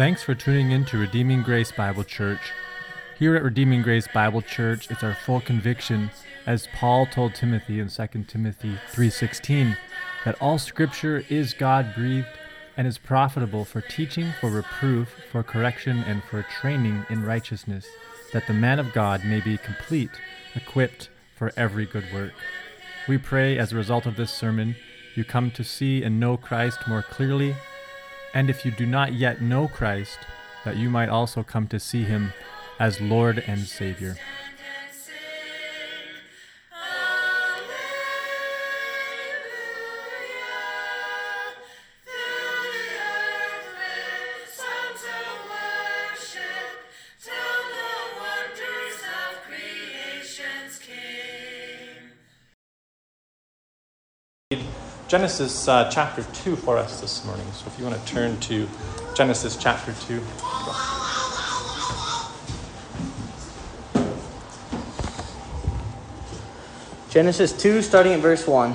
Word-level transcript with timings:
Thanks 0.00 0.22
for 0.22 0.34
tuning 0.34 0.70
in 0.70 0.86
to 0.86 0.96
Redeeming 0.96 1.42
Grace 1.42 1.72
Bible 1.72 2.04
Church. 2.04 2.40
Here 3.18 3.36
at 3.36 3.42
Redeeming 3.42 3.82
Grace 3.82 4.08
Bible 4.08 4.40
Church, 4.40 4.90
it's 4.90 5.04
our 5.04 5.12
full 5.12 5.42
conviction, 5.42 6.10
as 6.46 6.68
Paul 6.72 7.04
told 7.04 7.34
Timothy 7.34 7.80
in 7.80 7.90
2 7.90 8.26
Timothy 8.26 8.78
3:16, 8.90 9.76
that 10.24 10.40
all 10.40 10.56
scripture 10.56 11.22
is 11.28 11.52
God-breathed 11.52 12.26
and 12.78 12.86
is 12.86 12.96
profitable 12.96 13.66
for 13.66 13.82
teaching, 13.82 14.32
for 14.40 14.48
reproof, 14.48 15.14
for 15.30 15.42
correction, 15.42 15.98
and 16.04 16.24
for 16.24 16.44
training 16.44 17.04
in 17.10 17.22
righteousness, 17.22 17.86
that 18.32 18.46
the 18.46 18.54
man 18.54 18.78
of 18.78 18.94
God 18.94 19.22
may 19.22 19.40
be 19.40 19.58
complete, 19.58 20.18
equipped 20.54 21.10
for 21.36 21.52
every 21.58 21.84
good 21.84 22.10
work. 22.10 22.32
We 23.06 23.18
pray 23.18 23.58
as 23.58 23.70
a 23.70 23.76
result 23.76 24.06
of 24.06 24.16
this 24.16 24.32
sermon, 24.32 24.76
you 25.14 25.24
come 25.24 25.50
to 25.50 25.62
see 25.62 26.02
and 26.02 26.18
know 26.18 26.38
Christ 26.38 26.88
more 26.88 27.02
clearly 27.02 27.54
and 28.34 28.48
if 28.50 28.64
you 28.64 28.70
do 28.70 28.86
not 28.86 29.14
yet 29.14 29.40
know 29.40 29.68
Christ, 29.68 30.18
that 30.64 30.76
you 30.76 30.90
might 30.90 31.08
also 31.08 31.42
come 31.42 31.66
to 31.68 31.80
see 31.80 32.04
him 32.04 32.32
as 32.78 33.00
Lord 33.00 33.42
and 33.46 33.60
Savior. 33.60 34.16
Genesis 55.10 55.66
uh, 55.66 55.90
chapter 55.90 56.22
2 56.22 56.54
for 56.54 56.78
us 56.78 57.00
this 57.00 57.24
morning. 57.24 57.44
So 57.50 57.66
if 57.66 57.76
you 57.76 57.84
want 57.84 57.98
to 57.98 58.06
turn 58.12 58.38
to 58.42 58.68
Genesis 59.12 59.56
chapter 59.56 59.92
2. 60.06 60.22
Genesis 67.10 67.60
2, 67.60 67.82
starting 67.82 68.12
at 68.12 68.20
verse 68.20 68.46
1. 68.46 68.72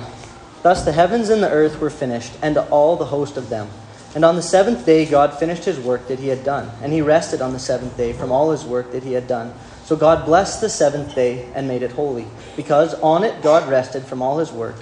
Thus 0.62 0.84
the 0.84 0.92
heavens 0.92 1.30
and 1.30 1.42
the 1.42 1.48
earth 1.48 1.80
were 1.80 1.88
finished, 1.88 2.34
and 2.42 2.58
all 2.58 2.96
the 2.96 3.06
host 3.06 3.38
of 3.38 3.48
them. 3.48 3.70
And 4.14 4.22
on 4.22 4.36
the 4.36 4.42
seventh 4.42 4.84
day 4.84 5.06
God 5.06 5.32
finished 5.38 5.64
his 5.64 5.80
work 5.80 6.06
that 6.08 6.18
he 6.18 6.28
had 6.28 6.44
done, 6.44 6.70
and 6.82 6.92
he 6.92 7.00
rested 7.00 7.40
on 7.40 7.54
the 7.54 7.58
seventh 7.58 7.96
day 7.96 8.12
from 8.12 8.30
all 8.30 8.50
his 8.50 8.62
work 8.62 8.92
that 8.92 9.04
he 9.04 9.14
had 9.14 9.26
done. 9.26 9.54
So 9.84 9.96
God 9.96 10.26
blessed 10.26 10.60
the 10.60 10.68
seventh 10.68 11.14
day 11.14 11.50
and 11.54 11.66
made 11.66 11.80
it 11.80 11.92
holy, 11.92 12.26
because 12.56 12.92
on 13.00 13.24
it 13.24 13.42
God 13.42 13.66
rested 13.70 14.04
from 14.04 14.20
all 14.20 14.36
his 14.36 14.52
work 14.52 14.76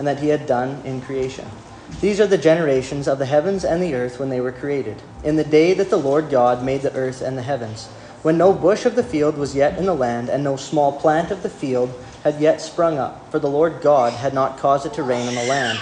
and 0.00 0.08
that 0.08 0.20
he 0.20 0.28
had 0.28 0.46
done 0.46 0.80
in 0.86 1.02
creation. 1.02 1.46
These 2.00 2.20
are 2.20 2.26
the 2.26 2.38
generations 2.38 3.06
of 3.06 3.18
the 3.18 3.26
heavens 3.26 3.66
and 3.66 3.82
the 3.82 3.94
earth 3.94 4.18
when 4.18 4.30
they 4.30 4.40
were 4.40 4.50
created, 4.50 5.02
in 5.22 5.36
the 5.36 5.44
day 5.44 5.74
that 5.74 5.90
the 5.90 5.98
Lord 5.98 6.30
God 6.30 6.64
made 6.64 6.80
the 6.80 6.94
earth 6.94 7.20
and 7.20 7.36
the 7.36 7.42
heavens, 7.42 7.86
when 8.22 8.38
no 8.38 8.54
bush 8.54 8.86
of 8.86 8.96
the 8.96 9.02
field 9.02 9.36
was 9.36 9.54
yet 9.54 9.76
in 9.76 9.84
the 9.84 9.94
land, 9.94 10.30
and 10.30 10.42
no 10.42 10.56
small 10.56 10.98
plant 10.98 11.30
of 11.30 11.42
the 11.42 11.50
field 11.50 11.92
had 12.24 12.40
yet 12.40 12.62
sprung 12.62 12.96
up, 12.96 13.30
for 13.30 13.38
the 13.38 13.50
Lord 13.50 13.82
God 13.82 14.14
had 14.14 14.32
not 14.32 14.56
caused 14.56 14.86
it 14.86 14.94
to 14.94 15.02
rain 15.02 15.28
on 15.28 15.34
the 15.34 15.44
land. 15.44 15.78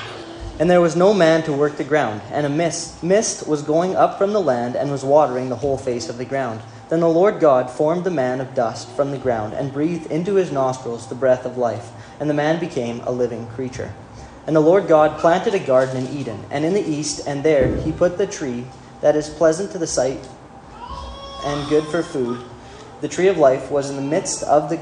And 0.59 0.69
there 0.69 0.81
was 0.81 0.97
no 0.97 1.15
man 1.15 1.45
to 1.45 1.53
work 1.53 1.77
the 1.77 1.85
ground, 1.85 2.21
and 2.33 2.45
a 2.45 2.49
mist, 2.49 3.05
mist 3.05 3.47
was 3.47 3.63
going 3.63 3.95
up 3.95 4.19
from 4.19 4.33
the 4.33 4.41
land 4.41 4.75
and 4.75 4.91
was 4.91 5.05
watering 5.05 5.49
the 5.49 5.55
whole 5.63 5.79
face 5.79 6.09
of 6.09 6.19
the 6.19 6.25
ground. 6.25 6.61
Then 6.89 6.99
the 6.99 7.09
Lord 7.09 7.39
God 7.39 7.71
formed 7.71 8.03
the 8.03 8.11
man 8.11 8.41
of 8.41 8.57
dust 8.57 8.91
from 8.97 9.13
the 9.13 9.19
ground, 9.19 9.55
and 9.55 9.73
breathed 9.73 10.11
into 10.11 10.35
his 10.35 10.51
nostrils 10.51 11.09
the 11.09 11.15
breath 11.15 11.47
of 11.47 11.57
life, 11.57 11.93
and 12.19 12.29
the 12.29 12.35
man 12.35 12.59
became 12.59 13.01
a 13.05 13.13
living 13.13 13.47
creature. 13.47 13.95
And 14.49 14.57
the 14.57 14.61
Lord 14.61 14.89
God 14.89 15.19
planted 15.19 15.53
a 15.53 15.59
garden 15.59 15.99
in 15.99 16.17
Eden, 16.17 16.43
and 16.51 16.65
in 16.65 16.73
the 16.73 16.81
east, 16.81 17.27
and 17.27 17.45
there 17.45 17.77
he 17.77 17.93
put 17.93 18.17
the 18.17 18.27
tree 18.27 18.65
that 19.03 19.15
is 19.15 19.29
pleasant 19.29 19.73
to 19.73 19.79
the 19.79 19.87
sight 19.87 20.27
and 21.45 21.69
good 21.69 21.85
for 21.85 22.03
food. 22.03 22.43
The 23.03 23.09
tree 23.09 23.29
of 23.29 23.37
life 23.37 23.71
was 23.71 23.91
in 23.91 23.97
the 23.97 24.01
midst 24.01 24.43
of 24.45 24.71
the 24.71 24.81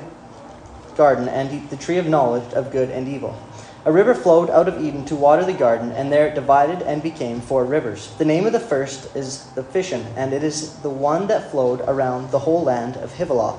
garden, 0.97 1.29
and 1.29 1.69
the 1.69 1.77
tree 1.77 1.99
of 1.99 2.07
knowledge 2.07 2.55
of 2.55 2.71
good 2.71 2.91
and 2.91 3.09
evil. 3.09 3.37
A 3.85 3.91
river 3.91 4.15
flowed 4.15 4.51
out 4.51 4.69
of 4.69 4.81
Eden 4.81 5.05
to 5.07 5.17
water 5.17 5.45
the 5.45 5.53
garden, 5.53 5.91
and 5.91 6.13
there 6.13 6.29
it 6.29 6.37
divided 6.37 6.83
and 6.83 7.03
became 7.03 7.41
four 7.41 7.65
rivers. 7.65 8.15
The 8.19 8.25
name 8.25 8.47
of 8.47 8.53
the 8.53 8.61
first 8.61 9.17
is 9.17 9.47
the 9.57 9.65
Pishon, 9.65 10.07
and 10.17 10.33
it 10.33 10.45
is 10.45 10.75
the 10.77 10.91
one 10.91 11.27
that 11.27 11.51
flowed 11.51 11.81
around 11.89 12.31
the 12.31 12.39
whole 12.39 12.63
land 12.63 12.99
of 12.99 13.15
Havilah, 13.15 13.55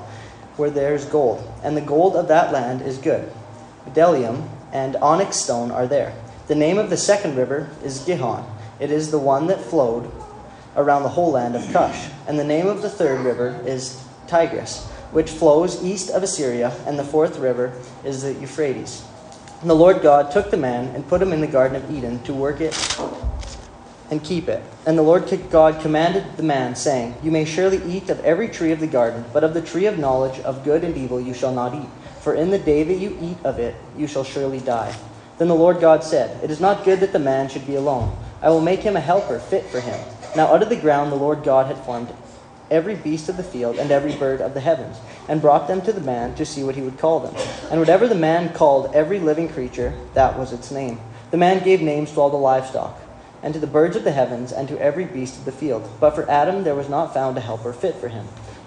where 0.55 0.69
there 0.69 0.95
is 0.95 1.03
gold, 1.03 1.45
and 1.65 1.75
the 1.75 1.81
gold 1.81 2.15
of 2.15 2.29
that 2.29 2.53
land 2.53 2.81
is 2.81 2.97
good. 2.97 3.29
Bdellium 3.89 4.47
and 4.72 4.95
onyx 4.97 5.38
stone 5.38 5.72
are 5.72 5.88
there. 5.88 6.13
The 6.47 6.55
name 6.55 6.78
of 6.78 6.89
the 6.89 6.97
second 6.97 7.35
river 7.35 7.69
is 7.83 8.05
Gihon. 8.05 8.50
It 8.79 8.91
is 8.91 9.11
the 9.11 9.19
one 9.19 9.47
that 9.47 9.61
flowed 9.61 10.11
around 10.75 11.03
the 11.03 11.09
whole 11.09 11.31
land 11.31 11.55
of 11.55 11.72
Cush. 11.73 12.09
And 12.28 12.38
the 12.38 12.44
name 12.44 12.67
of 12.67 12.81
the 12.81 12.89
third 12.89 13.25
river 13.25 13.59
is 13.66 14.03
Tigris, 14.27 14.85
which 15.11 15.29
flows 15.29 15.83
east 15.83 16.09
of 16.09 16.23
Assyria. 16.23 16.73
And 16.85 16.97
the 16.97 17.03
fourth 17.03 17.38
river 17.39 17.73
is 18.06 18.22
the 18.22 18.33
Euphrates. 18.33 19.03
And 19.61 19.69
the 19.69 19.75
Lord 19.75 20.01
God 20.01 20.31
took 20.31 20.51
the 20.51 20.57
man 20.57 20.95
and 20.95 21.07
put 21.07 21.22
him 21.22 21.33
in 21.33 21.41
the 21.41 21.47
Garden 21.47 21.75
of 21.75 21.91
Eden 21.91 22.22
to 22.23 22.33
work 22.33 22.61
it 22.61 22.73
and 24.09 24.23
keep 24.23 24.47
it. 24.47 24.63
And 24.85 24.97
the 24.97 25.01
Lord 25.01 25.27
God 25.50 25.81
commanded 25.81 26.38
the 26.38 26.44
man, 26.44 26.75
saying, 26.75 27.16
You 27.23 27.31
may 27.31 27.44
surely 27.44 27.81
eat 27.91 28.09
of 28.09 28.23
every 28.23 28.47
tree 28.47 28.72
of 28.72 28.79
the 28.79 28.88
garden, 28.88 29.25
but 29.33 29.44
of 29.44 29.53
the 29.53 29.61
tree 29.61 29.85
of 29.88 29.97
knowledge 29.97 30.39
of 30.41 30.63
good 30.63 30.83
and 30.83 30.95
evil 30.95 31.19
you 31.19 31.33
shall 31.33 31.51
not 31.51 31.73
eat 31.73 31.89
for 32.27 32.35
in 32.35 32.49
the 32.49 32.59
day 32.59 32.83
that 32.83 32.97
you 32.97 33.17
eat 33.21 33.38
of 33.45 33.57
it, 33.57 33.73
you 33.95 34.05
shall 34.05 34.25
surely 34.25 34.59
die. 34.59 34.93
Then 35.38 35.47
the 35.47 35.55
Lord 35.55 35.79
God 35.79 36.03
said, 36.03 36.43
It 36.43 36.51
is 36.51 36.59
not 36.59 36.83
good 36.83 36.99
that 36.99 37.13
the 37.13 37.19
man 37.19 37.47
should 37.47 37.65
be 37.65 37.75
alone. 37.75 38.17
I 38.41 38.49
will 38.49 38.59
make 38.59 38.81
him 38.81 38.97
a 38.97 38.99
helper 38.99 39.39
fit 39.39 39.63
for 39.67 39.79
him. 39.79 39.97
Now 40.35 40.47
out 40.47 40.61
of 40.61 40.67
the 40.67 40.75
ground 40.75 41.09
the 41.09 41.15
Lord 41.15 41.45
God 41.45 41.67
had 41.67 41.77
formed 41.85 42.13
every 42.69 42.95
beast 42.95 43.29
of 43.29 43.38
the 43.38 43.45
field 43.45 43.79
and 43.79 43.91
every 43.91 44.13
bird 44.13 44.41
of 44.41 44.53
the 44.53 44.59
heavens, 44.59 44.97
and 45.29 45.39
brought 45.39 45.69
them 45.69 45.81
to 45.83 45.93
the 45.93 46.01
man 46.01 46.35
to 46.35 46.45
see 46.45 46.65
what 46.65 46.75
he 46.75 46.81
would 46.81 46.99
call 46.99 47.21
them. 47.21 47.33
And 47.71 47.79
whatever 47.79 48.09
the 48.09 48.13
man 48.13 48.53
called 48.53 48.94
every 48.94 49.21
living 49.21 49.47
creature, 49.47 49.94
that 50.13 50.38
was 50.38 50.51
its 50.51 50.69
name. 50.69 50.99
The 51.31 51.38
man 51.38 51.63
gave 51.63 51.81
names 51.81 52.11
to 52.11 52.19
all 52.19 52.29
the 52.29 52.35
livestock, 52.35 52.99
and 53.41 53.53
to 53.53 53.59
the 53.61 53.67
birds 53.67 53.95
of 53.95 54.03
the 54.03 54.11
heavens, 54.11 54.51
and 54.51 54.67
to 54.67 54.81
every 54.81 55.05
beast 55.05 55.38
of 55.38 55.45
the 55.45 55.53
field. 55.53 55.89
But 56.01 56.13
for 56.13 56.29
Adam 56.29 56.65
there 56.65 56.75
was 56.75 56.89
not 56.89 57.13
found 57.13 57.38
a 57.38 57.39
helper 57.39 57.71
fit 57.71 57.95
for 57.95 58.09
him. 58.09 58.27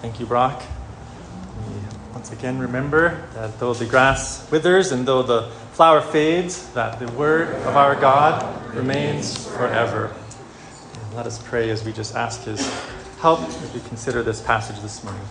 Thank 0.00 0.20
you, 0.20 0.26
Brock. 0.26 0.62
We 1.66 1.74
once 2.12 2.30
again 2.30 2.60
remember 2.60 3.20
that 3.34 3.58
though 3.58 3.74
the 3.74 3.84
grass 3.84 4.48
withers 4.48 4.92
and 4.92 5.08
though 5.08 5.24
the 5.24 5.50
flower 5.72 6.00
fades, 6.00 6.68
that 6.74 7.00
the 7.00 7.10
word 7.12 7.48
of 7.66 7.74
our 7.76 7.96
God 7.96 8.74
remains 8.76 9.48
forever. 9.48 10.14
And 10.94 11.16
let 11.16 11.26
us 11.26 11.42
pray 11.42 11.70
as 11.70 11.84
we 11.84 11.92
just 11.92 12.14
ask 12.14 12.44
his 12.44 12.60
help 13.18 13.40
as 13.40 13.74
we 13.74 13.80
consider 13.88 14.22
this 14.22 14.40
passage 14.40 14.80
this 14.82 15.02
morning. 15.02 15.22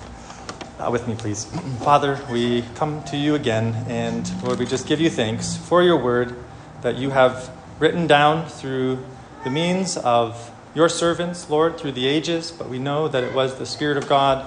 With 0.92 1.08
me, 1.08 1.16
please. 1.16 1.46
Father, 1.80 2.20
we 2.30 2.64
come 2.76 3.02
to 3.06 3.16
you 3.16 3.36
again, 3.36 3.86
and 3.88 4.30
Lord, 4.44 4.60
we 4.60 4.66
just 4.66 4.86
give 4.86 5.00
you 5.00 5.10
thanks 5.10 5.56
for 5.56 5.82
your 5.82 5.96
word 5.98 6.36
that 6.82 6.98
you 6.98 7.12
have 7.12 7.50
written 7.80 8.06
down 8.06 8.48
through 8.50 9.00
the 9.46 9.50
means 9.50 9.96
of 9.96 10.52
your 10.76 10.90
servants, 10.90 11.50
Lord, 11.50 11.80
through 11.80 11.94
the 11.94 12.06
ages, 12.08 12.52
but 12.52 12.70
we 12.70 12.78
know 12.78 13.08
that 13.08 13.24
it 13.24 13.34
was 13.34 13.58
the 13.58 13.66
Spirit 13.66 13.98
of 13.98 14.08
God 14.08 14.46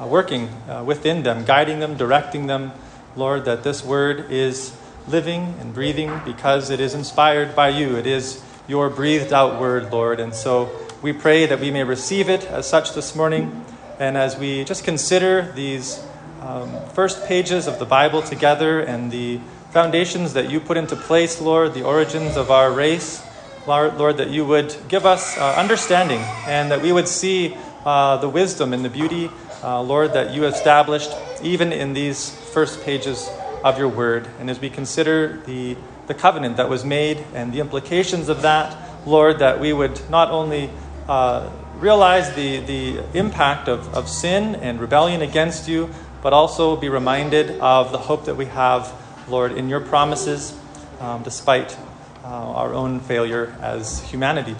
uh, 0.00 0.06
working 0.06 0.48
uh, 0.68 0.84
within 0.84 1.22
them, 1.22 1.44
guiding 1.44 1.80
them, 1.80 1.96
directing 1.96 2.46
them. 2.46 2.72
Lord, 3.16 3.44
that 3.46 3.62
this 3.62 3.84
word 3.84 4.30
is 4.30 4.76
living 5.08 5.54
and 5.60 5.72
breathing 5.72 6.20
because 6.24 6.70
it 6.70 6.80
is 6.80 6.94
inspired 6.94 7.54
by 7.54 7.70
you. 7.70 7.96
It 7.96 8.06
is 8.06 8.42
your 8.68 8.90
breathed 8.90 9.32
out 9.32 9.60
word, 9.60 9.92
Lord. 9.92 10.20
And 10.20 10.34
so 10.34 10.70
we 11.02 11.12
pray 11.12 11.46
that 11.46 11.60
we 11.60 11.70
may 11.70 11.84
receive 11.84 12.28
it 12.28 12.44
as 12.46 12.68
such 12.68 12.94
this 12.94 13.14
morning. 13.14 13.64
And 13.98 14.16
as 14.16 14.36
we 14.36 14.64
just 14.64 14.84
consider 14.84 15.50
these 15.52 16.04
um, 16.42 16.70
first 16.90 17.24
pages 17.26 17.66
of 17.66 17.78
the 17.78 17.86
Bible 17.86 18.22
together 18.22 18.80
and 18.80 19.10
the 19.10 19.40
foundations 19.70 20.34
that 20.34 20.50
you 20.50 20.60
put 20.60 20.76
into 20.76 20.96
place, 20.96 21.40
Lord, 21.40 21.74
the 21.74 21.84
origins 21.84 22.36
of 22.36 22.50
our 22.50 22.70
race, 22.70 23.22
Lord, 23.66 24.18
that 24.18 24.30
you 24.30 24.44
would 24.44 24.74
give 24.88 25.06
us 25.06 25.36
uh, 25.38 25.54
understanding 25.54 26.20
and 26.46 26.70
that 26.70 26.82
we 26.82 26.92
would 26.92 27.08
see 27.08 27.56
uh, 27.84 28.16
the 28.18 28.28
wisdom 28.28 28.72
and 28.72 28.84
the 28.84 28.90
beauty 28.90 29.30
uh, 29.66 29.82
Lord, 29.82 30.12
that 30.12 30.32
you 30.32 30.44
established 30.44 31.10
even 31.42 31.72
in 31.72 31.92
these 31.92 32.30
first 32.30 32.84
pages 32.84 33.28
of 33.64 33.78
your 33.78 33.88
word. 33.88 34.28
And 34.38 34.48
as 34.48 34.60
we 34.60 34.70
consider 34.70 35.38
the, 35.44 35.76
the 36.06 36.14
covenant 36.14 36.56
that 36.58 36.68
was 36.68 36.84
made 36.84 37.18
and 37.34 37.52
the 37.52 37.58
implications 37.58 38.28
of 38.28 38.42
that, 38.42 38.76
Lord, 39.04 39.40
that 39.40 39.58
we 39.58 39.72
would 39.72 40.00
not 40.08 40.30
only 40.30 40.70
uh, 41.08 41.50
realize 41.78 42.32
the, 42.34 42.60
the 42.60 43.02
impact 43.12 43.68
of, 43.68 43.92
of 43.92 44.08
sin 44.08 44.54
and 44.54 44.80
rebellion 44.80 45.20
against 45.20 45.68
you, 45.68 45.90
but 46.22 46.32
also 46.32 46.76
be 46.76 46.88
reminded 46.88 47.58
of 47.60 47.90
the 47.90 47.98
hope 47.98 48.26
that 48.26 48.36
we 48.36 48.46
have, 48.46 48.92
Lord, 49.28 49.50
in 49.50 49.68
your 49.68 49.80
promises, 49.80 50.56
um, 51.00 51.24
despite 51.24 51.76
uh, 52.22 52.28
our 52.28 52.72
own 52.72 53.00
failure 53.00 53.54
as 53.60 54.00
humanity. 54.04 54.54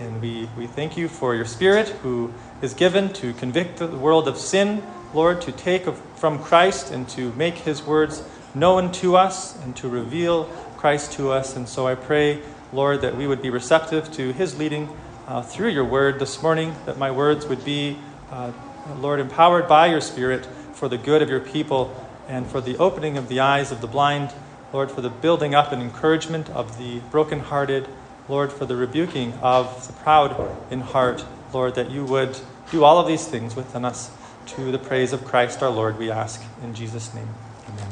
And 0.00 0.20
we, 0.20 0.48
we 0.56 0.66
thank 0.66 0.96
you 0.96 1.08
for 1.08 1.34
your 1.34 1.44
Spirit 1.44 1.88
who 1.88 2.32
is 2.62 2.74
given 2.74 3.12
to 3.14 3.32
convict 3.34 3.78
the 3.78 3.86
world 3.86 4.28
of 4.28 4.36
sin, 4.36 4.82
Lord, 5.14 5.40
to 5.42 5.52
take 5.52 5.86
from 6.16 6.38
Christ 6.38 6.90
and 6.90 7.08
to 7.10 7.32
make 7.32 7.54
his 7.54 7.82
words 7.82 8.22
known 8.54 8.92
to 8.92 9.16
us 9.16 9.56
and 9.62 9.76
to 9.76 9.88
reveal 9.88 10.44
Christ 10.76 11.12
to 11.12 11.30
us. 11.30 11.56
And 11.56 11.68
so 11.68 11.86
I 11.86 11.94
pray, 11.94 12.40
Lord, 12.72 13.00
that 13.02 13.16
we 13.16 13.26
would 13.26 13.42
be 13.42 13.50
receptive 13.50 14.12
to 14.12 14.32
his 14.32 14.58
leading 14.58 14.88
uh, 15.26 15.42
through 15.42 15.68
your 15.68 15.84
word 15.84 16.18
this 16.18 16.42
morning, 16.42 16.74
that 16.86 16.98
my 16.98 17.10
words 17.10 17.46
would 17.46 17.64
be, 17.64 17.98
uh, 18.30 18.52
Lord, 18.98 19.20
empowered 19.20 19.68
by 19.68 19.86
your 19.86 20.00
Spirit 20.00 20.46
for 20.72 20.88
the 20.88 20.98
good 20.98 21.22
of 21.22 21.28
your 21.28 21.40
people 21.40 21.94
and 22.28 22.46
for 22.46 22.60
the 22.60 22.76
opening 22.78 23.16
of 23.16 23.28
the 23.28 23.40
eyes 23.40 23.70
of 23.70 23.80
the 23.80 23.86
blind, 23.86 24.32
Lord, 24.72 24.90
for 24.90 25.00
the 25.00 25.10
building 25.10 25.54
up 25.54 25.72
and 25.72 25.82
encouragement 25.82 26.50
of 26.50 26.78
the 26.78 27.00
brokenhearted 27.10 27.88
Lord, 28.28 28.52
for 28.52 28.66
the 28.66 28.76
rebuking 28.76 29.32
of 29.40 29.86
the 29.86 29.92
proud 29.94 30.36
in 30.70 30.80
heart, 30.80 31.24
Lord, 31.52 31.74
that 31.76 31.90
you 31.90 32.04
would 32.04 32.38
do 32.70 32.84
all 32.84 32.98
of 32.98 33.06
these 33.06 33.26
things 33.26 33.56
within 33.56 33.84
us 33.84 34.10
to 34.46 34.72
the 34.72 34.78
praise 34.78 35.12
of 35.12 35.24
Christ 35.24 35.62
our 35.62 35.70
Lord, 35.70 35.98
we 35.98 36.10
ask. 36.10 36.42
In 36.62 36.74
Jesus' 36.74 37.12
name, 37.14 37.28
amen. 37.68 37.88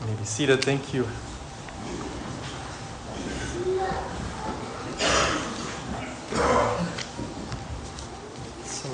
You 0.00 0.06
may 0.06 0.14
be 0.14 0.24
seated. 0.24 0.62
Thank 0.62 0.92
you. 0.92 1.06
So, 8.64 8.88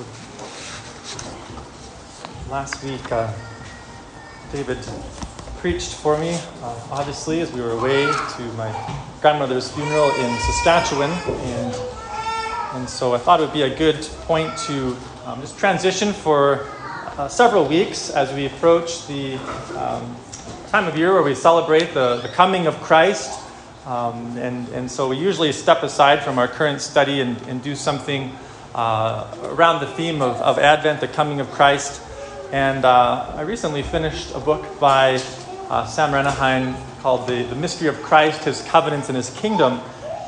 last 2.49 2.83
week, 2.83 3.11
uh, 3.11 3.31
David 4.51 4.79
preached 5.57 5.93
for 5.93 6.17
me, 6.17 6.33
uh, 6.63 6.87
obviously, 6.91 7.41
as 7.41 7.51
we 7.51 7.61
were 7.61 7.71
away 7.71 8.05
to 8.05 8.41
my 8.53 8.73
grandmother's 9.21 9.69
funeral 9.71 10.09
in 10.15 10.39
Saskatchewan. 10.39 11.11
And, 11.11 12.00
and 12.73 12.89
so 12.89 13.13
I 13.13 13.17
thought 13.17 13.39
it 13.39 13.43
would 13.43 13.53
be 13.53 13.63
a 13.63 13.75
good 13.75 14.01
point 14.21 14.57
to 14.59 14.95
um, 15.25 15.41
just 15.41 15.57
transition 15.57 16.13
for 16.13 16.67
uh, 17.17 17.27
several 17.27 17.65
weeks 17.65 18.09
as 18.09 18.33
we 18.33 18.45
approach 18.45 19.07
the 19.07 19.35
um, 19.77 20.15
time 20.69 20.87
of 20.87 20.97
year 20.97 21.13
where 21.13 21.23
we 21.23 21.35
celebrate 21.35 21.93
the, 21.93 22.17
the 22.21 22.29
coming 22.29 22.67
of 22.67 22.75
Christ. 22.81 23.39
Um, 23.85 24.37
and, 24.37 24.69
and 24.69 24.89
so 24.89 25.09
we 25.09 25.17
usually 25.17 25.51
step 25.51 25.83
aside 25.83 26.23
from 26.23 26.39
our 26.39 26.47
current 26.47 26.79
study 26.79 27.19
and, 27.19 27.41
and 27.49 27.61
do 27.61 27.75
something 27.75 28.31
uh, 28.73 29.27
around 29.43 29.81
the 29.81 29.87
theme 29.87 30.21
of, 30.21 30.37
of 30.37 30.57
Advent, 30.57 31.01
the 31.01 31.09
coming 31.09 31.41
of 31.41 31.51
Christ. 31.51 32.01
And 32.53 32.85
uh, 32.85 33.33
I 33.35 33.41
recently 33.41 33.83
finished 33.83 34.33
a 34.33 34.39
book 34.39 34.79
by 34.79 35.21
uh, 35.69 35.85
Sam 35.87 36.11
Renihan 36.11 36.75
called 37.01 37.27
the, 37.27 37.43
the 37.43 37.55
Mystery 37.55 37.89
of 37.89 38.01
Christ, 38.01 38.45
His 38.45 38.61
Covenants, 38.61 39.09
and 39.09 39.17
His 39.17 39.29
Kingdom, 39.31 39.81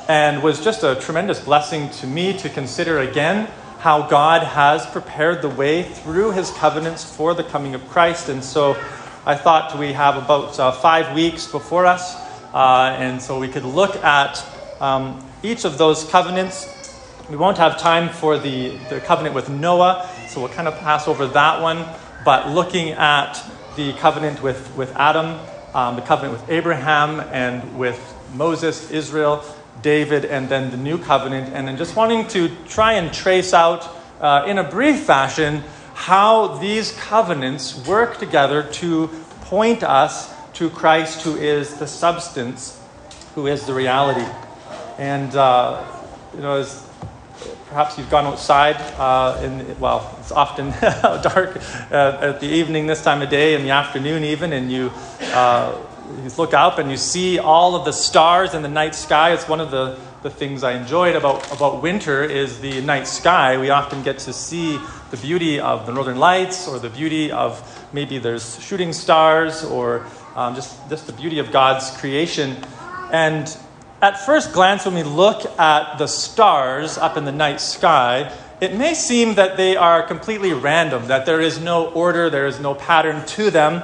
and 0.07 0.43
was 0.43 0.63
just 0.63 0.83
a 0.83 0.95
tremendous 0.95 1.39
blessing 1.39 1.89
to 1.89 2.07
me 2.07 2.37
to 2.39 2.49
consider 2.49 2.99
again 2.99 3.49
how 3.79 4.07
God 4.07 4.43
has 4.43 4.85
prepared 4.85 5.41
the 5.41 5.49
way 5.49 5.83
through 5.83 6.31
His 6.31 6.51
covenants 6.51 7.03
for 7.03 7.33
the 7.33 7.43
coming 7.43 7.75
of 7.75 7.87
Christ. 7.89 8.29
And 8.29 8.43
so 8.43 8.77
I 9.25 9.35
thought 9.35 9.77
we 9.77 9.93
have 9.93 10.17
about 10.17 10.59
uh, 10.59 10.71
five 10.71 11.15
weeks 11.15 11.49
before 11.49 11.85
us, 11.85 12.15
uh, 12.53 12.95
and 12.97 13.21
so 13.21 13.39
we 13.39 13.47
could 13.47 13.63
look 13.65 13.95
at 13.97 14.45
um, 14.81 15.25
each 15.41 15.63
of 15.63 15.77
those 15.77 16.03
covenants. 16.09 16.69
We 17.29 17.37
won't 17.37 17.57
have 17.57 17.79
time 17.79 18.09
for 18.09 18.37
the, 18.37 18.77
the 18.89 18.99
covenant 18.99 19.35
with 19.35 19.49
Noah, 19.49 20.09
so 20.27 20.41
we'll 20.41 20.49
kind 20.49 20.67
of 20.67 20.77
pass 20.79 21.07
over 21.07 21.27
that 21.27 21.61
one. 21.61 21.85
But 22.25 22.49
looking 22.49 22.89
at 22.91 23.41
the 23.77 23.93
covenant 23.93 24.43
with, 24.43 24.75
with 24.75 24.93
Adam, 24.95 25.39
um, 25.73 25.95
the 25.95 26.01
covenant 26.01 26.39
with 26.39 26.49
Abraham, 26.49 27.21
and 27.31 27.77
with 27.79 28.13
Moses, 28.33 28.91
Israel, 28.91 29.43
David, 29.81 30.25
and 30.25 30.47
then 30.49 30.71
the 30.71 30.77
new 30.77 30.97
covenant, 30.97 31.53
and 31.53 31.67
then 31.67 31.77
just 31.77 31.95
wanting 31.95 32.27
to 32.29 32.49
try 32.67 32.93
and 32.93 33.13
trace 33.13 33.53
out 33.53 33.89
uh, 34.21 34.45
in 34.47 34.57
a 34.57 34.63
brief 34.63 35.01
fashion 35.01 35.63
how 35.93 36.57
these 36.57 36.91
covenants 36.93 37.85
work 37.87 38.17
together 38.17 38.63
to 38.63 39.07
point 39.41 39.83
us 39.83 40.33
to 40.53 40.69
Christ, 40.69 41.21
who 41.23 41.35
is 41.35 41.75
the 41.75 41.87
substance, 41.87 42.79
who 43.35 43.47
is 43.47 43.65
the 43.65 43.73
reality. 43.73 44.25
And, 44.97 45.35
uh, 45.35 45.83
you 46.35 46.41
know, 46.41 46.57
as 46.57 46.87
Perhaps 47.73 47.97
you've 47.97 48.11
gone 48.11 48.25
outside 48.25 48.75
uh, 48.99 49.41
in, 49.43 49.79
well, 49.79 50.15
it's 50.19 50.31
often 50.31 50.69
dark 51.23 51.57
uh, 51.91 52.19
at 52.21 52.39
the 52.39 52.45
evening 52.45 52.85
this 52.85 53.03
time 53.03 53.23
of 53.23 53.31
day, 53.31 53.55
in 53.55 53.63
the 53.63 53.71
afternoon 53.71 54.23
even, 54.23 54.53
and 54.53 54.71
you, 54.71 54.91
uh, 55.33 55.75
you 56.21 56.29
look 56.37 56.53
up 56.53 56.77
and 56.79 56.91
you 56.91 56.97
see 56.97 57.39
all 57.39 57.75
of 57.75 57.85
the 57.85 57.91
stars 57.91 58.53
in 58.53 58.61
the 58.61 58.69
night 58.69 58.95
sky. 58.95 59.33
It's 59.33 59.47
one 59.47 59.59
of 59.59 59.71
the, 59.71 59.97
the 60.21 60.29
things 60.29 60.63
I 60.63 60.73
enjoyed 60.73 61.15
about, 61.15 61.51
about 61.51 61.81
winter 61.81 62.23
is 62.23 62.59
the 62.59 62.81
night 62.81 63.07
sky. 63.07 63.57
We 63.57 63.69
often 63.69 64.03
get 64.03 64.19
to 64.19 64.33
see 64.33 64.79
the 65.11 65.17
beauty 65.17 65.59
of 65.59 65.85
the 65.85 65.93
northern 65.93 66.19
lights 66.19 66.67
or 66.67 66.79
the 66.79 66.89
beauty 66.89 67.31
of 67.31 67.61
maybe 67.93 68.17
there's 68.17 68.61
shooting 68.63 68.93
stars 68.93 69.63
or 69.63 70.05
um, 70.35 70.55
just, 70.55 70.89
just 70.89 71.07
the 71.07 71.13
beauty 71.13 71.39
of 71.39 71.51
God's 71.51 71.91
creation. 71.97 72.57
And 73.11 73.55
at 74.01 74.19
first 74.19 74.53
glance, 74.53 74.85
when 74.85 74.95
we 74.95 75.03
look 75.03 75.45
at 75.59 75.97
the 75.97 76.07
stars 76.07 76.97
up 76.97 77.17
in 77.17 77.25
the 77.25 77.31
night 77.31 77.61
sky, 77.61 78.33
it 78.59 78.75
may 78.75 78.93
seem 78.93 79.35
that 79.35 79.57
they 79.57 79.75
are 79.75 80.03
completely 80.03 80.53
random, 80.53 81.07
that 81.07 81.25
there 81.25 81.41
is 81.41 81.59
no 81.59 81.87
order, 81.91 82.29
there 82.29 82.47
is 82.47 82.59
no 82.59 82.73
pattern 82.73 83.25
to 83.27 83.51
them. 83.51 83.83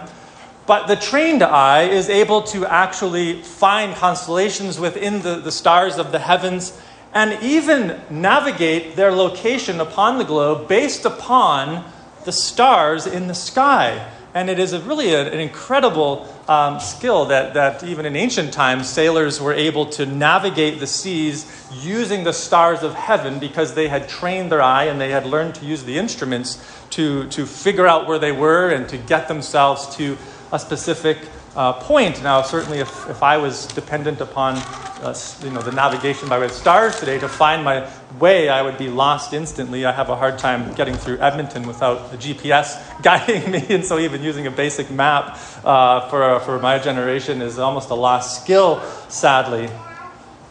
But 0.70 0.86
the 0.86 0.96
trained 0.96 1.42
eye 1.42 1.86
is 1.86 2.10
able 2.10 2.44
to 2.44 2.64
actually 2.64 3.42
find 3.42 3.96
constellations 3.96 4.80
within 4.80 5.24
the, 5.24 5.38
the 5.38 5.52
stars 5.52 5.98
of 5.98 6.12
the 6.12 6.20
heavens 6.20 6.80
and 7.12 7.42
even 7.42 8.00
navigate 8.12 8.96
their 8.96 9.12
location 9.12 9.82
upon 9.82 10.20
the 10.20 10.24
globe 10.24 10.68
based 10.68 11.06
upon 11.06 11.92
the 12.24 12.32
stars 12.32 13.08
in 13.08 13.26
the 13.26 13.34
sky. 13.34 14.12
And 14.36 14.48
it 14.48 14.60
is 14.60 14.74
a 14.74 14.80
really 14.82 15.12
a, 15.12 15.34
an 15.34 15.40
incredible 15.40 16.32
um, 16.48 16.80
skill 16.80 17.26
that, 17.26 17.56
that 17.56 17.84
even 17.84 18.06
in 18.06 18.16
ancient 18.16 18.54
times, 18.54 18.88
sailors 18.88 19.42
were 19.42 19.54
able 19.54 19.88
to 19.88 20.06
navigate 20.06 20.80
the 20.80 20.86
seas 20.86 21.52
using 21.82 22.24
the 22.24 22.34
stars 22.34 22.84
of 22.84 22.94
heaven 22.94 23.40
because 23.40 23.74
they 23.74 23.88
had 23.88 24.08
trained 24.08 24.52
their 24.52 24.62
eye 24.62 24.84
and 24.84 25.02
they 25.02 25.10
had 25.10 25.26
learned 25.26 25.56
to 25.56 25.66
use 25.66 25.84
the 25.84 25.98
instruments 25.98 26.64
to, 26.92 27.28
to 27.30 27.48
figure 27.48 27.88
out 27.88 28.08
where 28.08 28.20
they 28.20 28.32
were 28.32 28.70
and 28.70 28.88
to 28.90 28.98
get 28.98 29.28
themselves 29.28 29.96
to 29.96 30.16
a 30.52 30.60
specific 30.60 31.18
uh, 31.56 31.74
point. 31.74 32.22
Now, 32.24 32.42
certainly, 32.42 32.80
if, 32.80 33.10
if 33.10 33.24
I 33.24 33.38
was 33.38 33.68
dependent 33.68 34.22
upon 34.22 34.56
uh, 35.02 35.16
you 35.44 35.50
know, 35.50 35.62
the 35.62 35.72
navigation 35.72 36.28
by 36.28 36.40
way 36.40 36.46
of 36.46 36.52
stars 36.52 37.00
today 37.00 37.20
to 37.20 37.28
find 37.28 37.64
my 37.64 37.90
way, 38.20 38.50
I 38.50 38.62
would 38.62 38.78
be 38.78 38.90
lost 38.90 39.34
instantly. 39.34 39.86
I 39.86 39.92
have 39.92 40.10
a 40.10 40.16
hard 40.16 40.38
time 40.38 40.74
getting 40.74 40.96
through 40.96 41.20
Edmonton 41.20 41.68
without 41.68 42.14
a 42.14 42.18
GPS 42.18 43.02
guiding 43.04 43.52
me, 43.52 43.66
and 43.70 43.86
so 43.86 44.00
even 44.00 44.24
using 44.24 44.48
a 44.48 44.52
basic 44.52 44.92
map 44.92 45.38
uh, 45.64 46.10
for, 46.10 46.40
for 46.42 46.60
my 46.60 46.80
generation 46.80 47.42
is 47.42 47.60
almost 47.60 47.90
a 47.90 47.96
lost 47.96 48.42
skill, 48.42 48.82
sadly. 49.08 49.70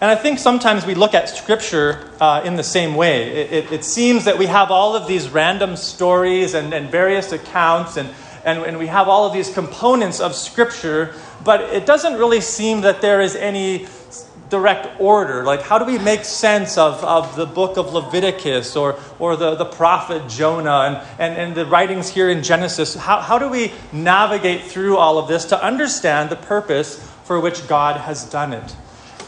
And 0.00 0.08
I 0.08 0.14
think 0.14 0.38
sometimes 0.38 0.86
we 0.86 0.94
look 0.94 1.12
at 1.12 1.28
Scripture 1.28 2.08
uh, 2.20 2.42
in 2.44 2.54
the 2.54 2.62
same 2.62 2.94
way. 2.94 3.30
It, 3.30 3.52
it, 3.52 3.72
it, 3.72 3.84
seems 3.84 4.26
that 4.26 4.38
we 4.38 4.46
have 4.46 4.70
all 4.70 4.94
of 4.94 5.08
these 5.08 5.28
random 5.28 5.74
stories 5.74 6.54
and, 6.54 6.72
and 6.72 6.88
various 6.88 7.32
accounts, 7.32 7.96
and, 7.96 8.08
and, 8.44 8.62
and 8.64 8.78
we 8.78 8.86
have 8.86 9.08
all 9.08 9.26
of 9.26 9.32
these 9.32 9.52
components 9.52 10.20
of 10.20 10.34
Scripture, 10.34 11.14
but 11.44 11.60
it 11.60 11.86
doesn't 11.86 12.14
really 12.14 12.40
seem 12.40 12.82
that 12.82 13.00
there 13.00 13.20
is 13.20 13.36
any 13.36 13.86
direct 14.50 15.00
order. 15.00 15.44
Like, 15.44 15.62
how 15.62 15.78
do 15.78 15.84
we 15.84 15.98
make 15.98 16.24
sense 16.24 16.78
of, 16.78 17.04
of 17.04 17.36
the 17.36 17.46
book 17.46 17.76
of 17.76 17.92
Leviticus 17.92 18.76
or, 18.76 18.98
or 19.18 19.36
the, 19.36 19.54
the 19.54 19.64
prophet 19.64 20.28
Jonah 20.28 21.04
and, 21.18 21.20
and, 21.20 21.38
and 21.38 21.54
the 21.54 21.66
writings 21.66 22.08
here 22.08 22.30
in 22.30 22.42
Genesis? 22.42 22.94
How, 22.94 23.20
how 23.20 23.38
do 23.38 23.48
we 23.48 23.72
navigate 23.92 24.62
through 24.62 24.96
all 24.96 25.18
of 25.18 25.28
this 25.28 25.44
to 25.46 25.62
understand 25.62 26.30
the 26.30 26.36
purpose 26.36 26.98
for 27.24 27.40
which 27.40 27.66
God 27.68 28.00
has 28.00 28.24
done 28.24 28.52
it? 28.52 28.76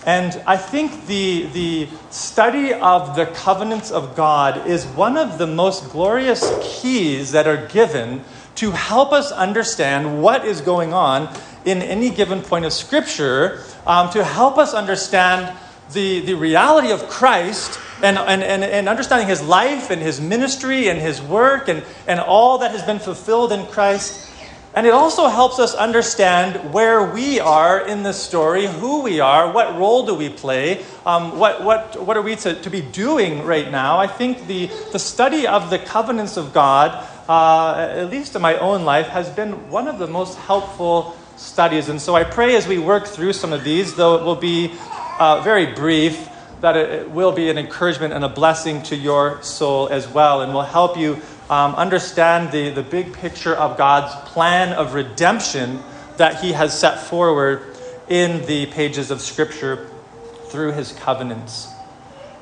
And 0.06 0.42
I 0.46 0.56
think 0.56 1.06
the, 1.06 1.42
the 1.52 1.88
study 2.08 2.72
of 2.72 3.16
the 3.16 3.26
covenants 3.26 3.90
of 3.90 4.16
God 4.16 4.66
is 4.66 4.86
one 4.86 5.18
of 5.18 5.36
the 5.36 5.46
most 5.46 5.90
glorious 5.90 6.50
keys 6.62 7.32
that 7.32 7.46
are 7.46 7.66
given 7.66 8.24
to 8.60 8.70
help 8.72 9.10
us 9.10 9.32
understand 9.32 10.22
what 10.22 10.44
is 10.44 10.60
going 10.60 10.92
on 10.92 11.34
in 11.64 11.80
any 11.80 12.10
given 12.10 12.42
point 12.42 12.66
of 12.66 12.74
Scripture 12.74 13.62
um, 13.86 14.10
to 14.10 14.22
help 14.22 14.58
us 14.58 14.74
understand 14.74 15.56
the, 15.94 16.20
the 16.20 16.34
reality 16.34 16.92
of 16.92 17.08
Christ 17.08 17.80
and, 18.02 18.18
and, 18.18 18.42
and, 18.42 18.62
and, 18.62 18.86
understanding 18.86 19.28
his 19.28 19.42
life 19.42 19.88
and 19.88 20.02
his 20.02 20.20
ministry 20.20 20.88
and 20.88 21.00
his 21.00 21.22
work 21.22 21.68
and, 21.68 21.82
and 22.06 22.20
all 22.20 22.58
that 22.58 22.72
has 22.72 22.82
been 22.82 22.98
fulfilled 22.98 23.50
in 23.50 23.64
Christ. 23.64 24.30
And 24.74 24.86
it 24.86 24.92
also 24.92 25.26
helps 25.26 25.58
us 25.58 25.74
understand 25.74 26.72
where 26.72 27.12
we 27.12 27.40
are 27.40 27.84
in 27.84 28.02
the 28.02 28.12
story, 28.12 28.66
who 28.66 29.02
we 29.02 29.20
are, 29.20 29.50
what 29.50 29.76
role 29.76 30.04
do 30.04 30.14
we 30.14 30.28
play, 30.28 30.84
um, 31.04 31.38
what, 31.38 31.64
what, 31.64 32.00
what 32.00 32.16
are 32.16 32.22
we 32.22 32.36
to, 32.36 32.54
to 32.54 32.70
be 32.70 32.80
doing 32.80 33.44
right 33.44 33.68
now. 33.70 33.98
I 33.98 34.06
think 34.06 34.46
the, 34.46 34.66
the 34.92 34.98
study 34.98 35.46
of 35.46 35.70
the 35.70 35.78
covenants 35.78 36.36
of 36.36 36.52
God, 36.52 37.04
uh, 37.30 37.94
at 37.96 38.10
least 38.10 38.34
in 38.34 38.42
my 38.42 38.58
own 38.58 38.84
life, 38.84 39.06
has 39.06 39.30
been 39.30 39.70
one 39.70 39.86
of 39.86 40.00
the 40.00 40.06
most 40.08 40.36
helpful 40.36 41.16
studies. 41.36 41.88
And 41.88 42.00
so 42.00 42.16
I 42.16 42.24
pray 42.24 42.56
as 42.56 42.66
we 42.66 42.78
work 42.78 43.06
through 43.06 43.34
some 43.34 43.52
of 43.52 43.62
these, 43.62 43.94
though 43.94 44.16
it 44.16 44.24
will 44.24 44.34
be 44.34 44.74
uh, 45.20 45.40
very 45.42 45.66
brief, 45.66 46.28
that 46.60 46.76
it 46.76 47.08
will 47.08 47.30
be 47.30 47.48
an 47.48 47.56
encouragement 47.56 48.14
and 48.14 48.24
a 48.24 48.28
blessing 48.28 48.82
to 48.82 48.96
your 48.96 49.40
soul 49.44 49.88
as 49.90 50.08
well, 50.08 50.40
and 50.42 50.52
will 50.52 50.62
help 50.62 50.98
you 50.98 51.22
um, 51.48 51.76
understand 51.76 52.50
the, 52.50 52.70
the 52.70 52.82
big 52.82 53.12
picture 53.12 53.54
of 53.54 53.78
God's 53.78 54.12
plan 54.32 54.72
of 54.72 54.94
redemption 54.94 55.78
that 56.16 56.42
He 56.42 56.50
has 56.50 56.76
set 56.76 56.98
forward 56.98 57.62
in 58.08 58.44
the 58.46 58.66
pages 58.66 59.12
of 59.12 59.20
Scripture 59.20 59.88
through 60.48 60.72
His 60.72 60.90
covenants. 60.90 61.68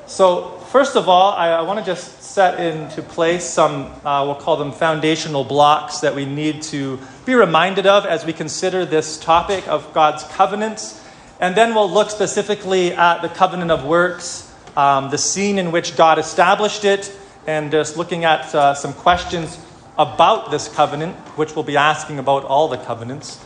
So, 0.09 0.57
first 0.71 0.97
of 0.97 1.07
all, 1.07 1.33
I, 1.33 1.51
I 1.51 1.61
want 1.61 1.81
to 1.81 1.85
just 1.85 2.23
set 2.23 2.59
into 2.59 3.03
place 3.03 3.45
some, 3.45 3.93
uh, 4.07 4.25
we'll 4.25 4.37
call 4.37 4.57
them 4.57 4.73
foundational 4.73 5.45
blocks 5.45 5.99
that 5.99 6.15
we 6.15 6.25
need 6.25 6.63
to 6.63 6.99
be 7.27 7.35
reminded 7.35 7.87
of 7.87 8.07
as 8.07 8.25
we 8.25 8.33
consider 8.33 8.87
this 8.87 9.19
topic 9.19 9.69
of 9.69 9.93
God's 9.93 10.25
covenants. 10.25 10.99
And 11.41 11.55
then 11.55 11.75
we'll 11.75 11.91
look 11.91 12.09
specifically 12.09 12.95
at 12.95 13.21
the 13.21 13.29
covenant 13.29 13.71
of 13.71 13.85
works, 13.85 14.51
um, 14.79 15.11
the 15.11 15.19
scene 15.19 15.59
in 15.59 15.73
which 15.73 15.95
God 15.95 16.19
established 16.19 16.87
it, 16.87 17.15
and 17.47 17.71
just 17.71 17.99
looking 17.99 18.25
at 18.25 18.55
uh, 18.55 18.73
some 18.73 18.95
questions 18.95 19.59
about 19.99 20.51
this 20.51 20.69
covenant, 20.75 21.17
which 21.37 21.55
we'll 21.55 21.65
be 21.65 21.77
asking 21.77 22.19
about 22.19 22.45
all 22.45 22.69
the 22.69 22.79
covenants. 22.79 23.45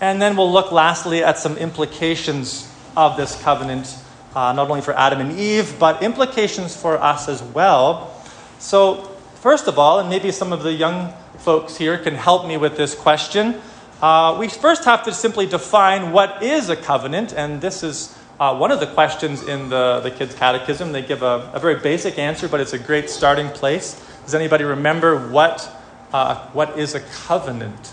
And 0.00 0.20
then 0.20 0.36
we'll 0.36 0.52
look 0.52 0.72
lastly 0.72 1.22
at 1.22 1.38
some 1.38 1.56
implications 1.56 2.68
of 2.96 3.16
this 3.16 3.40
covenant, 3.42 3.96
uh, 4.34 4.52
not 4.52 4.68
only 4.68 4.82
for 4.82 4.96
Adam 4.98 5.20
and 5.20 5.38
Eve, 5.38 5.78
but 5.78 6.02
implications 6.02 6.76
for 6.76 6.98
us 6.98 7.28
as 7.28 7.42
well. 7.42 8.14
So, 8.58 9.04
first 9.36 9.68
of 9.68 9.78
all, 9.78 10.00
and 10.00 10.08
maybe 10.08 10.32
some 10.32 10.52
of 10.52 10.62
the 10.62 10.72
young 10.72 11.12
folks 11.38 11.76
here 11.76 11.98
can 11.98 12.14
help 12.14 12.46
me 12.46 12.56
with 12.56 12.76
this 12.76 12.94
question. 12.94 13.60
Uh, 14.02 14.36
we 14.38 14.48
first 14.48 14.84
have 14.84 15.04
to 15.04 15.12
simply 15.12 15.46
define 15.46 16.12
what 16.12 16.42
is 16.42 16.68
a 16.68 16.76
covenant, 16.76 17.32
and 17.32 17.60
this 17.60 17.82
is 17.82 18.16
uh, 18.40 18.56
one 18.56 18.72
of 18.72 18.80
the 18.80 18.86
questions 18.86 19.42
in 19.42 19.68
the, 19.68 20.00
the 20.00 20.10
kids' 20.10 20.34
catechism. 20.34 20.92
They 20.92 21.02
give 21.02 21.22
a, 21.22 21.50
a, 21.54 21.60
very 21.60 21.76
basic 21.76 22.18
answer, 22.18 22.48
but 22.48 22.60
it's 22.60 22.72
a 22.72 22.78
great 22.78 23.08
starting 23.08 23.48
place. 23.50 24.04
Does 24.24 24.34
anybody 24.34 24.64
remember 24.64 25.28
what, 25.30 25.70
uh, 26.12 26.46
what 26.48 26.78
is 26.78 26.94
a 26.94 27.00
covenant? 27.00 27.92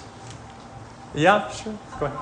Yeah, 1.14 1.50
sure. 1.52 1.78
Go 2.00 2.08
ahead. 2.08 2.18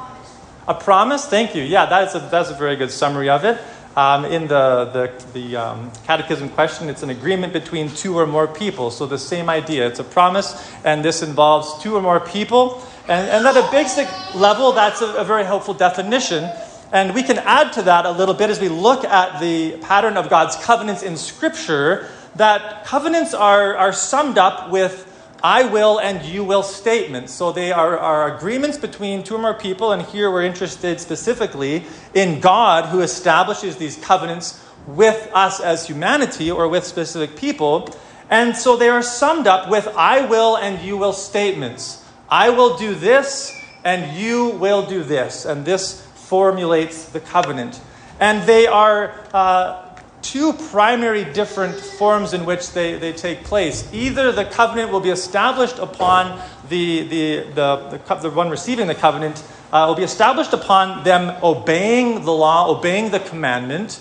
A 0.67 0.73
promise? 0.73 1.25
Thank 1.25 1.55
you. 1.55 1.63
Yeah, 1.63 1.85
that's 1.85 2.13
a, 2.13 2.19
that's 2.19 2.49
a 2.49 2.55
very 2.55 2.75
good 2.75 2.91
summary 2.91 3.29
of 3.29 3.45
it. 3.45 3.59
Um, 3.99 4.23
in 4.23 4.47
the, 4.47 4.85
the, 4.93 5.11
the 5.33 5.57
um, 5.57 5.91
catechism 6.05 6.47
question, 6.47 6.87
it's 6.87 7.03
an 7.03 7.09
agreement 7.09 7.51
between 7.51 7.89
two 7.89 8.17
or 8.17 8.25
more 8.25 8.47
people. 8.47 8.91
So 8.91 9.05
the 9.05 9.17
same 9.17 9.49
idea. 9.49 9.85
It's 9.85 9.99
a 9.99 10.05
promise, 10.05 10.55
and 10.85 11.03
this 11.03 11.21
involves 11.21 11.83
two 11.83 11.97
or 11.97 12.01
more 12.01 12.21
people. 12.21 12.81
And, 13.09 13.27
and 13.27 13.45
at 13.45 13.57
a 13.57 13.69
basic 13.73 14.07
level, 14.33 14.71
that's 14.71 15.01
a, 15.01 15.15
a 15.15 15.25
very 15.25 15.43
helpful 15.43 15.73
definition. 15.73 16.49
And 16.93 17.13
we 17.13 17.23
can 17.23 17.39
add 17.39 17.73
to 17.73 17.81
that 17.81 18.05
a 18.05 18.11
little 18.11 18.33
bit 18.33 18.49
as 18.49 18.61
we 18.61 18.69
look 18.69 19.03
at 19.03 19.41
the 19.41 19.75
pattern 19.79 20.15
of 20.15 20.29
God's 20.29 20.55
covenants 20.55 21.03
in 21.03 21.17
Scripture, 21.17 22.07
that 22.37 22.85
covenants 22.85 23.33
are, 23.33 23.75
are 23.75 23.91
summed 23.91 24.37
up 24.37 24.71
with 24.71 25.08
I 25.43 25.63
will 25.63 25.99
and 25.99 26.23
you 26.23 26.43
will 26.43 26.63
statements. 26.63 27.33
So 27.33 27.51
they 27.51 27.71
are, 27.71 27.97
are 27.97 28.35
agreements 28.35 28.77
between 28.77 29.23
two 29.23 29.35
or 29.35 29.39
more 29.39 29.53
people, 29.53 29.91
and 29.91 30.01
here 30.01 30.29
we're 30.31 30.43
interested 30.43 30.99
specifically 30.99 31.85
in 32.13 32.39
God 32.39 32.85
who 32.89 33.01
establishes 33.01 33.77
these 33.77 33.95
covenants 33.97 34.63
with 34.87 35.29
us 35.33 35.59
as 35.59 35.87
humanity 35.87 36.51
or 36.51 36.67
with 36.67 36.83
specific 36.83 37.35
people. 37.35 37.89
And 38.29 38.55
so 38.55 38.75
they 38.75 38.89
are 38.89 39.01
summed 39.01 39.47
up 39.47 39.69
with 39.69 39.87
I 39.87 40.25
will 40.25 40.55
and 40.55 40.79
you 40.85 40.97
will 40.97 41.13
statements. 41.13 42.03
I 42.29 42.49
will 42.51 42.77
do 42.77 42.93
this, 42.93 43.51
and 43.83 44.15
you 44.15 44.49
will 44.49 44.85
do 44.85 45.03
this. 45.03 45.45
And 45.45 45.65
this 45.65 46.05
formulates 46.15 47.05
the 47.05 47.19
covenant. 47.19 47.79
And 48.19 48.47
they 48.47 48.67
are 48.67 49.13
uh, 49.33 49.88
two 50.21 50.53
primary 50.53 51.23
different 51.23 51.79
forms 51.79 52.33
in 52.33 52.45
which 52.45 52.71
they, 52.71 52.97
they 52.97 53.13
take 53.13 53.43
place. 53.43 53.91
Either 53.93 54.31
the 54.31 54.45
covenant 54.45 54.91
will 54.91 54.99
be 54.99 55.09
established 55.09 55.79
upon 55.79 56.39
the, 56.69 57.07
the, 57.07 57.39
the, 57.53 58.01
the, 58.07 58.15
the 58.15 58.29
one 58.29 58.49
receiving 58.49 58.87
the 58.87 58.95
covenant, 58.95 59.43
uh, 59.71 59.85
will 59.87 59.95
be 59.95 60.03
established 60.03 60.53
upon 60.53 61.03
them 61.03 61.35
obeying 61.43 62.25
the 62.25 62.33
law, 62.33 62.69
obeying 62.69 63.11
the 63.11 63.19
commandment, 63.19 63.99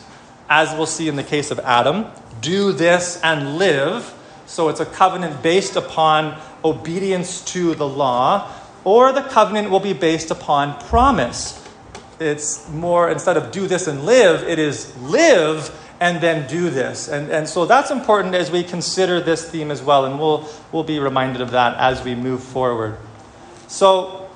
as 0.49 0.73
we'll 0.75 0.87
see 0.87 1.09
in 1.09 1.17
the 1.17 1.23
case 1.23 1.51
of 1.51 1.59
Adam 1.61 2.07
do 2.41 2.73
this 2.73 3.21
and 3.23 3.59
live. 3.59 4.15
So 4.47 4.69
it's 4.69 4.81
a 4.81 4.87
covenant 4.87 5.43
based 5.43 5.77
upon 5.77 6.41
obedience 6.65 7.45
to 7.53 7.75
the 7.75 7.87
law, 7.87 8.51
or 8.85 9.13
the 9.13 9.23
covenant 9.23 9.71
will 9.71 9.81
be 9.81 9.93
based 9.93 10.31
upon 10.31 10.79
promise 10.87 11.65
it's 12.21 12.69
more, 12.71 13.11
instead 13.11 13.37
of 13.37 13.53
do 13.53 13.67
this 13.67 13.87
and 13.87 14.05
live, 14.05 14.43
it 14.43 14.59
is 14.59 14.97
live 14.99 15.71
and 16.01 16.21
then 16.21 16.47
do 16.49 16.71
this. 16.71 17.09
And, 17.09 17.31
and 17.31 17.49
so 17.49 17.67
that's 17.67 17.91
important 17.91 18.35
as 18.35 18.51
we 18.51 18.63
consider 18.63 19.21
this 19.21 19.51
theme 19.51 19.71
as 19.71 19.83
well. 19.83 20.05
And 20.05 20.19
we'll, 20.19 20.49
we'll 20.73 20.85
be 20.85 20.99
reminded 20.99 21.41
of 21.41 21.51
that 21.53 21.77
as 21.77 22.05
we 22.05 22.15
move 22.15 22.43
forward. 22.43 22.97
So, 23.67 24.29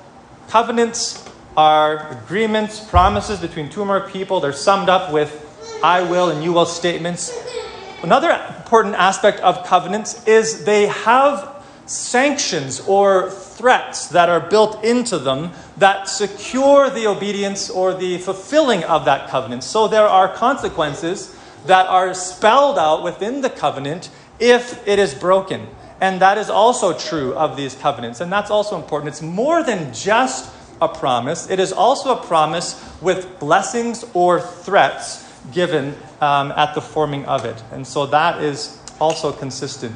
covenants 0.49 1.27
are 1.55 2.11
agreements, 2.11 2.79
promises 2.79 3.39
between 3.39 3.69
two 3.69 3.81
or 3.81 3.85
more 3.85 4.01
people. 4.01 4.39
They're 4.39 4.53
summed 4.53 4.89
up 4.89 5.13
with 5.13 5.39
I 5.83 6.01
will 6.01 6.29
and 6.29 6.43
you 6.43 6.53
will 6.53 6.65
statements. 6.65 7.31
Another 8.01 8.31
important 8.57 8.95
aspect 8.95 9.39
of 9.41 9.65
covenants 9.65 10.25
is 10.27 10.65
they 10.65 10.87
have 10.87 11.63
sanctions 11.85 12.79
or 12.81 13.29
threats 13.29 14.07
that 14.07 14.29
are 14.29 14.39
built 14.39 14.83
into 14.83 15.19
them 15.19 15.51
that 15.77 16.07
secure 16.07 16.89
the 16.89 17.07
obedience 17.07 17.69
or 17.69 17.93
the 17.93 18.17
fulfilling 18.19 18.83
of 18.85 19.05
that 19.05 19.29
covenant. 19.29 19.63
So 19.63 19.87
there 19.87 20.07
are 20.07 20.33
consequences 20.33 21.35
that 21.65 21.87
are 21.87 22.13
spelled 22.13 22.77
out 22.77 23.03
within 23.03 23.41
the 23.41 23.49
covenant 23.49 24.09
if 24.39 24.85
it 24.87 24.99
is 24.99 25.13
broken. 25.13 25.67
And 26.01 26.21
that 26.21 26.37
is 26.37 26.49
also 26.49 26.97
true 26.97 27.33
of 27.33 27.55
these 27.55 27.75
covenants. 27.75 28.19
And 28.19 28.31
that's 28.31 28.51
also 28.51 28.75
important. 28.75 29.09
It's 29.09 29.21
more 29.21 29.63
than 29.63 29.93
just 29.93 30.51
a 30.81 30.87
promise, 30.87 31.49
it 31.49 31.59
is 31.59 31.71
also 31.71 32.17
a 32.17 32.21
promise 32.25 32.83
with 33.01 33.39
blessings 33.39 34.03
or 34.13 34.41
threats 34.41 35.23
given 35.53 35.95
um, 36.19 36.51
at 36.51 36.73
the 36.73 36.81
forming 36.81 37.25
of 37.25 37.45
it. 37.45 37.61
And 37.71 37.87
so 37.87 38.05
that 38.07 38.41
is 38.41 38.81
also 38.99 39.31
consistent. 39.31 39.95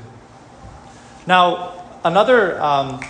Now, 1.25 1.83
another, 2.05 2.61
um, 2.61 3.01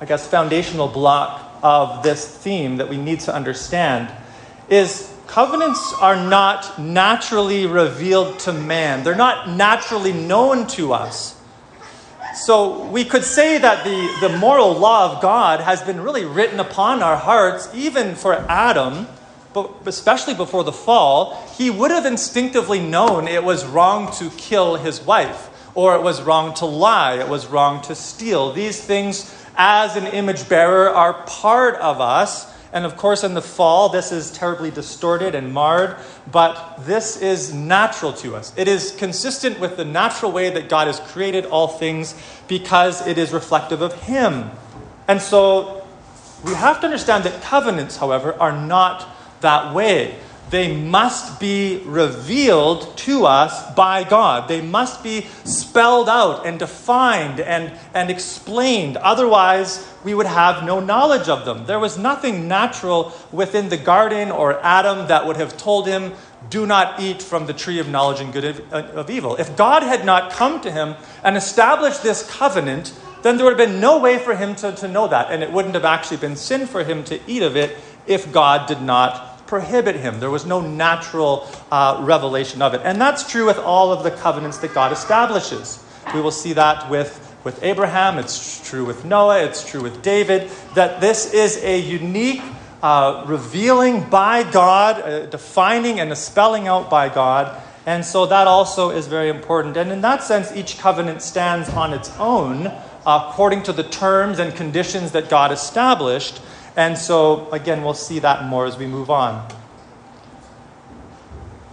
I 0.00 0.06
guess, 0.06 0.26
foundational 0.26 0.88
block 0.88 1.58
of 1.62 2.02
this 2.02 2.26
theme 2.26 2.78
that 2.78 2.88
we 2.88 2.96
need 2.96 3.20
to 3.20 3.34
understand 3.34 4.10
is 4.68 5.11
covenants 5.32 5.94
are 5.94 6.28
not 6.28 6.78
naturally 6.78 7.64
revealed 7.64 8.38
to 8.38 8.52
man, 8.52 9.02
they're 9.02 9.14
not 9.14 9.48
naturally 9.48 10.12
known 10.12 10.66
to 10.66 10.92
us. 10.92 11.40
So 12.34 12.84
we 12.88 13.06
could 13.06 13.24
say 13.24 13.56
that 13.56 13.82
the, 13.82 14.28
the 14.28 14.36
moral 14.36 14.74
law 14.74 15.10
of 15.10 15.22
God 15.22 15.60
has 15.60 15.80
been 15.80 16.02
really 16.02 16.26
written 16.26 16.60
upon 16.60 17.02
our 17.02 17.16
hearts, 17.16 17.70
even 17.72 18.14
for 18.14 18.34
Adam, 18.34 19.06
but 19.54 19.70
especially 19.86 20.34
before 20.34 20.64
the 20.64 20.72
fall. 20.72 21.42
He 21.56 21.70
would 21.70 21.90
have 21.90 22.04
instinctively 22.04 22.80
known 22.80 23.26
it 23.26 23.42
was 23.42 23.64
wrong 23.64 24.12
to 24.16 24.28
kill 24.36 24.76
his 24.76 25.00
wife 25.00 25.48
or 25.74 25.94
it 25.96 26.02
was 26.02 26.20
wrong 26.20 26.52
to 26.56 26.66
lie, 26.66 27.14
it 27.14 27.28
was 27.28 27.46
wrong 27.46 27.80
to 27.82 27.94
steal. 27.94 28.52
These 28.52 28.84
things, 28.84 29.34
as 29.56 29.96
an 29.96 30.08
image 30.08 30.46
bearer, 30.46 30.90
are 30.90 31.14
part 31.24 31.76
of 31.76 32.02
us. 32.02 32.51
And 32.72 32.86
of 32.86 32.96
course, 32.96 33.22
in 33.22 33.34
the 33.34 33.42
fall, 33.42 33.90
this 33.90 34.12
is 34.12 34.30
terribly 34.30 34.70
distorted 34.70 35.34
and 35.34 35.52
marred, 35.52 35.96
but 36.30 36.78
this 36.80 37.20
is 37.20 37.52
natural 37.52 38.14
to 38.14 38.34
us. 38.34 38.52
It 38.56 38.66
is 38.66 38.92
consistent 38.92 39.60
with 39.60 39.76
the 39.76 39.84
natural 39.84 40.32
way 40.32 40.48
that 40.50 40.70
God 40.70 40.86
has 40.86 40.98
created 40.98 41.44
all 41.46 41.68
things 41.68 42.14
because 42.48 43.06
it 43.06 43.18
is 43.18 43.32
reflective 43.32 43.82
of 43.82 43.92
Him. 44.02 44.50
And 45.06 45.20
so 45.20 45.86
we 46.44 46.54
have 46.54 46.80
to 46.80 46.86
understand 46.86 47.24
that 47.24 47.42
covenants, 47.42 47.98
however, 47.98 48.34
are 48.40 48.52
not 48.52 49.06
that 49.42 49.74
way 49.74 50.18
they 50.52 50.76
must 50.76 51.40
be 51.40 51.82
revealed 51.86 52.94
to 52.98 53.24
us 53.24 53.74
by 53.74 54.04
God. 54.04 54.48
They 54.48 54.60
must 54.60 55.02
be 55.02 55.26
spelled 55.44 56.10
out 56.10 56.46
and 56.46 56.58
defined 56.58 57.40
and, 57.40 57.72
and 57.94 58.10
explained. 58.10 58.98
Otherwise, 58.98 59.90
we 60.04 60.12
would 60.12 60.26
have 60.26 60.62
no 60.62 60.78
knowledge 60.78 61.30
of 61.30 61.46
them. 61.46 61.64
There 61.64 61.78
was 61.78 61.96
nothing 61.96 62.48
natural 62.48 63.14
within 63.32 63.70
the 63.70 63.78
garden 63.78 64.30
or 64.30 64.60
Adam 64.62 65.08
that 65.08 65.26
would 65.26 65.38
have 65.38 65.56
told 65.56 65.86
him, 65.86 66.12
do 66.50 66.66
not 66.66 67.00
eat 67.00 67.22
from 67.22 67.46
the 67.46 67.54
tree 67.54 67.78
of 67.78 67.88
knowledge 67.88 68.20
and 68.20 68.30
good 68.30 68.44
of, 68.44 68.60
of 68.74 69.08
evil. 69.08 69.36
If 69.36 69.56
God 69.56 69.82
had 69.82 70.04
not 70.04 70.32
come 70.32 70.60
to 70.60 70.70
him 70.70 70.96
and 71.24 71.34
established 71.34 72.02
this 72.02 72.30
covenant, 72.30 72.92
then 73.22 73.38
there 73.38 73.46
would 73.46 73.58
have 73.58 73.68
been 73.70 73.80
no 73.80 74.00
way 74.00 74.18
for 74.18 74.36
him 74.36 74.54
to, 74.56 74.72
to 74.72 74.86
know 74.86 75.08
that. 75.08 75.30
And 75.30 75.42
it 75.42 75.50
wouldn't 75.50 75.74
have 75.76 75.86
actually 75.86 76.18
been 76.18 76.36
sin 76.36 76.66
for 76.66 76.84
him 76.84 77.04
to 77.04 77.18
eat 77.26 77.42
of 77.42 77.56
it 77.56 77.74
if 78.06 78.30
God 78.30 78.68
did 78.68 78.82
not 78.82 79.31
prohibit 79.52 79.96
him. 79.96 80.18
There 80.18 80.30
was 80.30 80.46
no 80.46 80.62
natural 80.62 81.46
uh, 81.70 82.00
revelation 82.00 82.62
of 82.62 82.72
it. 82.72 82.80
And 82.84 82.98
that's 82.98 83.30
true 83.30 83.44
with 83.44 83.58
all 83.58 83.92
of 83.92 84.02
the 84.02 84.10
covenants 84.10 84.56
that 84.60 84.72
God 84.72 84.92
establishes. 84.92 85.84
We 86.14 86.22
will 86.22 86.30
see 86.30 86.54
that 86.54 86.88
with, 86.88 87.36
with 87.44 87.62
Abraham, 87.62 88.16
it's 88.16 88.66
true 88.66 88.86
with 88.86 89.04
Noah, 89.04 89.44
it's 89.44 89.68
true 89.68 89.82
with 89.82 90.00
David, 90.00 90.50
that 90.74 91.02
this 91.02 91.34
is 91.34 91.62
a 91.62 91.78
unique 91.78 92.40
uh, 92.82 93.24
revealing 93.26 94.08
by 94.08 94.50
God, 94.50 95.02
uh, 95.02 95.26
defining 95.26 96.00
and 96.00 96.16
spelling 96.16 96.66
out 96.66 96.88
by 96.88 97.10
God. 97.10 97.60
And 97.84 98.06
so 98.06 98.24
that 98.24 98.46
also 98.46 98.88
is 98.88 99.06
very 99.06 99.28
important. 99.28 99.76
And 99.76 99.92
in 99.92 100.00
that 100.00 100.22
sense, 100.22 100.50
each 100.56 100.78
covenant 100.78 101.20
stands 101.20 101.68
on 101.68 101.92
its 101.92 102.10
own 102.18 102.72
according 103.04 103.64
to 103.64 103.74
the 103.74 103.84
terms 103.84 104.38
and 104.38 104.54
conditions 104.54 105.12
that 105.12 105.28
God 105.28 105.52
established. 105.52 106.40
And 106.76 106.96
so, 106.96 107.50
again, 107.50 107.82
we'll 107.82 107.94
see 107.94 108.18
that 108.20 108.44
more 108.44 108.66
as 108.66 108.76
we 108.76 108.86
move 108.86 109.10
on. 109.10 109.46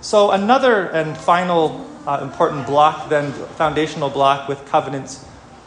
So, 0.02 0.32
another 0.32 0.88
and 0.88 1.18
final 1.18 1.86
uh, 2.06 2.20
important 2.22 2.66
block, 2.66 3.10
then 3.10 3.32
foundational 3.32 4.10
block 4.10 4.48
with 4.48 4.66
covenants 4.66 5.26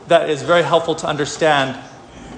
that 0.09 0.29
is 0.29 0.43
very 0.43 0.62
helpful 0.62 0.95
to 0.97 1.07
understand 1.07 1.79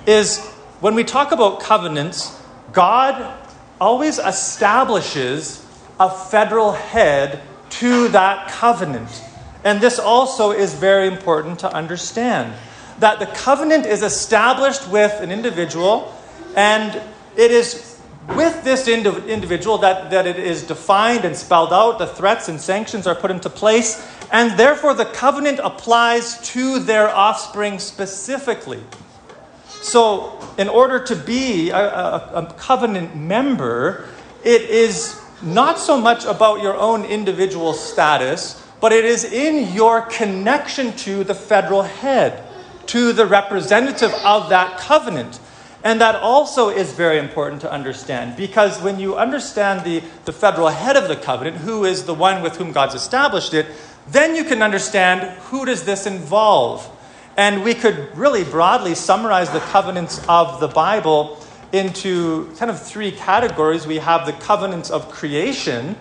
is 0.06 0.38
when 0.80 0.94
we 0.94 1.04
talk 1.04 1.32
about 1.32 1.60
covenants, 1.60 2.40
God 2.72 3.38
always 3.80 4.18
establishes 4.18 5.64
a 5.98 6.10
federal 6.10 6.72
head 6.72 7.40
to 7.70 8.08
that 8.08 8.48
covenant. 8.48 9.22
And 9.64 9.80
this 9.80 9.98
also 9.98 10.50
is 10.50 10.74
very 10.74 11.06
important 11.06 11.60
to 11.60 11.72
understand 11.72 12.52
that 12.98 13.18
the 13.18 13.26
covenant 13.26 13.86
is 13.86 14.02
established 14.02 14.88
with 14.88 15.20
an 15.20 15.30
individual, 15.30 16.13
and 16.56 17.00
it 17.36 17.50
is 17.50 17.94
with 18.28 18.64
this 18.64 18.88
individual 18.88 19.78
that, 19.78 20.10
that 20.10 20.26
it 20.26 20.38
is 20.38 20.62
defined 20.62 21.24
and 21.24 21.36
spelled 21.36 21.72
out, 21.72 21.98
the 21.98 22.06
threats 22.06 22.48
and 22.48 22.58
sanctions 22.60 23.06
are 23.06 23.14
put 23.14 23.30
into 23.30 23.50
place, 23.50 24.06
and 24.32 24.58
therefore 24.58 24.94
the 24.94 25.04
covenant 25.04 25.60
applies 25.62 26.40
to 26.52 26.78
their 26.78 27.08
offspring 27.08 27.78
specifically. 27.78 28.82
So, 29.66 30.40
in 30.56 30.70
order 30.70 30.98
to 31.04 31.14
be 31.14 31.68
a, 31.68 31.76
a, 31.76 32.32
a, 32.34 32.54
covenant 32.56 33.14
member, 33.14 34.08
it 34.42 34.62
is 34.62 35.20
not 35.42 35.78
so 35.78 36.00
much 36.00 36.24
about 36.24 36.62
your 36.62 36.74
own 36.74 37.04
individual 37.04 37.74
status, 37.74 38.66
but 38.80 38.92
it 38.92 39.04
is 39.04 39.24
in 39.24 39.74
your 39.74 40.00
connection 40.02 40.96
to 40.98 41.22
the 41.24 41.34
federal 41.34 41.82
head, 41.82 42.42
to 42.86 43.12
the 43.12 43.26
representative 43.26 44.12
of 44.24 44.48
that 44.48 44.78
covenant. 44.78 45.38
And 45.84 46.00
that 46.00 46.16
also 46.16 46.70
is 46.70 46.92
very 46.92 47.18
important 47.18 47.60
to 47.60 47.70
understand 47.70 48.36
because 48.36 48.80
when 48.80 48.98
you 48.98 49.16
understand 49.16 49.84
the, 49.84 50.02
the 50.24 50.32
federal 50.32 50.68
head 50.68 50.96
of 50.96 51.08
the 51.08 51.16
covenant, 51.16 51.58
who 51.58 51.84
is 51.84 52.06
the 52.06 52.14
one 52.14 52.42
with 52.42 52.56
whom 52.56 52.72
God's 52.72 52.94
established 52.94 53.52
it, 53.52 53.66
then 54.08 54.34
you 54.34 54.44
can 54.44 54.62
understand 54.62 55.20
who 55.50 55.66
does 55.66 55.84
this 55.84 56.06
involve 56.06 56.90
and 57.36 57.64
we 57.64 57.74
could 57.74 58.16
really 58.16 58.44
broadly 58.44 58.94
summarize 58.94 59.50
the 59.50 59.60
covenants 59.60 60.24
of 60.28 60.60
the 60.60 60.68
Bible 60.68 61.38
into 61.72 62.50
kind 62.56 62.70
of 62.70 62.80
three 62.80 63.10
categories. 63.10 63.86
We 63.86 63.96
have 63.96 64.24
the 64.24 64.32
covenants 64.32 64.90
of 64.90 65.10
creation, 65.10 65.96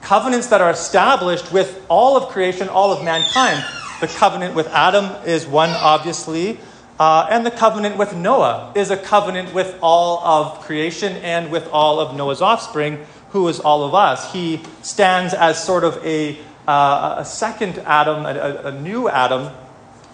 covenants 0.00 0.46
that 0.46 0.60
are 0.60 0.70
established 0.70 1.52
with 1.52 1.84
all 1.88 2.16
of 2.16 2.28
creation, 2.28 2.68
all 2.68 2.92
of 2.92 3.04
mankind. 3.04 3.64
The 4.00 4.06
covenant 4.06 4.54
with 4.54 4.68
Adam 4.68 5.06
is 5.26 5.46
one, 5.46 5.70
obviously. 5.70 6.58
Uh, 6.98 7.26
and 7.30 7.44
the 7.44 7.50
covenant 7.50 7.98
with 7.98 8.14
Noah 8.14 8.72
is 8.74 8.90
a 8.90 8.96
covenant 8.96 9.52
with 9.52 9.78
all 9.82 10.18
of 10.20 10.60
creation 10.60 11.12
and 11.16 11.50
with 11.50 11.68
all 11.68 12.00
of 12.00 12.16
Noah's 12.16 12.40
offspring, 12.40 13.04
who 13.30 13.46
is 13.48 13.60
all 13.60 13.84
of 13.84 13.94
us. 13.94 14.32
He 14.32 14.62
stands 14.82 15.34
as 15.34 15.62
sort 15.62 15.84
of 15.84 16.04
a, 16.04 16.38
uh, 16.66 17.16
a 17.18 17.24
second 17.24 17.78
Adam, 17.80 18.24
a, 18.24 18.68
a 18.68 18.72
new 18.72 19.08
Adam 19.08 19.52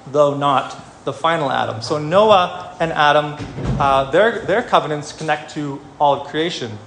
though 0.06 0.36
not 0.36 0.76
the 1.04 1.12
final 1.12 1.50
Adam. 1.50 1.82
So 1.82 1.98
Noah 1.98 2.76
and 2.80 2.92
Adam, 2.92 3.36
uh, 3.78 4.10
their, 4.10 4.44
their 4.44 4.62
covenants 4.62 5.12
connect 5.12 5.52
to 5.54 5.80
all 6.00 6.20
of 6.20 6.28
creation. 6.28 6.78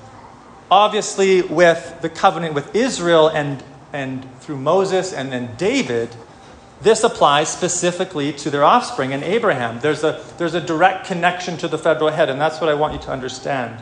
Obviously, 0.72 1.42
with 1.42 2.02
the 2.02 2.10
covenant 2.10 2.54
with 2.54 2.76
Israel 2.76 3.28
and, 3.28 3.64
and 3.94 4.26
through 4.42 4.58
Moses 4.58 5.14
and 5.14 5.32
then 5.32 5.56
David, 5.58 6.10
this 6.82 7.04
applies 7.04 7.50
specifically 7.50 8.34
to 8.34 8.50
their 8.50 8.64
offspring 8.64 9.14
and 9.14 9.24
Abraham. 9.24 9.80
There's 9.80 10.04
a, 10.04 10.24
there's 10.38 10.54
a 10.54 10.62
direct 10.62 11.08
connection 11.08 11.58
to 11.58 11.68
the 11.68 11.78
federal 11.78 12.12
head, 12.12 12.30
and 12.30 12.40
that's 12.40 12.60
what 12.60 12.70
I 12.70 12.74
want 12.74 12.94
you 12.94 13.00
to 13.00 13.12
understand. 13.12 13.82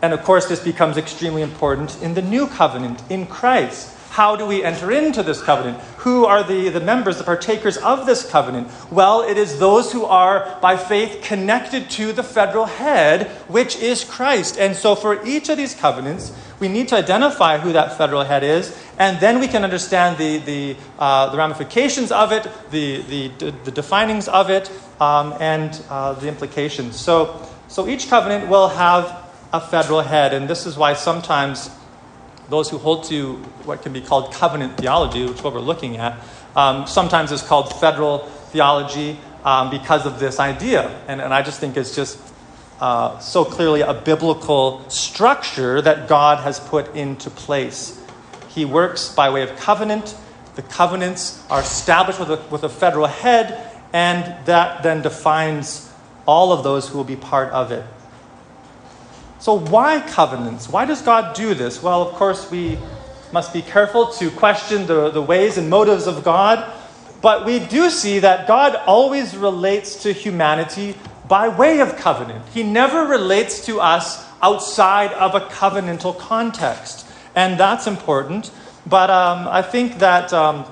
And 0.00 0.12
of 0.12 0.22
course, 0.22 0.46
this 0.46 0.60
becomes 0.60 0.96
extremely 0.96 1.42
important 1.42 2.00
in 2.02 2.14
the 2.14 2.22
new 2.22 2.46
covenant 2.46 3.02
in 3.08 3.26
Christ. 3.26 3.96
How 4.12 4.36
do 4.36 4.44
we 4.44 4.62
enter 4.62 4.92
into 4.92 5.22
this 5.22 5.40
covenant? 5.40 5.78
Who 6.04 6.26
are 6.26 6.42
the, 6.42 6.68
the 6.68 6.80
members, 6.80 7.16
the 7.16 7.24
partakers 7.24 7.78
of 7.78 8.04
this 8.04 8.30
covenant? 8.30 8.68
Well, 8.90 9.22
it 9.22 9.38
is 9.38 9.58
those 9.58 9.90
who 9.90 10.04
are, 10.04 10.58
by 10.60 10.76
faith, 10.76 11.22
connected 11.22 11.88
to 11.92 12.12
the 12.12 12.22
federal 12.22 12.66
head, 12.66 13.28
which 13.48 13.74
is 13.76 14.04
Christ. 14.04 14.58
And 14.58 14.76
so, 14.76 14.94
for 14.94 15.24
each 15.24 15.48
of 15.48 15.56
these 15.56 15.74
covenants, 15.74 16.30
we 16.60 16.68
need 16.68 16.88
to 16.88 16.96
identify 16.96 17.56
who 17.56 17.72
that 17.72 17.96
federal 17.96 18.22
head 18.22 18.44
is, 18.44 18.78
and 18.98 19.18
then 19.18 19.40
we 19.40 19.48
can 19.48 19.64
understand 19.64 20.18
the, 20.18 20.36
the, 20.40 20.76
uh, 20.98 21.30
the 21.30 21.38
ramifications 21.38 22.12
of 22.12 22.32
it, 22.32 22.46
the, 22.70 23.00
the, 23.08 23.50
the 23.64 23.72
definings 23.72 24.28
of 24.28 24.50
it, 24.50 24.70
um, 25.00 25.32
and 25.40 25.82
uh, 25.88 26.12
the 26.12 26.28
implications. 26.28 27.00
So, 27.00 27.40
so, 27.66 27.88
each 27.88 28.10
covenant 28.10 28.50
will 28.50 28.68
have 28.68 29.24
a 29.54 29.60
federal 29.60 30.02
head, 30.02 30.34
and 30.34 30.50
this 30.50 30.66
is 30.66 30.76
why 30.76 30.92
sometimes 30.92 31.70
those 32.52 32.68
who 32.68 32.76
hold 32.76 33.04
to 33.04 33.36
what 33.64 33.80
can 33.80 33.94
be 33.94 34.00
called 34.02 34.30
covenant 34.30 34.76
theology, 34.76 35.24
which 35.24 35.38
is 35.38 35.42
what 35.42 35.54
we're 35.54 35.60
looking 35.60 35.96
at, 35.96 36.22
um, 36.54 36.86
sometimes 36.86 37.32
is 37.32 37.40
called 37.40 37.72
federal 37.80 38.18
theology 38.52 39.18
um, 39.42 39.70
because 39.70 40.04
of 40.04 40.20
this 40.20 40.38
idea. 40.38 41.02
And, 41.08 41.22
and 41.22 41.32
I 41.32 41.40
just 41.40 41.60
think 41.60 41.78
it's 41.78 41.96
just 41.96 42.18
uh, 42.78 43.18
so 43.20 43.42
clearly 43.42 43.80
a 43.80 43.94
biblical 43.94 44.86
structure 44.90 45.80
that 45.80 46.08
God 46.08 46.44
has 46.44 46.60
put 46.60 46.94
into 46.94 47.30
place. 47.30 47.98
He 48.50 48.66
works 48.66 49.08
by 49.08 49.30
way 49.30 49.42
of 49.42 49.56
covenant. 49.56 50.14
The 50.54 50.62
covenants 50.62 51.42
are 51.48 51.62
established 51.62 52.20
with 52.20 52.32
a, 52.32 52.44
with 52.50 52.64
a 52.64 52.68
federal 52.68 53.06
head, 53.06 53.66
and 53.94 54.44
that 54.44 54.82
then 54.82 55.00
defines 55.00 55.90
all 56.26 56.52
of 56.52 56.64
those 56.64 56.86
who 56.86 56.98
will 56.98 57.04
be 57.04 57.16
part 57.16 57.48
of 57.54 57.72
it. 57.72 57.86
So, 59.42 59.54
why 59.58 59.98
covenants? 59.98 60.68
Why 60.68 60.84
does 60.84 61.02
God 61.02 61.34
do 61.34 61.52
this? 61.52 61.82
Well, 61.82 62.00
of 62.00 62.14
course, 62.14 62.48
we 62.48 62.78
must 63.32 63.52
be 63.52 63.60
careful 63.60 64.06
to 64.12 64.30
question 64.30 64.86
the, 64.86 65.10
the 65.10 65.20
ways 65.20 65.58
and 65.58 65.68
motives 65.68 66.06
of 66.06 66.22
God, 66.22 66.72
but 67.20 67.44
we 67.44 67.58
do 67.58 67.90
see 67.90 68.20
that 68.20 68.46
God 68.46 68.76
always 68.86 69.36
relates 69.36 70.00
to 70.04 70.12
humanity 70.12 70.94
by 71.26 71.48
way 71.48 71.80
of 71.80 71.96
covenant. 71.96 72.46
He 72.54 72.62
never 72.62 73.04
relates 73.04 73.66
to 73.66 73.80
us 73.80 74.24
outside 74.40 75.12
of 75.14 75.34
a 75.34 75.40
covenantal 75.40 76.16
context, 76.16 77.04
and 77.34 77.58
that's 77.58 77.88
important. 77.88 78.52
But 78.86 79.10
um, 79.10 79.48
I 79.48 79.62
think 79.62 79.98
that, 79.98 80.32
um, 80.32 80.66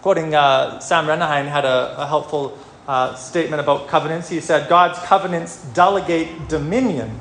quoting 0.00 0.34
uh, 0.34 0.80
Sam 0.80 1.04
Renihan, 1.04 1.46
had 1.46 1.66
a, 1.66 2.00
a 2.00 2.06
helpful 2.06 2.58
uh, 2.86 3.16
statement 3.16 3.60
about 3.60 3.88
covenants. 3.88 4.30
He 4.30 4.40
said, 4.40 4.66
God's 4.66 4.98
covenants 5.00 5.62
delegate 5.74 6.48
dominion 6.48 7.20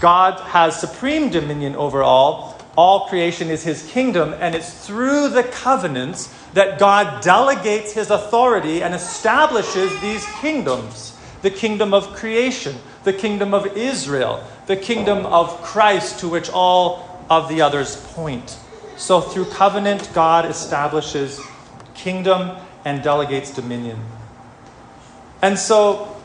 God 0.00 0.40
has 0.40 0.78
supreme 0.78 1.30
dominion 1.30 1.76
over 1.76 2.02
all. 2.02 2.58
All 2.76 3.08
creation 3.08 3.48
is 3.48 3.64
his 3.64 3.88
kingdom, 3.90 4.34
and 4.38 4.54
it's 4.54 4.86
through 4.86 5.30
the 5.30 5.42
covenants 5.42 6.32
that 6.52 6.78
God 6.78 7.22
delegates 7.22 7.92
his 7.92 8.10
authority 8.10 8.82
and 8.82 8.94
establishes 8.94 9.98
these 10.00 10.26
kingdoms 10.40 11.16
the 11.42 11.50
kingdom 11.50 11.94
of 11.94 12.14
creation, 12.14 12.74
the 13.04 13.12
kingdom 13.12 13.54
of 13.54 13.76
Israel, 13.76 14.44
the 14.66 14.76
kingdom 14.76 15.24
of 15.26 15.62
Christ, 15.62 16.18
to 16.20 16.28
which 16.28 16.50
all 16.50 17.24
of 17.30 17.48
the 17.48 17.60
others 17.62 17.96
point. 18.14 18.58
So, 18.96 19.20
through 19.20 19.44
covenant, 19.46 20.10
God 20.12 20.46
establishes 20.46 21.46
kingdom 21.94 22.56
and 22.84 23.02
delegates 23.02 23.50
dominion. 23.50 24.00
And 25.42 25.58
so, 25.58 26.15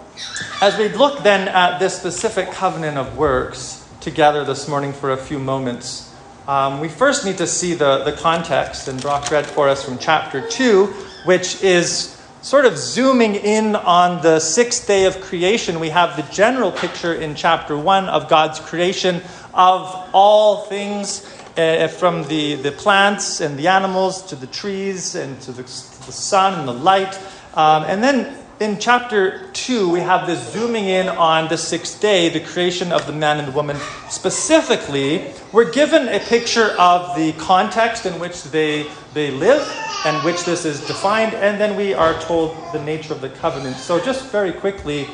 as 0.62 0.78
we 0.78 0.90
look 0.90 1.24
then 1.24 1.48
at 1.48 1.80
this 1.80 1.98
specific 1.98 2.52
covenant 2.52 2.98
of 2.98 3.18
works 3.18 3.88
together 4.00 4.44
this 4.44 4.68
morning 4.68 4.94
for 4.94 5.12
a 5.12 5.18
few 5.18 5.40
moments, 5.40 6.14
um, 6.48 6.80
we 6.80 6.88
first 6.88 7.26
need 7.26 7.38
to 7.38 7.48
see 7.48 7.74
the, 7.74 8.04
the 8.04 8.12
context. 8.12 8.88
And 8.88 9.02
Brock 9.02 9.32
read 9.32 9.46
for 9.46 9.70
us 9.70 9.84
from 9.84 9.98
chapter 9.98 10.48
2, 10.48 10.86
which 11.26 11.64
is 11.64 12.18
sort 12.42 12.66
of 12.66 12.78
zooming 12.78 13.36
in 13.36 13.76
on 13.76 14.22
the 14.22 14.40
sixth 14.40 14.88
day 14.88 15.06
of 15.06 15.22
creation. 15.22 15.80
We 15.80 15.90
have 15.90 16.16
the 16.16 16.34
general 16.34 16.72
picture 16.72 17.14
in 17.14 17.36
chapter 17.36 17.78
1 17.78 18.10
of 18.10 18.30
God's 18.30 18.60
creation 18.60 19.22
of 19.54 20.10
all 20.14 20.66
things. 20.66 21.28
Uh, 21.58 21.90
from 21.90 22.24
the, 22.30 22.56
the 22.56 22.72
plants 22.72 23.42
and 23.42 23.60
the 23.60 23.68
animals 23.68 24.26
to 24.28 24.38
the 24.38 24.48
trees 24.48 25.16
and 25.16 25.40
to 25.42 25.52
the, 25.52 25.64
to 25.64 26.06
the 26.06 26.12
sun 26.14 26.58
and 26.58 26.66
the 26.66 26.74
light. 26.74 27.20
Um, 27.56 27.84
and 27.84 28.02
then 28.02 28.41
in 28.62 28.78
chapter 28.78 29.48
2, 29.54 29.90
we 29.90 30.00
have 30.02 30.28
this 30.28 30.54
zooming 30.54 30.86
in 30.86 31.10
on 31.10 31.50
the 31.50 31.58
sixth 31.58 32.00
day, 32.00 32.30
the 32.30 32.40
creation 32.40 32.92
of 32.92 33.08
the 33.08 33.12
man 33.12 33.40
and 33.40 33.48
the 33.48 33.52
woman. 33.54 33.76
Specifically, 34.08 35.34
we're 35.52 35.72
given 35.72 36.08
a 36.10 36.20
picture 36.20 36.76
of 36.78 37.16
the 37.18 37.32
context 37.40 38.06
in 38.06 38.20
which 38.20 38.44
they, 38.44 38.86
they 39.16 39.32
live 39.32 39.68
and 40.06 40.24
which 40.24 40.46
this 40.46 40.64
is 40.64 40.80
defined, 40.86 41.34
and 41.34 41.60
then 41.60 41.76
we 41.76 41.96
are 41.96 42.14
told 42.22 42.56
the 42.72 42.80
nature 42.84 43.16
of 43.16 43.22
the 43.22 43.30
covenant. 43.30 43.78
So, 43.78 44.00
just 44.00 44.28
very 44.28 44.52
quickly, 44.52 45.08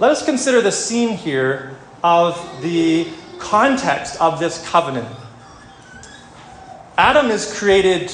let 0.00 0.10
us 0.10 0.24
consider 0.24 0.60
the 0.60 0.72
scene 0.72 1.16
here 1.16 1.76
of 2.02 2.34
the 2.60 3.06
context 3.38 4.20
of 4.20 4.40
this 4.40 4.68
covenant. 4.68 5.06
Adam 6.98 7.30
is 7.30 7.56
created 7.56 8.12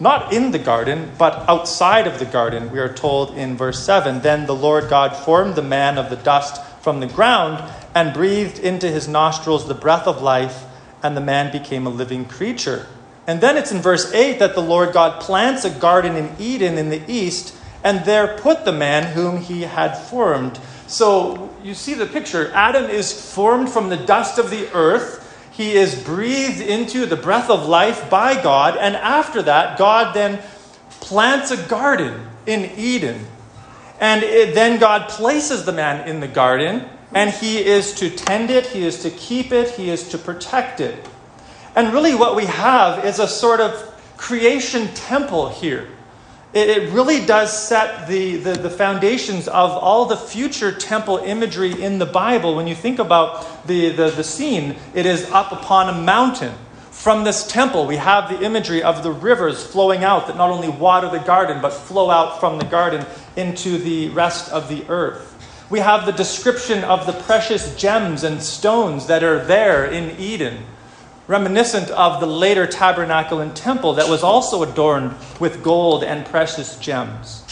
not 0.00 0.32
in 0.32 0.50
the 0.50 0.58
garden, 0.58 1.12
but 1.18 1.46
outside 1.48 2.06
of 2.06 2.18
the 2.18 2.24
garden. 2.24 2.72
We 2.72 2.78
are 2.80 2.92
told 2.92 3.36
in 3.36 3.56
verse 3.56 3.84
7 3.84 4.22
Then 4.22 4.46
the 4.46 4.54
Lord 4.54 4.88
God 4.88 5.14
formed 5.14 5.54
the 5.54 5.62
man 5.62 5.98
of 5.98 6.08
the 6.08 6.16
dust 6.16 6.64
from 6.82 7.00
the 7.00 7.06
ground 7.06 7.62
and 7.94 8.14
breathed 8.14 8.58
into 8.58 8.88
his 8.88 9.06
nostrils 9.06 9.68
the 9.68 9.74
breath 9.74 10.06
of 10.06 10.22
life, 10.22 10.64
and 11.02 11.16
the 11.16 11.20
man 11.20 11.52
became 11.52 11.86
a 11.86 11.90
living 11.90 12.24
creature. 12.24 12.86
And 13.26 13.40
then 13.40 13.56
it's 13.56 13.70
in 13.70 13.82
verse 13.82 14.12
8 14.12 14.38
that 14.38 14.54
the 14.54 14.62
Lord 14.62 14.92
God 14.92 15.20
plants 15.20 15.64
a 15.64 15.70
garden 15.70 16.16
in 16.16 16.34
Eden 16.38 16.78
in 16.78 16.88
the 16.88 17.02
east, 17.06 17.54
and 17.84 18.04
there 18.04 18.38
put 18.38 18.64
the 18.64 18.72
man 18.72 19.12
whom 19.12 19.36
he 19.36 19.62
had 19.62 19.94
formed. 19.94 20.58
So 20.86 21.54
you 21.62 21.74
see 21.74 21.94
the 21.94 22.06
picture. 22.06 22.50
Adam 22.52 22.90
is 22.90 23.32
formed 23.34 23.68
from 23.68 23.90
the 23.90 23.96
dust 23.96 24.38
of 24.38 24.50
the 24.50 24.68
earth 24.72 25.20
he 25.50 25.72
is 25.72 26.02
breathed 26.02 26.60
into 26.60 27.06
the 27.06 27.16
breath 27.16 27.50
of 27.50 27.66
life 27.66 28.08
by 28.08 28.40
God, 28.40 28.76
and 28.76 28.96
after 28.96 29.42
that, 29.42 29.78
God 29.78 30.14
then 30.14 30.40
plants 31.00 31.50
a 31.50 31.68
garden 31.68 32.28
in 32.46 32.70
Eden. 32.76 33.26
And 34.00 34.22
it, 34.22 34.54
then 34.54 34.78
God 34.78 35.08
places 35.08 35.64
the 35.64 35.72
man 35.72 36.08
in 36.08 36.20
the 36.20 36.28
garden, 36.28 36.88
and 37.14 37.30
he 37.30 37.58
is 37.58 37.92
to 37.94 38.08
tend 38.08 38.50
it, 38.50 38.66
he 38.66 38.84
is 38.84 39.02
to 39.02 39.10
keep 39.10 39.52
it, 39.52 39.70
he 39.70 39.90
is 39.90 40.08
to 40.10 40.18
protect 40.18 40.80
it. 40.80 41.08
And 41.74 41.92
really, 41.92 42.14
what 42.14 42.36
we 42.36 42.46
have 42.46 43.04
is 43.04 43.18
a 43.18 43.28
sort 43.28 43.60
of 43.60 43.72
creation 44.16 44.88
temple 44.94 45.48
here 45.48 45.88
it 46.52 46.92
really 46.92 47.24
does 47.24 47.56
set 47.56 48.08
the, 48.08 48.36
the, 48.38 48.52
the, 48.54 48.70
foundations 48.70 49.46
of 49.46 49.70
all 49.70 50.06
the 50.06 50.16
future 50.16 50.72
temple 50.72 51.18
imagery 51.18 51.80
in 51.80 51.98
the 52.00 52.06
Bible. 52.06 52.56
When 52.56 52.66
you 52.66 52.74
think 52.74 52.98
about 52.98 53.66
the, 53.68 53.90
the, 53.90 54.10
the 54.10 54.24
scene, 54.24 54.74
it 54.92 55.06
is 55.06 55.30
up 55.30 55.52
upon 55.52 55.88
a 55.88 56.00
mountain. 56.00 56.52
From 56.90 57.22
this 57.22 57.46
temple, 57.46 57.86
we 57.86 57.96
have 57.96 58.28
the 58.28 58.44
imagery 58.44 58.82
of 58.82 59.04
the 59.04 59.12
rivers 59.12 59.64
flowing 59.64 60.02
out 60.02 60.26
that 60.26 60.36
not 60.36 60.50
only 60.50 60.68
water 60.68 61.08
the 61.08 61.20
garden, 61.20 61.62
but 61.62 61.72
flow 61.72 62.10
out 62.10 62.40
from 62.40 62.58
the 62.58 62.64
garden 62.64 63.06
into 63.36 63.78
the 63.78 64.08
rest 64.08 64.50
of 64.50 64.68
the 64.68 64.84
earth. 64.88 65.28
We 65.70 65.78
have 65.78 66.04
the 66.04 66.12
description 66.12 66.82
of 66.82 67.06
the 67.06 67.12
precious 67.12 67.76
gems 67.76 68.24
and 68.24 68.42
stones 68.42 69.06
that 69.06 69.22
are 69.22 69.44
there 69.44 69.86
in 69.86 70.18
Eden 70.18 70.64
reminiscent 71.30 71.88
of 71.92 72.18
the 72.18 72.26
later 72.26 72.66
tabernacle 72.66 73.38
and 73.38 73.54
temple 73.54 73.94
that 73.94 74.08
was 74.08 74.24
also 74.24 74.64
adorned 74.64 75.14
with 75.38 75.62
gold 75.62 76.02
and 76.02 76.26
precious 76.26 76.76
gems. 76.80 77.44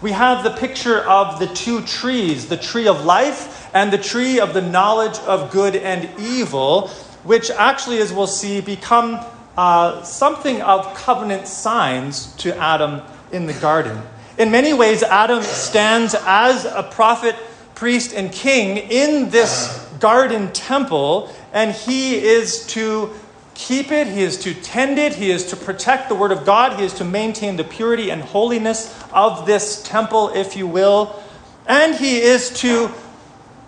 We 0.00 0.12
have 0.12 0.42
the 0.42 0.52
picture 0.52 1.00
of 1.06 1.38
the 1.38 1.46
two 1.48 1.82
trees, 1.82 2.48
the 2.48 2.56
tree 2.56 2.88
of 2.88 3.04
life 3.04 3.68
and 3.74 3.92
the 3.92 3.98
tree 3.98 4.40
of 4.40 4.54
the 4.54 4.62
knowledge 4.62 5.18
of 5.18 5.50
good 5.50 5.76
and 5.76 6.08
evil, 6.18 6.88
which 7.22 7.50
actually, 7.50 7.98
as 7.98 8.10
we'll 8.10 8.26
see, 8.26 8.62
become 8.62 9.20
uh, 9.54 10.02
something 10.02 10.62
of 10.62 10.94
covenant 10.94 11.46
signs 11.46 12.34
to 12.36 12.56
Adam 12.56 13.02
in 13.32 13.44
the 13.44 13.52
garden. 13.52 14.00
In 14.38 14.50
many 14.50 14.72
ways, 14.72 15.02
Adam 15.02 15.42
stands 15.42 16.14
as 16.14 16.64
a 16.64 16.88
prophet, 16.90 17.36
priest, 17.74 18.14
and 18.14 18.32
king 18.32 18.78
in 18.78 19.28
this 19.28 19.86
garden 20.00 20.50
temple 20.52 21.30
and 21.52 21.72
he 21.72 22.16
is 22.16 22.66
to 22.68 23.10
keep 23.54 23.92
it, 23.92 24.06
he 24.06 24.22
is 24.22 24.38
to 24.38 24.54
tend 24.54 24.98
it, 24.98 25.14
he 25.14 25.30
is 25.30 25.46
to 25.46 25.56
protect 25.56 26.08
the 26.08 26.14
Word 26.14 26.32
of 26.32 26.46
God, 26.46 26.78
he 26.78 26.84
is 26.84 26.94
to 26.94 27.04
maintain 27.04 27.56
the 27.56 27.64
purity 27.64 28.10
and 28.10 28.22
holiness 28.22 28.98
of 29.12 29.46
this 29.46 29.82
temple, 29.82 30.30
if 30.34 30.56
you 30.56 30.66
will, 30.66 31.22
and 31.66 31.94
he 31.94 32.18
is 32.20 32.50
to. 32.60 32.90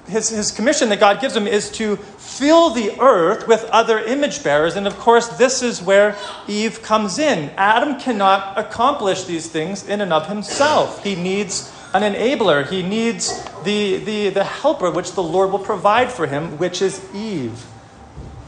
His, 0.08 0.30
his 0.30 0.50
commission 0.50 0.88
that 0.88 0.98
God 0.98 1.20
gives 1.20 1.36
him 1.36 1.46
is 1.46 1.70
to 1.72 1.94
fill 1.96 2.70
the 2.70 3.00
earth 3.00 3.46
with 3.46 3.62
other 3.66 4.00
image 4.00 4.42
bearers. 4.42 4.74
And 4.74 4.88
of 4.88 4.98
course, 4.98 5.28
this 5.28 5.62
is 5.62 5.80
where 5.80 6.16
Eve 6.48 6.82
comes 6.82 7.20
in. 7.20 7.50
Adam 7.50 8.00
cannot 8.00 8.58
accomplish 8.58 9.24
these 9.24 9.48
things 9.48 9.86
in 9.86 10.00
and 10.00 10.12
of 10.12 10.26
himself. 10.26 11.04
He 11.04 11.14
needs 11.14 11.72
an 11.94 12.02
enabler, 12.02 12.68
he 12.68 12.82
needs 12.82 13.44
the, 13.62 13.98
the, 13.98 14.30
the 14.30 14.44
helper 14.44 14.90
which 14.90 15.12
the 15.12 15.22
Lord 15.22 15.52
will 15.52 15.60
provide 15.60 16.10
for 16.10 16.26
him, 16.26 16.58
which 16.58 16.82
is 16.82 17.00
Eve. 17.14 17.64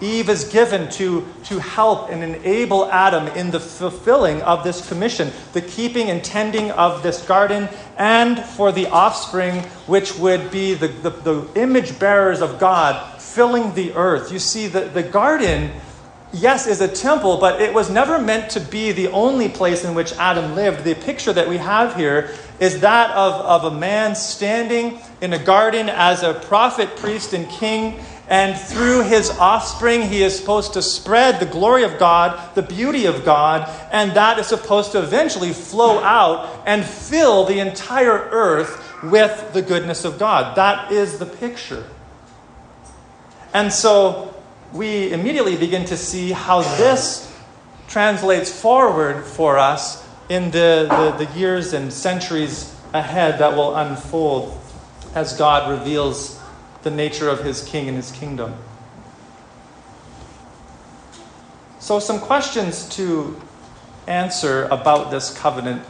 Eve 0.04 0.28
is 0.28 0.44
given 0.44 0.90
to, 0.90 1.26
to 1.44 1.58
help 1.58 2.10
and 2.10 2.22
enable 2.22 2.90
Adam 2.90 3.26
in 3.28 3.50
the 3.50 3.60
fulfilling 3.60 4.42
of 4.42 4.62
this 4.62 4.86
commission, 4.88 5.32
the 5.52 5.62
keeping 5.62 6.10
and 6.10 6.22
tending 6.22 6.70
of 6.72 7.02
this 7.02 7.24
garden, 7.26 7.68
and 7.96 8.38
for 8.38 8.70
the 8.70 8.86
offspring, 8.88 9.62
which 9.86 10.16
would 10.18 10.50
be 10.50 10.74
the, 10.74 10.88
the, 10.88 11.10
the 11.10 11.48
image 11.54 11.98
bearers 11.98 12.40
of 12.40 12.58
God 12.58 13.20
filling 13.20 13.74
the 13.74 13.92
earth. 13.94 14.30
You 14.30 14.38
see, 14.38 14.68
the, 14.68 14.82
the 14.82 15.02
garden, 15.02 15.72
yes, 16.32 16.66
is 16.66 16.80
a 16.80 16.88
temple, 16.88 17.38
but 17.38 17.60
it 17.60 17.74
was 17.74 17.90
never 17.90 18.20
meant 18.20 18.50
to 18.50 18.60
be 18.60 18.92
the 18.92 19.08
only 19.08 19.48
place 19.48 19.84
in 19.84 19.94
which 19.94 20.12
Adam 20.14 20.54
lived. 20.54 20.84
The 20.84 20.94
picture 20.94 21.32
that 21.32 21.48
we 21.48 21.56
have 21.56 21.96
here 21.96 22.30
is 22.60 22.80
that 22.80 23.10
of, 23.10 23.64
of 23.64 23.72
a 23.72 23.76
man 23.76 24.14
standing 24.14 25.00
in 25.20 25.32
a 25.32 25.38
garden 25.38 25.88
as 25.88 26.22
a 26.22 26.34
prophet, 26.34 26.94
priest, 26.96 27.32
and 27.32 27.48
king 27.48 28.00
and 28.28 28.58
through 28.58 29.02
his 29.02 29.30
offspring, 29.30 30.02
he 30.02 30.22
is 30.22 30.38
supposed 30.38 30.72
to 30.74 30.82
spread 30.82 31.40
the 31.40 31.46
glory 31.46 31.84
of 31.84 31.98
God, 31.98 32.54
the 32.54 32.62
beauty 32.62 33.04
of 33.04 33.24
God, 33.24 33.68
and 33.92 34.12
that 34.12 34.38
is 34.38 34.46
supposed 34.46 34.92
to 34.92 35.02
eventually 35.02 35.52
flow 35.52 35.98
out 35.98 36.62
and 36.66 36.84
fill 36.84 37.44
the 37.44 37.58
entire 37.58 38.12
earth 38.30 38.82
with 39.02 39.52
the 39.52 39.60
goodness 39.60 40.06
of 40.06 40.18
God. 40.18 40.56
That 40.56 40.90
is 40.90 41.18
the 41.18 41.26
picture. 41.26 41.84
And 43.52 43.70
so 43.70 44.34
we 44.72 45.12
immediately 45.12 45.56
begin 45.56 45.84
to 45.86 45.96
see 45.96 46.32
how 46.32 46.62
this 46.78 47.30
translates 47.88 48.50
forward 48.50 49.24
for 49.24 49.58
us 49.58 50.02
in 50.30 50.50
the, 50.50 51.14
the, 51.18 51.26
the 51.26 51.38
years 51.38 51.74
and 51.74 51.92
centuries 51.92 52.74
ahead 52.94 53.38
that 53.40 53.54
will 53.54 53.76
unfold 53.76 54.58
as 55.14 55.36
God 55.36 55.70
reveals 55.78 56.40
the 56.84 56.90
nature 56.90 57.28
of 57.28 57.42
his 57.42 57.64
king 57.64 57.88
and 57.88 57.96
his 57.96 58.12
kingdom. 58.12 58.54
So, 61.80 61.98
some 61.98 62.20
questions 62.20 62.88
to 62.90 63.40
answer 64.06 64.64
about 64.70 65.10
this 65.10 65.36
covenant, 65.36 65.82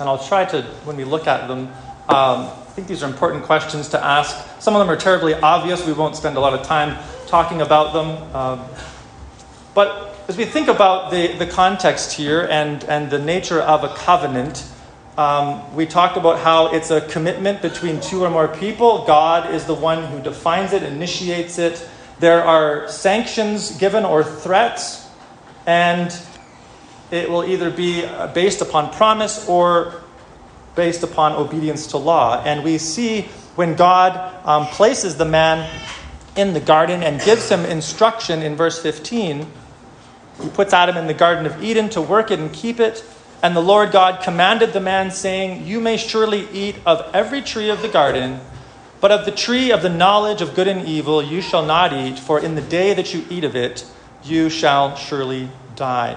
and 0.00 0.08
I'll 0.08 0.24
try 0.24 0.44
to, 0.46 0.62
when 0.84 0.96
we 0.96 1.04
look 1.04 1.26
at 1.26 1.46
them, 1.48 1.68
um, 2.08 2.48
I 2.48 2.74
think 2.74 2.88
these 2.88 3.02
are 3.02 3.08
important 3.08 3.44
questions 3.44 3.88
to 3.90 4.02
ask. 4.02 4.34
Some 4.60 4.74
of 4.74 4.80
them 4.80 4.88
are 4.88 4.96
terribly 4.96 5.34
obvious. 5.34 5.86
We 5.86 5.92
won't 5.92 6.16
spend 6.16 6.36
a 6.36 6.40
lot 6.40 6.54
of 6.54 6.66
time 6.66 6.96
talking 7.26 7.60
about 7.60 7.92
them. 7.92 8.34
Um, 8.34 8.64
but 9.74 10.16
as 10.28 10.36
we 10.36 10.44
think 10.44 10.68
about 10.68 11.10
the, 11.10 11.34
the 11.34 11.46
context 11.46 12.12
here 12.12 12.48
and, 12.50 12.82
and 12.84 13.10
the 13.10 13.18
nature 13.18 13.60
of 13.60 13.84
a 13.84 13.94
covenant, 13.94 14.64
um, 15.18 15.74
we 15.74 15.84
talked 15.84 16.16
about 16.16 16.38
how 16.38 16.72
it's 16.72 16.90
a 16.90 17.00
commitment 17.02 17.60
between 17.60 18.00
two 18.00 18.24
or 18.24 18.30
more 18.30 18.48
people. 18.48 19.04
God 19.04 19.54
is 19.54 19.66
the 19.66 19.74
one 19.74 20.04
who 20.06 20.20
defines 20.20 20.72
it, 20.72 20.82
initiates 20.82 21.58
it. 21.58 21.86
There 22.18 22.42
are 22.42 22.88
sanctions 22.88 23.76
given 23.76 24.04
or 24.04 24.24
threats, 24.24 25.06
and 25.66 26.16
it 27.10 27.28
will 27.28 27.44
either 27.44 27.70
be 27.70 28.08
based 28.32 28.62
upon 28.62 28.90
promise 28.92 29.46
or 29.48 30.02
based 30.74 31.02
upon 31.02 31.32
obedience 31.32 31.88
to 31.88 31.98
law. 31.98 32.42
And 32.42 32.64
we 32.64 32.78
see 32.78 33.22
when 33.54 33.76
God 33.76 34.46
um, 34.46 34.66
places 34.66 35.16
the 35.16 35.26
man 35.26 35.68
in 36.36 36.54
the 36.54 36.60
garden 36.60 37.02
and 37.02 37.20
gives 37.20 37.50
him 37.50 37.66
instruction 37.66 38.40
in 38.40 38.56
verse 38.56 38.80
15, 38.80 39.46
he 40.42 40.48
puts 40.48 40.72
Adam 40.72 40.96
in 40.96 41.06
the 41.06 41.14
Garden 41.14 41.44
of 41.44 41.62
Eden 41.62 41.90
to 41.90 42.00
work 42.00 42.30
it 42.30 42.38
and 42.38 42.50
keep 42.52 42.80
it. 42.80 43.04
And 43.42 43.56
the 43.56 43.60
Lord 43.60 43.90
God 43.90 44.22
commanded 44.22 44.72
the 44.72 44.80
man, 44.80 45.10
saying, 45.10 45.66
You 45.66 45.80
may 45.80 45.96
surely 45.96 46.48
eat 46.52 46.76
of 46.86 47.10
every 47.12 47.42
tree 47.42 47.70
of 47.70 47.82
the 47.82 47.88
garden, 47.88 48.40
but 49.00 49.10
of 49.10 49.24
the 49.24 49.32
tree 49.32 49.72
of 49.72 49.82
the 49.82 49.88
knowledge 49.88 50.40
of 50.40 50.54
good 50.54 50.68
and 50.68 50.86
evil 50.86 51.20
you 51.20 51.42
shall 51.42 51.66
not 51.66 51.92
eat, 51.92 52.20
for 52.20 52.38
in 52.38 52.54
the 52.54 52.62
day 52.62 52.94
that 52.94 53.12
you 53.12 53.24
eat 53.28 53.42
of 53.42 53.56
it, 53.56 53.84
you 54.22 54.48
shall 54.48 54.94
surely 54.94 55.50
die. 55.74 56.16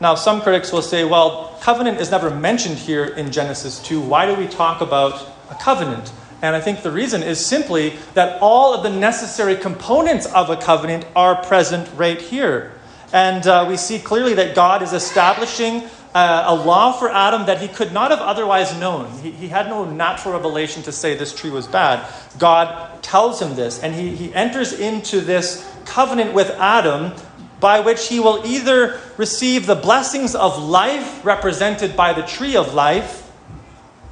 Now, 0.00 0.16
some 0.16 0.40
critics 0.42 0.72
will 0.72 0.82
say, 0.82 1.04
well, 1.04 1.56
covenant 1.60 2.00
is 2.00 2.10
never 2.10 2.28
mentioned 2.28 2.78
here 2.78 3.04
in 3.04 3.30
Genesis 3.30 3.78
2. 3.84 4.00
Why 4.00 4.26
do 4.26 4.34
we 4.34 4.48
talk 4.48 4.80
about 4.80 5.24
a 5.48 5.54
covenant? 5.54 6.12
And 6.42 6.56
I 6.56 6.60
think 6.60 6.82
the 6.82 6.90
reason 6.90 7.22
is 7.22 7.44
simply 7.44 7.96
that 8.14 8.42
all 8.42 8.74
of 8.74 8.82
the 8.82 8.90
necessary 8.90 9.56
components 9.56 10.26
of 10.26 10.50
a 10.50 10.56
covenant 10.56 11.06
are 11.14 11.42
present 11.42 11.88
right 11.96 12.20
here. 12.20 12.73
And 13.14 13.46
uh, 13.46 13.66
we 13.68 13.76
see 13.76 14.00
clearly 14.00 14.34
that 14.34 14.56
God 14.56 14.82
is 14.82 14.92
establishing 14.92 15.84
uh, 16.16 16.46
a 16.48 16.54
law 16.54 16.90
for 16.90 17.08
Adam 17.08 17.46
that 17.46 17.62
he 17.62 17.68
could 17.68 17.92
not 17.92 18.10
have 18.10 18.18
otherwise 18.18 18.76
known. 18.80 19.08
He, 19.20 19.30
he 19.30 19.46
had 19.46 19.68
no 19.68 19.84
natural 19.84 20.34
revelation 20.34 20.82
to 20.82 20.90
say 20.90 21.16
this 21.16 21.32
tree 21.32 21.50
was 21.50 21.68
bad. 21.68 22.04
God 22.40 23.04
tells 23.04 23.40
him 23.40 23.54
this, 23.54 23.80
and 23.80 23.94
he, 23.94 24.16
he 24.16 24.34
enters 24.34 24.72
into 24.72 25.20
this 25.20 25.64
covenant 25.84 26.34
with 26.34 26.50
Adam 26.58 27.12
by 27.60 27.78
which 27.78 28.08
he 28.08 28.18
will 28.18 28.44
either 28.44 29.00
receive 29.16 29.66
the 29.66 29.76
blessings 29.76 30.34
of 30.34 30.60
life 30.60 31.24
represented 31.24 31.96
by 31.96 32.12
the 32.12 32.22
tree 32.22 32.56
of 32.56 32.74
life 32.74 33.30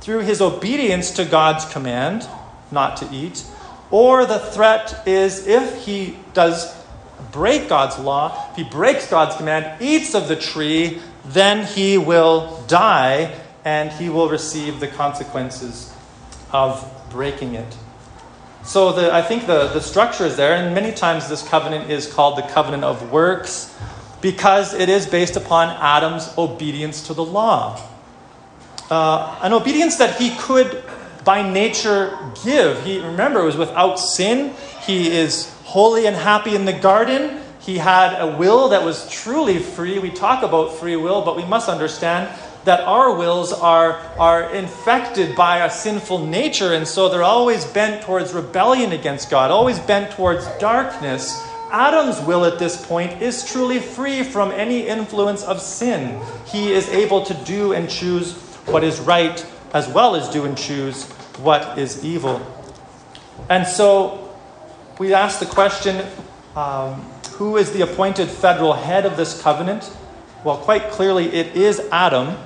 through 0.00 0.20
his 0.20 0.40
obedience 0.40 1.10
to 1.10 1.24
God's 1.24 1.64
command 1.64 2.28
not 2.70 2.96
to 2.98 3.08
eat, 3.12 3.44
or 3.90 4.26
the 4.26 4.38
threat 4.38 5.02
is 5.08 5.48
if 5.48 5.84
he 5.84 6.16
does 6.34 6.81
break 7.32 7.68
God's 7.68 7.98
law, 7.98 8.50
if 8.50 8.56
he 8.56 8.64
breaks 8.64 9.08
God's 9.08 9.36
command, 9.36 9.82
eats 9.82 10.14
of 10.14 10.28
the 10.28 10.36
tree, 10.36 11.00
then 11.24 11.66
he 11.66 11.98
will 11.98 12.62
die 12.68 13.34
and 13.64 13.90
he 13.92 14.08
will 14.08 14.28
receive 14.28 14.80
the 14.80 14.88
consequences 14.88 15.92
of 16.52 16.88
breaking 17.10 17.54
it. 17.54 17.76
So 18.64 18.92
the, 18.92 19.12
I 19.12 19.22
think 19.22 19.46
the, 19.46 19.68
the 19.68 19.80
structure 19.80 20.24
is 20.24 20.36
there, 20.36 20.54
and 20.54 20.74
many 20.74 20.92
times 20.92 21.28
this 21.28 21.46
covenant 21.46 21.90
is 21.90 22.12
called 22.12 22.38
the 22.38 22.42
covenant 22.42 22.84
of 22.84 23.10
works 23.10 23.76
because 24.20 24.72
it 24.72 24.88
is 24.88 25.06
based 25.06 25.36
upon 25.36 25.68
Adam's 25.80 26.32
obedience 26.38 27.06
to 27.08 27.14
the 27.14 27.24
law. 27.24 27.80
Uh, 28.88 29.38
an 29.42 29.52
obedience 29.52 29.96
that 29.96 30.20
he 30.20 30.36
could 30.36 30.84
by 31.24 31.48
nature 31.48 32.16
give. 32.44 32.84
He 32.84 33.00
remember 33.00 33.40
it 33.40 33.44
was 33.44 33.56
without 33.56 33.96
sin. 33.98 34.54
He 34.82 35.10
is 35.10 35.51
holy 35.72 36.04
and 36.04 36.14
happy 36.14 36.54
in 36.54 36.66
the 36.66 36.72
garden. 36.74 37.40
He 37.60 37.78
had 37.78 38.20
a 38.20 38.36
will 38.36 38.68
that 38.68 38.84
was 38.84 39.08
truly 39.08 39.58
free. 39.58 39.98
We 39.98 40.10
talk 40.10 40.42
about 40.42 40.74
free 40.74 40.96
will, 40.96 41.22
but 41.22 41.34
we 41.34 41.46
must 41.46 41.70
understand 41.70 42.28
that 42.64 42.80
our 42.80 43.16
wills 43.16 43.54
are, 43.54 43.94
are 44.18 44.50
infected 44.50 45.34
by 45.34 45.64
a 45.64 45.70
sinful 45.70 46.26
nature, 46.26 46.74
and 46.74 46.86
so 46.86 47.08
they're 47.08 47.22
always 47.22 47.64
bent 47.64 48.02
towards 48.02 48.34
rebellion 48.34 48.92
against 48.92 49.30
God, 49.30 49.50
always 49.50 49.78
bent 49.78 50.10
towards 50.10 50.46
darkness. 50.58 51.42
Adam's 51.70 52.20
will 52.20 52.44
at 52.44 52.58
this 52.58 52.86
point 52.86 53.22
is 53.22 53.42
truly 53.42 53.78
free 53.78 54.22
from 54.22 54.50
any 54.50 54.86
influence 54.86 55.42
of 55.42 55.58
sin. 55.58 56.20
He 56.44 56.70
is 56.70 56.86
able 56.90 57.24
to 57.24 57.32
do 57.46 57.72
and 57.72 57.88
choose 57.88 58.34
what 58.66 58.84
is 58.84 59.00
right, 59.00 59.42
as 59.72 59.88
well 59.88 60.16
as 60.16 60.28
do 60.28 60.44
and 60.44 60.54
choose 60.54 61.10
what 61.38 61.78
is 61.78 62.04
evil. 62.04 62.46
And 63.48 63.66
so 63.66 64.21
we 65.02 65.14
ask 65.14 65.40
the 65.40 65.46
question 65.46 66.06
um, 66.54 67.00
who 67.32 67.56
is 67.56 67.72
the 67.72 67.80
appointed 67.80 68.28
federal 68.28 68.72
head 68.72 69.04
of 69.04 69.16
this 69.16 69.42
covenant? 69.42 69.90
Well, 70.44 70.58
quite 70.58 70.92
clearly, 70.92 71.26
it 71.26 71.56
is 71.56 71.80
Adam. 71.90 72.38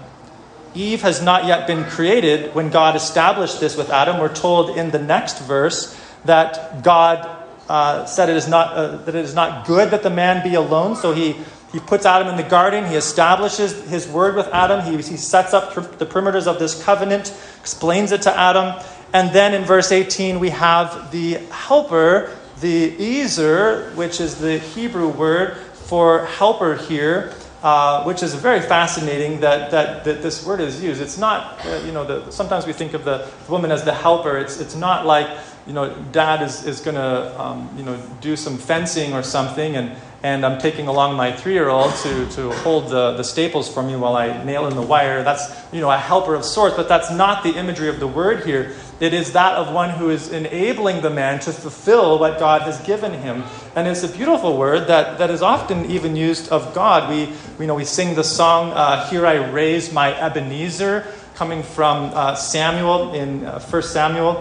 Eve 0.75 1.03
has 1.03 1.21
not 1.21 1.45
yet 1.45 1.67
been 1.67 1.85
created 1.85 2.55
when 2.55 2.71
God 2.71 2.97
established 2.97 3.61
this 3.61 3.77
with 3.77 3.91
Adam. 3.91 4.19
We're 4.19 4.35
told 4.35 4.75
in 4.75 4.91
the 4.91 4.99
next 4.99 5.41
verse 5.41 6.01
that 6.25 6.83
God 6.83 7.29
uh, 7.69 8.07
said 8.07 8.31
it 8.31 8.37
is 8.37 8.49
not, 8.49 8.73
uh, 8.73 8.97
that 9.05 9.15
it 9.15 9.23
is 9.27 9.35
not 9.35 9.67
good 9.67 9.91
that 9.91 10.03
the 10.03 10.09
man 10.09 10.43
be 10.43 10.55
alone. 10.55 10.97
So 10.97 11.13
he, 11.13 11.37
he 11.73 11.79
puts 11.79 12.07
Adam 12.07 12.29
in 12.29 12.39
the 12.39 12.49
garden. 12.49 12.87
He 12.87 12.95
establishes 12.95 13.87
his 13.91 14.09
word 14.09 14.35
with 14.35 14.47
Adam. 14.47 14.83
He, 14.83 14.97
he 14.97 15.19
sets 15.19 15.53
up 15.53 15.75
the 15.99 16.07
perimeters 16.07 16.47
of 16.47 16.59
this 16.59 16.83
covenant, 16.83 17.39
explains 17.61 18.13
it 18.13 18.23
to 18.23 18.35
Adam. 18.35 18.83
And 19.13 19.31
then 19.35 19.53
in 19.53 19.65
verse 19.65 19.93
18, 19.93 20.41
we 20.41 20.51
have 20.51 21.11
the 21.11 21.35
helper 21.51 22.37
the 22.61 23.21
Ezer, 23.21 23.91
which 23.95 24.21
is 24.21 24.37
the 24.37 24.59
Hebrew 24.59 25.09
word 25.09 25.57
for 25.57 26.25
helper 26.27 26.75
here, 26.75 27.33
uh, 27.63 28.05
which 28.05 28.23
is 28.23 28.35
very 28.35 28.61
fascinating 28.61 29.41
that, 29.41 29.71
that, 29.71 30.05
that 30.05 30.23
this 30.23 30.45
word 30.47 30.61
is 30.61 30.83
used. 30.83 31.01
It's 31.01 31.19
not, 31.19 31.65
uh, 31.67 31.83
you 31.85 31.93
know, 31.93 32.05
the, 32.05 32.31
sometimes 32.31 32.67
we 32.67 32.73
think 32.73 32.95
of 32.95 33.05
the 33.05 33.29
woman 33.49 33.71
as 33.71 33.85
the 33.85 33.93
helper. 33.95 34.39
It's, 34.39 34.61
it's 34.61 34.77
not 34.77 35.07
like, 35.07 35.29
you 35.67 35.73
know, 35.73 35.95
dad 36.13 36.43
is, 36.43 36.65
is 36.65 36.81
going 36.81 36.95
to, 36.95 37.41
um, 37.41 37.69
you 37.77 37.83
know, 37.83 38.01
do 38.21 38.37
some 38.37 38.57
fencing 38.57 39.13
or 39.13 39.23
something 39.23 39.77
and, 39.77 39.97
and 40.23 40.45
I'm 40.45 40.59
taking 40.59 40.89
along 40.89 41.17
my 41.17 41.31
three 41.31 41.53
year 41.53 41.69
old 41.69 41.95
to, 41.97 42.29
to 42.31 42.51
hold 42.51 42.89
the, 42.89 43.13
the 43.13 43.23
staples 43.23 43.73
for 43.73 43.83
me 43.83 43.97
while 43.97 44.17
I 44.17 44.43
nail 44.45 44.67
in 44.67 44.75
the 44.75 44.83
wire. 44.83 45.23
That's, 45.23 45.45
you 45.73 45.81
know, 45.81 45.91
a 45.91 45.99
helper 45.99 46.35
of 46.35 46.45
sorts, 46.45 46.75
but 46.77 46.89
that's 46.89 47.11
not 47.13 47.43
the 47.43 47.55
imagery 47.55 47.89
of 47.89 48.01
the 48.01 48.07
word 48.09 48.45
here. 48.45 48.75
It 48.99 49.13
is 49.13 49.33
that 49.33 49.55
of 49.55 49.75
one 49.75 49.91
who 49.91 50.09
is 50.09 50.33
enabling 50.33 51.03
the 51.03 51.11
man 51.11 51.39
to 51.41 51.53
fulfill 51.53 52.19
what 52.19 52.39
God 52.39 52.63
has 52.63 52.81
given 52.81 53.13
him. 53.13 53.45
And 53.75 53.87
it's 53.87 54.03
a 54.03 54.09
beautiful 54.09 54.57
word 54.57 54.87
that, 54.87 55.19
that 55.19 55.29
is 55.29 55.43
often 55.43 55.91
even 55.91 56.17
used 56.17 56.51
of 56.51 56.75
God. 56.75 57.11
We, 57.11 57.31
we 57.59 57.67
know 57.67 57.75
we 57.75 57.85
sing 57.85 58.15
the 58.15 58.25
song, 58.25 58.73
uh, 58.73 59.07
Here 59.11 59.27
I 59.27 59.51
Raise 59.51 59.93
My 59.93 60.19
Ebenezer, 60.19 61.07
coming 61.35 61.63
from 61.63 62.11
uh, 62.15 62.37
Samuel 62.37 63.13
in 63.13 63.45
uh, 63.45 63.61
1 63.61 63.83
Samuel, 63.83 64.35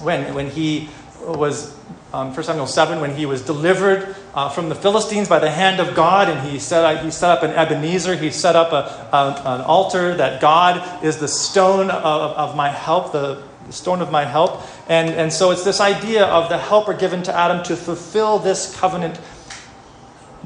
when, 0.00 0.32
when 0.32 0.48
he 0.48 0.88
was 1.20 1.76
um, 2.12 2.32
1 2.32 2.44
Samuel 2.44 2.68
7, 2.68 3.00
when 3.00 3.14
he 3.14 3.26
was 3.26 3.42
delivered 3.42 4.14
uh, 4.32 4.48
from 4.48 4.68
the 4.68 4.74
Philistines 4.74 5.28
by 5.28 5.40
the 5.40 5.50
hand 5.50 5.80
of 5.80 5.96
God, 5.96 6.28
and 6.28 6.48
he 6.48 6.60
set, 6.60 6.84
up, 6.84 7.04
he 7.04 7.10
set 7.10 7.30
up 7.30 7.42
an 7.42 7.50
Ebenezer. 7.50 8.14
He 8.14 8.30
set 8.30 8.54
up 8.54 8.72
a, 8.72 9.14
a, 9.14 9.56
an 9.56 9.60
altar 9.62 10.14
that 10.14 10.40
God 10.40 11.04
is 11.04 11.18
the 11.18 11.28
stone 11.28 11.90
of, 11.90 12.32
of 12.32 12.56
my 12.56 12.70
help, 12.70 13.12
the, 13.12 13.42
the 13.68 13.72
stone 13.72 14.02
of 14.02 14.10
my 14.10 14.24
help. 14.24 14.62
And, 14.88 15.10
and 15.10 15.32
so 15.32 15.52
it's 15.52 15.62
this 15.62 15.80
idea 15.80 16.24
of 16.26 16.48
the 16.48 16.58
helper 16.58 16.94
given 16.94 17.22
to 17.24 17.34
Adam 17.34 17.62
to 17.64 17.76
fulfill 17.76 18.40
this 18.40 18.74
covenant 18.76 19.20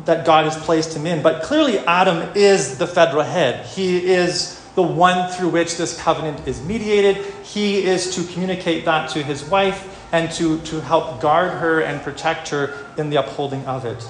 that 0.05 0.27
God 0.27 0.45
has 0.45 0.57
placed 0.57 0.95
him 0.95 1.07
in. 1.07 1.23
But 1.23 1.43
clearly, 1.43 1.79
Adam 1.79 2.33
is 2.35 2.79
the 2.79 2.87
federal 2.87 3.23
head. 3.23 3.65
He 3.67 4.05
is 4.05 4.61
the 4.75 4.83
one 4.83 5.31
through 5.33 5.51
which 5.51 5.77
this 5.77 5.99
covenant 6.01 6.47
is 6.47 6.63
mediated. 6.63 7.17
He 7.45 7.85
is 7.85 8.15
to 8.17 8.33
communicate 8.33 8.85
that 8.85 9.11
to 9.11 9.23
his 9.23 9.45
wife 9.45 9.89
and 10.13 10.31
to, 10.33 10.61
to 10.63 10.81
help 10.81 11.21
guard 11.21 11.53
her 11.53 11.81
and 11.81 12.03
protect 12.03 12.49
her 12.49 12.87
in 12.99 13.11
the 13.11 13.17
upholding 13.17 13.65
of 13.67 13.85
it. 13.85 14.07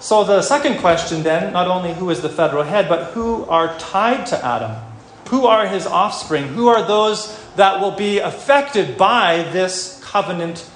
So, 0.00 0.22
the 0.22 0.42
second 0.42 0.78
question 0.78 1.22
then, 1.22 1.52
not 1.52 1.66
only 1.66 1.94
who 1.94 2.10
is 2.10 2.20
the 2.20 2.28
federal 2.28 2.62
head, 2.62 2.88
but 2.88 3.12
who 3.12 3.44
are 3.46 3.76
tied 3.78 4.26
to 4.26 4.44
Adam? 4.44 4.76
Who 5.30 5.46
are 5.46 5.66
his 5.66 5.86
offspring? 5.86 6.48
Who 6.48 6.68
are 6.68 6.86
those 6.86 7.26
that 7.56 7.80
will 7.80 7.90
be 7.90 8.18
affected 8.18 8.96
by 8.96 9.42
this 9.52 10.00
covenant 10.04 10.68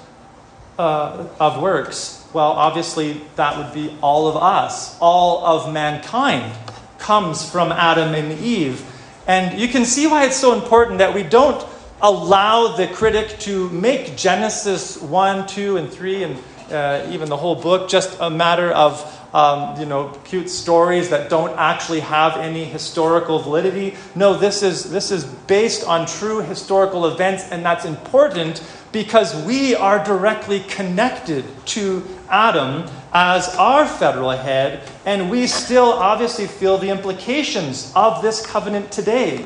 uh, 0.77 1.27
of 1.39 1.61
works? 1.61 2.27
Well, 2.33 2.51
obviously, 2.51 3.21
that 3.35 3.57
would 3.57 3.73
be 3.73 3.95
all 4.01 4.27
of 4.27 4.37
us. 4.37 4.97
All 4.99 5.45
of 5.45 5.71
mankind 5.73 6.53
comes 6.97 7.49
from 7.49 7.71
Adam 7.71 8.13
and 8.13 8.39
Eve. 8.39 8.85
And 9.27 9.59
you 9.59 9.67
can 9.67 9.85
see 9.85 10.07
why 10.07 10.25
it's 10.25 10.37
so 10.37 10.53
important 10.53 10.99
that 10.99 11.13
we 11.13 11.23
don't 11.23 11.65
allow 12.01 12.75
the 12.75 12.87
critic 12.87 13.37
to 13.39 13.69
make 13.69 14.17
Genesis 14.17 14.99
1, 15.01 15.47
2, 15.47 15.77
and 15.77 15.91
3, 15.91 16.23
and 16.23 16.37
uh, 16.71 17.07
even 17.11 17.29
the 17.29 17.37
whole 17.37 17.55
book 17.55 17.89
just 17.89 18.17
a 18.19 18.29
matter 18.29 18.71
of 18.71 19.20
um, 19.33 19.79
you 19.79 19.85
know 19.85 20.09
cute 20.25 20.49
stories 20.49 21.09
that 21.09 21.29
don't 21.29 21.57
actually 21.57 22.01
have 22.01 22.37
any 22.37 22.65
historical 22.65 23.39
validity. 23.39 23.95
No, 24.15 24.33
this 24.37 24.63
is 24.63 24.89
this 24.91 25.11
is 25.11 25.23
based 25.25 25.87
on 25.87 26.05
true 26.05 26.41
historical 26.41 27.05
events, 27.07 27.49
and 27.51 27.63
that's 27.65 27.85
important 27.85 28.63
because 28.91 29.35
we 29.45 29.73
are 29.73 30.03
directly 30.03 30.59
connected 30.61 31.45
to 31.65 32.03
Adam 32.29 32.89
as 33.13 33.47
our 33.55 33.85
federal 33.87 34.31
head, 34.31 34.87
and 35.05 35.29
we 35.29 35.47
still 35.47 35.93
obviously 35.93 36.47
feel 36.47 36.77
the 36.77 36.89
implications 36.89 37.91
of 37.95 38.21
this 38.21 38.45
covenant 38.45 38.91
today. 38.91 39.45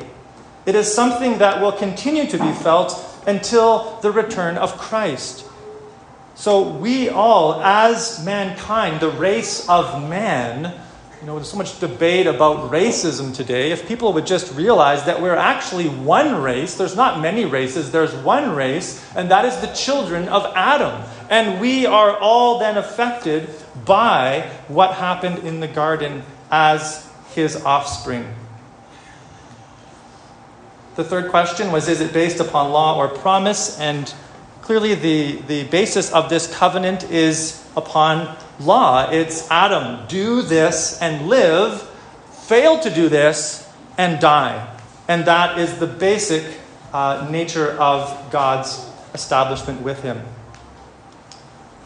It 0.66 0.74
is 0.74 0.92
something 0.92 1.38
that 1.38 1.60
will 1.60 1.72
continue 1.72 2.26
to 2.26 2.38
be 2.38 2.52
felt 2.52 3.00
until 3.26 3.98
the 4.02 4.10
return 4.10 4.56
of 4.56 4.76
Christ. 4.78 5.45
So, 6.36 6.68
we 6.68 7.08
all, 7.08 7.62
as 7.62 8.22
mankind, 8.22 9.00
the 9.00 9.08
race 9.08 9.66
of 9.70 10.06
man, 10.06 10.78
you 11.20 11.26
know, 11.26 11.36
there's 11.36 11.50
so 11.50 11.56
much 11.56 11.80
debate 11.80 12.26
about 12.26 12.70
racism 12.70 13.34
today. 13.34 13.72
If 13.72 13.88
people 13.88 14.12
would 14.12 14.26
just 14.26 14.54
realize 14.54 15.04
that 15.06 15.22
we're 15.22 15.34
actually 15.34 15.88
one 15.88 16.42
race, 16.42 16.76
there's 16.76 16.94
not 16.94 17.20
many 17.20 17.46
races, 17.46 17.90
there's 17.90 18.14
one 18.16 18.54
race, 18.54 19.02
and 19.16 19.30
that 19.30 19.46
is 19.46 19.56
the 19.60 19.68
children 19.68 20.28
of 20.28 20.44
Adam. 20.54 21.02
And 21.30 21.58
we 21.58 21.86
are 21.86 22.18
all 22.18 22.58
then 22.58 22.76
affected 22.76 23.48
by 23.86 24.42
what 24.68 24.92
happened 24.92 25.38
in 25.38 25.60
the 25.60 25.68
garden 25.68 26.22
as 26.50 27.10
his 27.34 27.56
offspring. 27.64 28.30
The 30.96 31.04
third 31.04 31.30
question 31.30 31.72
was 31.72 31.88
Is 31.88 32.02
it 32.02 32.12
based 32.12 32.40
upon 32.40 32.72
law 32.72 32.98
or 32.98 33.08
promise? 33.08 33.80
And 33.80 34.14
clearly, 34.66 34.96
the, 34.96 35.36
the 35.42 35.62
basis 35.68 36.12
of 36.12 36.28
this 36.28 36.52
covenant 36.52 37.08
is 37.08 37.64
upon 37.76 38.36
law. 38.58 39.08
It's 39.08 39.48
Adam, 39.48 40.04
do 40.08 40.42
this 40.42 41.00
and 41.00 41.28
live, 41.28 41.82
fail 42.48 42.80
to 42.80 42.90
do 42.92 43.08
this 43.08 43.72
and 43.96 44.20
die. 44.20 44.76
And 45.06 45.24
that 45.26 45.60
is 45.60 45.78
the 45.78 45.86
basic 45.86 46.44
uh, 46.92 47.28
nature 47.30 47.78
of 47.78 48.32
God's 48.32 48.90
establishment 49.14 49.82
with 49.82 50.02
him. 50.02 50.18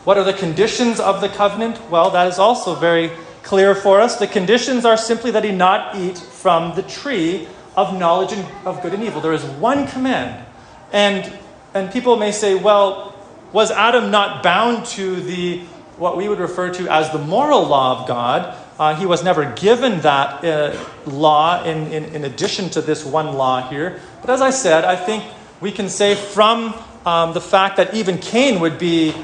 What 0.05 0.17
are 0.17 0.25
the 0.25 0.33
conditions 0.33 1.01
of 1.01 1.21
the 1.21 1.29
covenant? 1.29 1.91
Well, 1.91 2.09
that 2.13 2.29
is 2.29 2.39
also 2.39 2.75
very 2.75 3.11
clear 3.43 3.75
for 3.75 4.01
us. 4.01 4.17
The 4.17 4.27
conditions 4.27 4.87
are 4.87 4.97
simply 4.97 5.31
that 5.33 5.45
he 5.45 5.53
not 5.53 5.97
eat 5.97 6.17
from 6.17 6.75
the 6.77 6.83
tree 6.83 7.47
of 7.77 7.93
knowledge 7.99 8.33
of 8.65 8.81
good 8.81 8.95
and 8.95 9.05
evil. 9.05 9.21
There 9.21 9.35
is 9.35 9.45
one 9.45 9.87
command. 9.87 10.47
And, 10.93 11.39
and 11.75 11.91
people 11.93 12.17
may 12.17 12.33
say, 12.33 12.55
well, 12.55 13.15
was 13.53 13.71
Adam 13.71 14.11
not 14.11 14.43
bound 14.43 14.87
to 14.87 15.21
the 15.21 15.59
what 15.97 16.17
we 16.17 16.29
would 16.29 16.39
refer 16.39 16.73
to 16.73 16.89
as 16.89 17.11
the 17.11 17.19
moral 17.19 17.65
law 17.67 18.01
of 18.01 18.09
God? 18.09 18.57
Uh, 18.79 18.95
he 18.95 19.05
was 19.05 19.23
never 19.23 19.53
given 19.53 20.01
that 20.01 20.43
uh, 20.43 20.75
law 21.05 21.63
in, 21.65 21.93
in, 21.93 22.05
in, 22.15 22.25
addition 22.25 22.71
to 22.71 22.81
this 22.81 23.05
one 23.05 23.35
law 23.35 23.69
here. 23.69 24.01
But 24.23 24.31
as 24.31 24.41
I 24.41 24.49
said, 24.51 24.85
I 24.85 24.97
think 24.97 25.23
we 25.61 25.71
can 25.71 25.91
say 25.91 26.15
from 26.15 26.73
um, 27.05 27.35
the 27.35 27.41
fact 27.43 27.77
that 27.77 27.93
even 27.93 28.17
Cain 28.17 28.61
would 28.61 28.79
be 28.79 29.15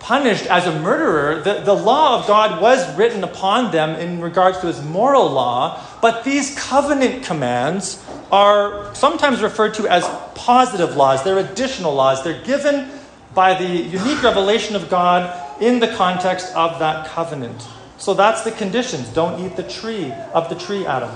punished 0.00 0.46
as 0.46 0.66
a 0.66 0.80
murderer, 0.80 1.40
the, 1.42 1.60
the 1.60 1.74
law 1.74 2.18
of 2.18 2.26
God 2.26 2.60
was 2.60 2.96
written 2.96 3.22
upon 3.22 3.70
them 3.70 3.90
in 4.00 4.20
regards 4.20 4.58
to 4.60 4.66
his 4.66 4.82
moral 4.82 5.30
law. 5.30 5.80
But 6.02 6.24
these 6.24 6.58
covenant 6.58 7.22
commands 7.22 8.04
are 8.32 8.92
sometimes 8.94 9.42
referred 9.42 9.74
to 9.74 9.86
as 9.86 10.08
positive 10.34 10.96
laws. 10.96 11.22
They're 11.22 11.38
additional 11.38 11.94
laws. 11.94 12.24
They're 12.24 12.42
given 12.42 12.90
by 13.34 13.54
the 13.54 13.68
unique 13.68 14.22
revelation 14.22 14.74
of 14.74 14.88
God 14.88 15.62
in 15.62 15.78
the 15.78 15.88
context 15.88 16.54
of 16.56 16.78
that 16.78 17.06
covenant. 17.08 17.68
So 17.98 18.14
that's 18.14 18.42
the 18.42 18.50
conditions. 18.52 19.08
Don't 19.10 19.44
eat 19.44 19.56
the 19.56 19.62
tree 19.62 20.10
of 20.32 20.48
the 20.48 20.54
tree, 20.54 20.86
Adam. 20.86 21.14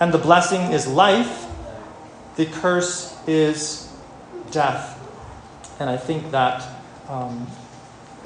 And 0.00 0.12
the 0.12 0.18
blessing 0.18 0.72
is 0.72 0.86
life, 0.86 1.46
the 2.36 2.46
curse 2.46 3.16
is 3.26 3.92
death. 4.50 4.94
And 5.78 5.90
I 5.90 5.98
think 5.98 6.30
that, 6.30 6.66
um, 7.08 7.46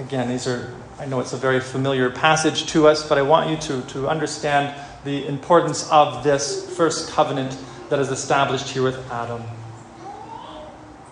again, 0.00 0.28
these 0.28 0.46
are, 0.46 0.74
I 0.98 1.06
know 1.06 1.20
it's 1.20 1.32
a 1.32 1.36
very 1.36 1.60
familiar 1.60 2.10
passage 2.10 2.66
to 2.72 2.88
us, 2.88 3.08
but 3.08 3.18
I 3.18 3.22
want 3.22 3.50
you 3.50 3.56
to, 3.68 3.86
to 3.92 4.08
understand 4.08 4.74
the 5.04 5.26
importance 5.26 5.88
of 5.90 6.24
this 6.24 6.74
first 6.76 7.10
covenant 7.10 7.56
that 7.90 7.98
is 7.98 8.10
established 8.10 8.68
here 8.68 8.82
with 8.82 9.10
Adam. 9.10 9.42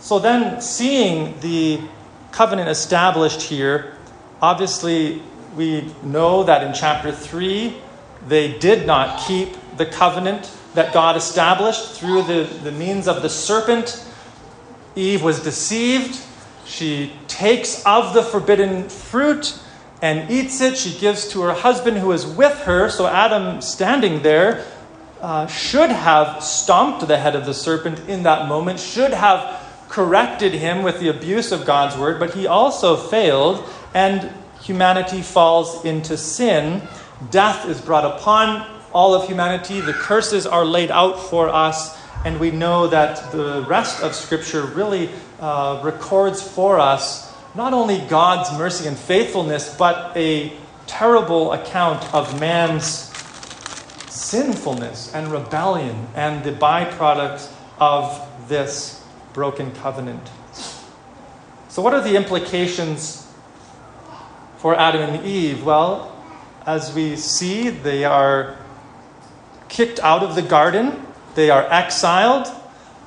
So 0.00 0.18
then, 0.18 0.60
seeing 0.60 1.38
the 1.40 1.80
covenant 2.32 2.68
established 2.68 3.42
here, 3.42 3.94
obviously 4.40 5.22
we 5.56 5.92
know 6.02 6.44
that 6.44 6.62
in 6.62 6.72
chapter 6.72 7.12
3, 7.12 7.76
they 8.26 8.58
did 8.58 8.86
not 8.86 9.26
keep 9.26 9.56
the 9.76 9.86
covenant 9.86 10.50
that 10.74 10.92
God 10.92 11.16
established 11.16 11.92
through 11.92 12.22
the, 12.22 12.44
the 12.62 12.72
means 12.72 13.08
of 13.08 13.22
the 13.22 13.28
serpent. 13.28 14.04
Eve 14.94 15.22
was 15.22 15.42
deceived. 15.42 16.20
She 16.68 17.12
takes 17.26 17.84
of 17.84 18.14
the 18.14 18.22
forbidden 18.22 18.88
fruit 18.88 19.58
and 20.02 20.30
eats 20.30 20.60
it. 20.60 20.76
She 20.76 20.96
gives 20.98 21.28
to 21.28 21.40
her 21.42 21.54
husband 21.54 21.98
who 21.98 22.12
is 22.12 22.26
with 22.26 22.56
her. 22.60 22.90
So 22.90 23.06
Adam, 23.06 23.60
standing 23.62 24.22
there, 24.22 24.64
uh, 25.20 25.46
should 25.46 25.90
have 25.90 26.42
stomped 26.42 27.08
the 27.08 27.18
head 27.18 27.34
of 27.34 27.46
the 27.46 27.54
serpent 27.54 28.08
in 28.08 28.22
that 28.22 28.48
moment, 28.48 28.78
should 28.78 29.12
have 29.12 29.64
corrected 29.88 30.52
him 30.52 30.82
with 30.82 31.00
the 31.00 31.08
abuse 31.08 31.50
of 31.50 31.64
God's 31.64 31.96
word, 31.96 32.20
but 32.20 32.34
he 32.34 32.46
also 32.46 32.96
failed, 32.96 33.64
and 33.94 34.30
humanity 34.62 35.22
falls 35.22 35.84
into 35.84 36.16
sin. 36.16 36.82
Death 37.30 37.68
is 37.68 37.80
brought 37.80 38.04
upon 38.04 38.66
all 38.92 39.14
of 39.14 39.26
humanity. 39.26 39.80
The 39.80 39.94
curses 39.94 40.46
are 40.46 40.64
laid 40.64 40.90
out 40.90 41.18
for 41.18 41.48
us, 41.48 41.98
and 42.24 42.40
we 42.40 42.50
know 42.50 42.86
that 42.88 43.30
the 43.32 43.64
rest 43.68 44.02
of 44.02 44.14
Scripture 44.14 44.64
really 44.64 45.10
uh, 45.40 45.80
records 45.84 46.42
for 46.42 46.78
us 46.78 47.32
not 47.54 47.72
only 47.72 47.98
God's 48.06 48.56
mercy 48.58 48.86
and 48.86 48.96
faithfulness, 48.96 49.74
but 49.76 50.16
a 50.16 50.52
terrible 50.86 51.52
account 51.52 52.12
of 52.14 52.38
man's 52.40 53.08
sinfulness 54.08 55.14
and 55.14 55.30
rebellion 55.30 56.08
and 56.14 56.44
the 56.44 56.52
byproduct 56.52 57.50
of 57.78 58.26
this 58.48 59.04
broken 59.32 59.70
covenant. 59.72 60.28
So, 61.68 61.82
what 61.82 61.94
are 61.94 62.00
the 62.00 62.16
implications 62.16 63.26
for 64.56 64.74
Adam 64.74 65.02
and 65.02 65.24
Eve? 65.24 65.64
Well, 65.64 66.14
as 66.66 66.94
we 66.94 67.16
see, 67.16 67.70
they 67.70 68.04
are 68.04 68.56
kicked 69.68 70.00
out 70.00 70.22
of 70.22 70.34
the 70.34 70.42
garden, 70.42 71.06
they 71.38 71.50
are 71.50 71.64
exiled. 71.70 72.52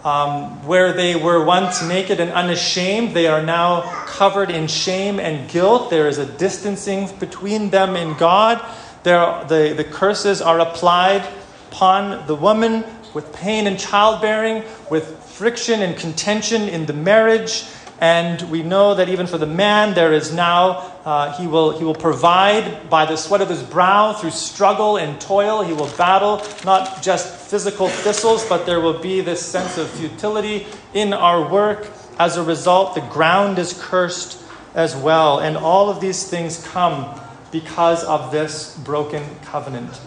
Um, 0.03 0.65
where 0.65 0.93
they 0.93 1.15
were 1.15 1.45
once 1.45 1.83
naked 1.83 2.19
and 2.19 2.31
unashamed, 2.31 3.13
they 3.13 3.27
are 3.27 3.43
now 3.43 3.81
covered 4.07 4.49
in 4.49 4.67
shame 4.67 5.19
and 5.19 5.47
guilt. 5.47 5.91
There 5.91 6.07
is 6.07 6.17
a 6.17 6.25
distancing 6.25 7.07
between 7.19 7.69
them 7.69 7.95
and 7.95 8.17
God. 8.17 8.65
There, 9.03 9.43
the, 9.47 9.75
the 9.77 9.83
curses 9.83 10.41
are 10.41 10.59
applied 10.59 11.23
upon 11.69 12.25
the 12.25 12.33
woman 12.33 12.83
with 13.13 13.31
pain 13.33 13.67
and 13.67 13.77
childbearing, 13.77 14.63
with 14.89 15.05
friction 15.23 15.83
and 15.83 15.95
contention 15.95 16.63
in 16.63 16.87
the 16.87 16.93
marriage. 16.93 17.65
And 18.01 18.41
we 18.49 18.63
know 18.63 18.95
that 18.95 19.09
even 19.09 19.27
for 19.27 19.37
the 19.37 19.45
man, 19.45 19.93
there 19.93 20.11
is 20.11 20.33
now, 20.33 20.91
uh, 21.05 21.37
he, 21.37 21.45
will, 21.45 21.77
he 21.77 21.83
will 21.83 21.93
provide 21.93 22.89
by 22.89 23.05
the 23.05 23.15
sweat 23.15 23.41
of 23.41 23.49
his 23.49 23.61
brow 23.61 24.13
through 24.13 24.31
struggle 24.31 24.97
and 24.97 25.21
toil. 25.21 25.61
He 25.61 25.71
will 25.71 25.89
battle 25.97 26.41
not 26.65 27.03
just 27.03 27.47
physical 27.47 27.87
thistles, 27.89 28.43
but 28.49 28.65
there 28.65 28.79
will 28.79 28.97
be 28.97 29.21
this 29.21 29.45
sense 29.45 29.77
of 29.77 29.87
futility 29.87 30.65
in 30.95 31.13
our 31.13 31.47
work. 31.47 31.87
As 32.17 32.37
a 32.37 32.43
result, 32.43 32.95
the 32.95 33.01
ground 33.01 33.59
is 33.59 33.79
cursed 33.79 34.43
as 34.73 34.95
well. 34.95 35.39
And 35.39 35.55
all 35.55 35.91
of 35.91 36.01
these 36.01 36.27
things 36.27 36.65
come 36.69 37.19
because 37.51 38.03
of 38.03 38.31
this 38.31 38.79
broken 38.79 39.23
covenant. 39.43 40.01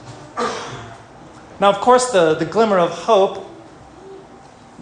Now, 1.60 1.70
of 1.70 1.76
course, 1.76 2.10
the, 2.10 2.34
the 2.34 2.44
glimmer 2.44 2.80
of 2.80 2.90
hope 2.90 3.48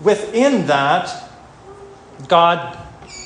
within 0.02 0.66
that, 0.68 1.28
God 2.26 2.78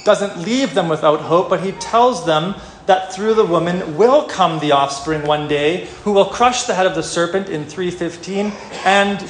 doesn't 0.07 0.39
leave 0.39 0.73
them 0.73 0.89
without 0.89 1.21
hope, 1.21 1.51
but 1.51 1.61
He 1.61 1.73
tells 1.73 2.25
them 2.25 2.55
that 2.87 3.13
through 3.13 3.35
the 3.35 3.45
woman 3.45 3.97
will 3.97 4.25
come 4.25 4.59
the 4.61 4.73
offspring 4.73 5.27
one 5.27 5.49
day 5.49 5.87
who 6.05 6.13
will 6.13 6.25
crush 6.25 6.65
the 6.65 6.75
head 6.75 6.87
of 6.87 6.95
the 6.95 7.03
serpent 7.03 7.51
in 7.51 7.67
315 7.67 8.53
and 8.85 9.29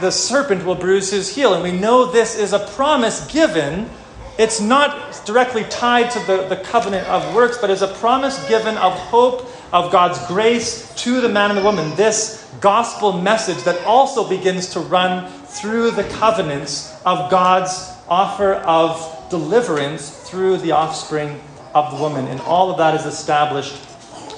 the 0.00 0.10
serpent 0.10 0.64
will 0.64 0.74
bruise 0.74 1.10
his 1.10 1.34
heel 1.34 1.52
and 1.52 1.62
we 1.62 1.70
know 1.70 2.10
this 2.10 2.36
is 2.36 2.54
a 2.54 2.58
promise 2.58 3.30
given 3.30 3.88
it's 4.36 4.60
not 4.60 5.24
directly 5.24 5.62
tied 5.64 6.10
to 6.10 6.18
the, 6.26 6.48
the 6.48 6.56
covenant 6.56 7.06
of 7.06 7.34
works, 7.36 7.56
but 7.58 7.70
is 7.70 7.82
a 7.82 7.88
promise 7.88 8.36
given 8.48 8.76
of 8.78 8.92
hope, 8.92 9.48
of 9.72 9.92
God's 9.92 10.24
grace 10.26 10.92
to 10.96 11.20
the 11.20 11.28
man 11.28 11.50
and 11.50 11.58
the 11.58 11.62
woman. 11.62 11.94
This 11.94 12.52
gospel 12.60 13.12
message 13.12 13.62
that 13.62 13.80
also 13.84 14.28
begins 14.28 14.70
to 14.70 14.80
run 14.80 15.30
through 15.30 15.92
the 15.92 16.02
covenants 16.04 17.00
of 17.06 17.30
God's 17.30 17.92
offer 18.08 18.54
of 18.54 19.28
deliverance 19.30 20.13
through 20.34 20.58
the 20.58 20.72
offspring 20.72 21.40
of 21.74 21.94
the 21.94 22.02
woman. 22.02 22.26
And 22.26 22.40
all 22.40 22.70
of 22.72 22.78
that 22.78 22.94
is 22.94 23.06
established 23.06 23.80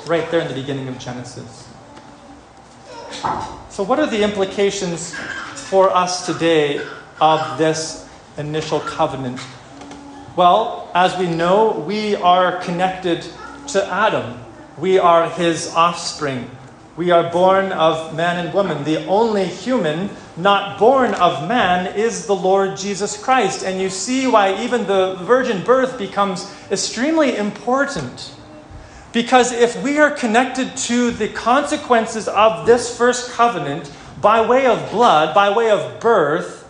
right 0.07 0.31
there 0.31 0.41
in 0.41 0.49
the 0.49 0.55
beginning 0.55 0.89
of 0.89 0.99
Genesis. 0.99 1.67
So, 3.71 3.83
what 3.83 3.99
are 3.99 4.07
the 4.07 4.23
implications 4.23 5.15
for 5.15 5.91
us 5.91 6.27
today 6.27 6.87
of 7.19 7.57
this 7.57 8.07
initial 8.37 8.81
covenant 8.81 9.41
well, 10.37 10.91
as 10.95 11.17
we 11.17 11.29
know, 11.29 11.83
we 11.87 12.15
are 12.15 12.59
connected 12.59 13.27
to 13.69 13.87
Adam. 13.87 14.39
We 14.77 14.99
are 14.99 15.31
his 15.31 15.75
offspring. 15.75 16.51
We 16.95 17.11
are 17.11 17.33
born 17.33 17.73
of 17.73 18.15
man 18.15 18.45
and 18.45 18.53
woman. 18.53 18.85
The 18.85 19.07
only 19.07 19.47
human 19.47 20.11
not 20.37 20.79
born 20.79 21.15
of 21.15 21.49
man 21.49 21.97
is 21.97 22.27
the 22.27 22.35
Lord 22.35 22.77
Jesus 22.77 23.23
Christ. 23.23 23.65
And 23.65 23.81
you 23.81 23.89
see 23.89 24.27
why 24.27 24.63
even 24.63 24.87
the 24.87 25.15
virgin 25.23 25.65
birth 25.65 25.99
becomes 25.99 26.53
extremely 26.71 27.37
important. 27.37 28.35
Because 29.13 29.51
if 29.51 29.83
we 29.83 29.99
are 29.99 30.11
connected 30.11 30.77
to 30.77 31.11
the 31.11 31.29
consequences 31.29 32.29
of 32.29 32.67
this 32.67 32.97
first 32.97 33.33
covenant 33.33 33.91
by 34.21 34.47
way 34.47 34.67
of 34.67 34.91
blood, 34.91 35.35
by 35.35 35.57
way 35.57 35.71
of 35.71 36.01
birth, 36.01 36.69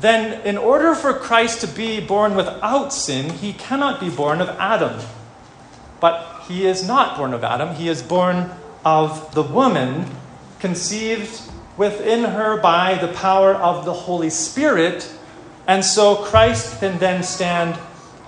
then 0.00 0.40
in 0.46 0.56
order 0.56 0.94
for 0.94 1.12
Christ 1.12 1.60
to 1.62 1.66
be 1.66 2.00
born 2.00 2.36
without 2.36 2.92
sin, 2.92 3.30
he 3.30 3.52
cannot 3.52 4.00
be 4.00 4.10
born 4.10 4.40
of 4.40 4.48
Adam. 4.50 5.00
But 6.00 6.44
he 6.48 6.66
is 6.66 6.86
not 6.86 7.16
born 7.16 7.34
of 7.34 7.44
Adam, 7.44 7.74
he 7.74 7.88
is 7.88 8.02
born 8.02 8.50
of 8.84 9.32
the 9.34 9.42
woman, 9.42 10.06
conceived 10.58 11.51
within 11.76 12.24
her 12.24 12.60
by 12.60 12.94
the 12.94 13.08
power 13.08 13.54
of 13.54 13.84
the 13.84 13.92
Holy 13.92 14.30
Spirit. 14.30 15.10
And 15.66 15.84
so 15.84 16.16
Christ 16.16 16.80
can 16.80 16.98
then 16.98 17.22
stand 17.22 17.78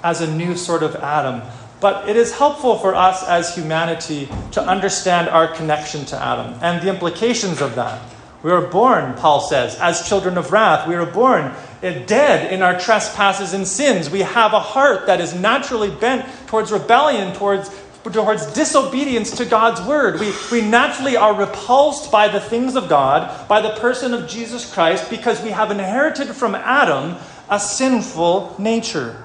as 0.03 0.21
a 0.21 0.33
new 0.33 0.57
sort 0.57 0.83
of 0.83 0.97
Adam. 0.97 1.43
But 1.81 2.09
it 2.09 2.17
is 2.17 2.33
helpful 2.33 2.79
for 2.79 2.95
us 2.95 3.27
as 3.27 3.55
humanity 3.55 4.29
to 4.53 4.63
understand 4.63 5.29
our 5.29 5.49
connection 5.49 6.05
to 6.07 6.17
Adam 6.17 6.59
and 6.63 6.81
the 6.81 6.89
implications 6.89 7.61
of 7.61 7.75
that. 7.75 8.01
We 8.43 8.53
were 8.53 8.67
born, 8.67 9.15
Paul 9.15 9.41
says, 9.41 9.77
as 9.77 10.07
children 10.07 10.37
of 10.37 10.53
wrath. 10.53 10.87
We 10.87 10.97
were 10.97 11.07
born 11.07 11.53
dead 11.81 12.53
in 12.53 12.63
our 12.63 12.79
trespasses 12.79 13.55
and 13.55 13.67
sins. 13.67 14.11
We 14.11 14.21
have 14.21 14.53
a 14.53 14.61
heart 14.61 15.07
that 15.07 15.21
is 15.21 15.35
naturally 15.35 15.91
bent 15.91 16.27
towards 16.47 16.71
rebellion, 16.71 17.35
towards 17.35 17.71
towards 18.13 18.53
disobedience 18.53 19.31
to 19.33 19.45
God's 19.45 19.81
word. 19.83 20.21
We, 20.21 20.33
we 20.53 20.61
naturally 20.61 21.17
are 21.17 21.35
repulsed 21.35 22.13
by 22.13 22.29
the 22.29 22.41
things 22.41 22.77
of 22.77 22.89
God, 22.89 23.49
by 23.49 23.61
the 23.61 23.77
person 23.81 24.13
of 24.13 24.29
Jesus 24.29 24.73
Christ, 24.73 25.11
because 25.11 25.43
we 25.43 25.51
have 25.51 25.71
inherited 25.71 26.29
from 26.29 26.55
Adam 26.55 27.17
a 27.49 27.59
sinful 27.59 28.57
nature. 28.59 29.23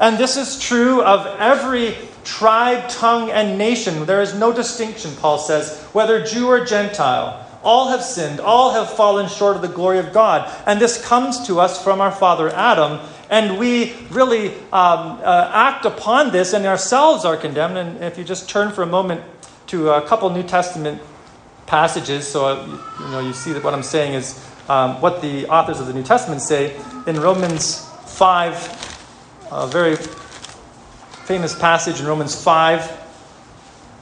And 0.00 0.18
this 0.18 0.36
is 0.36 0.58
true 0.58 1.02
of 1.02 1.26
every 1.38 1.94
tribe, 2.24 2.88
tongue, 2.88 3.30
and 3.30 3.58
nation. 3.58 4.06
There 4.06 4.22
is 4.22 4.34
no 4.34 4.52
distinction, 4.52 5.12
Paul 5.16 5.38
says, 5.38 5.80
whether 5.92 6.24
Jew 6.24 6.48
or 6.48 6.64
Gentile. 6.64 7.46
All 7.62 7.88
have 7.88 8.02
sinned, 8.02 8.40
all 8.40 8.72
have 8.72 8.90
fallen 8.90 9.28
short 9.28 9.56
of 9.56 9.62
the 9.62 9.68
glory 9.68 9.98
of 9.98 10.14
God. 10.14 10.50
And 10.66 10.80
this 10.80 11.04
comes 11.04 11.46
to 11.46 11.60
us 11.60 11.82
from 11.82 12.00
our 12.00 12.12
father 12.12 12.48
Adam. 12.48 13.00
And 13.30 13.58
we 13.58 13.94
really 14.10 14.48
um, 14.72 15.20
uh, 15.22 15.50
act 15.54 15.86
upon 15.86 16.32
this, 16.32 16.52
and 16.52 16.66
ourselves 16.66 17.24
are 17.24 17.36
condemned. 17.36 17.78
And 17.78 18.04
if 18.04 18.18
you 18.18 18.24
just 18.24 18.50
turn 18.50 18.72
for 18.72 18.82
a 18.82 18.86
moment 18.86 19.22
to 19.68 19.90
a 19.90 20.02
couple 20.06 20.28
New 20.30 20.42
Testament 20.42 21.00
passages, 21.66 22.26
so 22.26 22.44
uh, 22.44 22.66
you 22.98 23.10
know 23.12 23.20
you 23.20 23.32
see 23.32 23.52
that 23.52 23.62
what 23.62 23.72
I'm 23.72 23.84
saying 23.84 24.14
is 24.14 24.44
um, 24.68 25.00
what 25.00 25.22
the 25.22 25.46
authors 25.46 25.78
of 25.78 25.86
the 25.86 25.94
New 25.94 26.02
Testament 26.02 26.42
say 26.42 26.76
in 27.06 27.20
Romans 27.20 27.88
five, 28.06 28.56
a 29.52 29.68
very 29.68 29.94
famous 31.24 31.56
passage 31.56 32.00
in 32.00 32.06
Romans 32.06 32.34
five. 32.34 32.98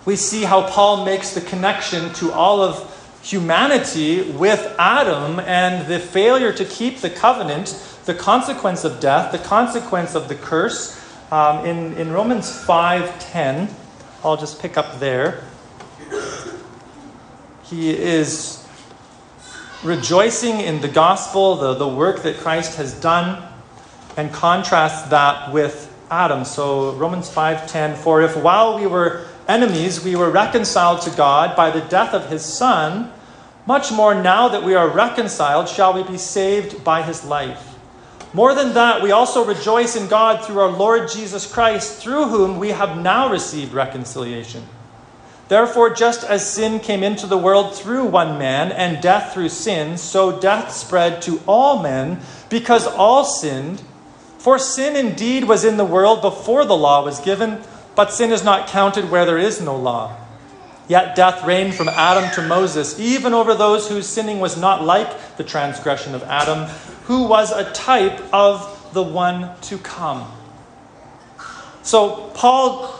We 0.07 0.16
see 0.16 0.45
how 0.45 0.66
Paul 0.66 1.05
makes 1.05 1.35
the 1.35 1.43
connection 1.43 2.11
to 2.14 2.33
all 2.33 2.62
of 2.62 3.20
humanity 3.22 4.22
with 4.22 4.74
Adam 4.79 5.39
and 5.41 5.87
the 5.87 5.99
failure 5.99 6.53
to 6.55 6.64
keep 6.64 7.01
the 7.01 7.11
covenant, 7.11 7.76
the 8.09 8.15
consequence 8.15 8.85
of 8.85 9.01
death, 9.01 9.33
the 9.33 9.39
consequence 9.39 10.15
of 10.15 10.29
the 10.29 10.35
curse. 10.35 10.99
Um, 11.31 11.67
in, 11.67 11.93
in 11.99 12.11
Romans 12.11 12.51
5:10, 12.51 13.69
I'll 14.25 14.39
just 14.39 14.63
pick 14.63 14.79
up 14.79 14.99
there. 14.99 15.45
He 17.65 17.91
is 17.91 18.67
rejoicing 19.85 20.61
in 20.61 20.81
the 20.81 20.89
gospel, 20.89 21.57
the, 21.57 21.75
the 21.75 21.87
work 21.87 22.23
that 22.23 22.39
Christ 22.39 22.79
has 22.79 22.99
done, 22.99 23.47
and 24.17 24.33
contrasts 24.33 25.11
that 25.11 25.53
with 25.53 25.95
Adam. 26.11 26.47
So 26.47 26.93
Romans 26.93 27.29
5:10, 27.29 27.95
for 27.95 28.23
if 28.23 28.39
while 28.39 28.79
we 28.79 28.87
were 28.87 29.27
enemies 29.47 30.03
we 30.03 30.17
were 30.17 30.31
reconciled 30.31 31.03
to 31.03 31.11
God 31.11 31.55
by 31.55 31.71
the 31.71 31.83
death 31.83 32.15
of 32.15 32.31
his 32.31 32.43
son, 32.43 33.13
much 33.67 33.93
more 33.93 34.15
now 34.15 34.49
that 34.49 34.63
we 34.63 34.75
are 34.75 34.89
reconciled, 34.89 35.69
shall 35.69 35.93
we 35.93 36.03
be 36.05 36.17
saved 36.17 36.83
by 36.83 37.03
his 37.03 37.23
life. 37.23 37.78
More 38.35 38.55
than 38.55 38.74
that, 38.74 39.03
we 39.03 39.11
also 39.11 39.45
rejoice 39.45 39.97
in 39.97 40.07
God 40.07 40.45
through 40.45 40.61
our 40.61 40.70
Lord 40.70 41.09
Jesus 41.09 41.51
Christ, 41.51 42.03
through 42.03 42.26
whom 42.26 42.59
we 42.59 42.70
have 42.70 42.99
now 42.99 43.31
received 43.31 43.72
reconciliation. 43.72 44.64
Therefore, 45.49 45.89
just 45.95 46.24
as 46.24 46.51
sin 46.51 46.79
came 46.79 47.03
into 47.03 47.26
the 47.26 47.39
world 47.39 47.74
through 47.74 48.05
one 48.05 48.39
man, 48.39 48.70
and 48.70 49.03
death 49.03 49.33
through 49.33 49.49
sin, 49.49 49.97
so 49.97 50.39
death 50.39 50.72
spread 50.72 51.22
to 51.22 51.41
all 51.47 51.83
men, 51.83 52.20
because 52.51 52.87
all 52.87 53.24
sinned. 53.24 53.83
For 54.39 54.59
sin 54.59 54.95
indeed 54.95 55.45
was 55.45 55.64
in 55.64 55.79
the 55.79 55.85
world 55.87 56.20
before 56.20 56.66
the 56.66 56.76
law 56.76 57.03
was 57.03 57.20
given, 57.20 57.62
but 57.97 58.12
sin 58.12 58.31
is 58.31 58.45
not 58.45 58.68
counted 58.68 59.11
where 59.11 59.24
there 59.24 59.39
is 59.39 59.61
no 59.61 59.74
law. 59.74 60.14
Yet 60.89 61.14
death 61.14 61.45
reigned 61.45 61.74
from 61.74 61.89
Adam 61.89 62.30
to 62.34 62.43
Moses, 62.43 62.99
even 62.99 63.34
over 63.34 63.55
those 63.55 63.89
whose 63.89 64.07
sinning 64.07 64.41
was 64.41 64.59
not 64.59 64.82
like 64.82 65.36
the 65.36 65.45
transgression 65.45 66.14
of 66.14 66.22
Adam, 66.24 66.64
who 67.05 67.24
was 67.28 67.53
a 67.53 67.70
type 67.72 68.22
of 68.32 68.91
the 68.95 69.03
one 69.03 69.51
to 69.62 69.78
come. 69.78 70.32
So, 71.82 72.30
Paul 72.34 72.99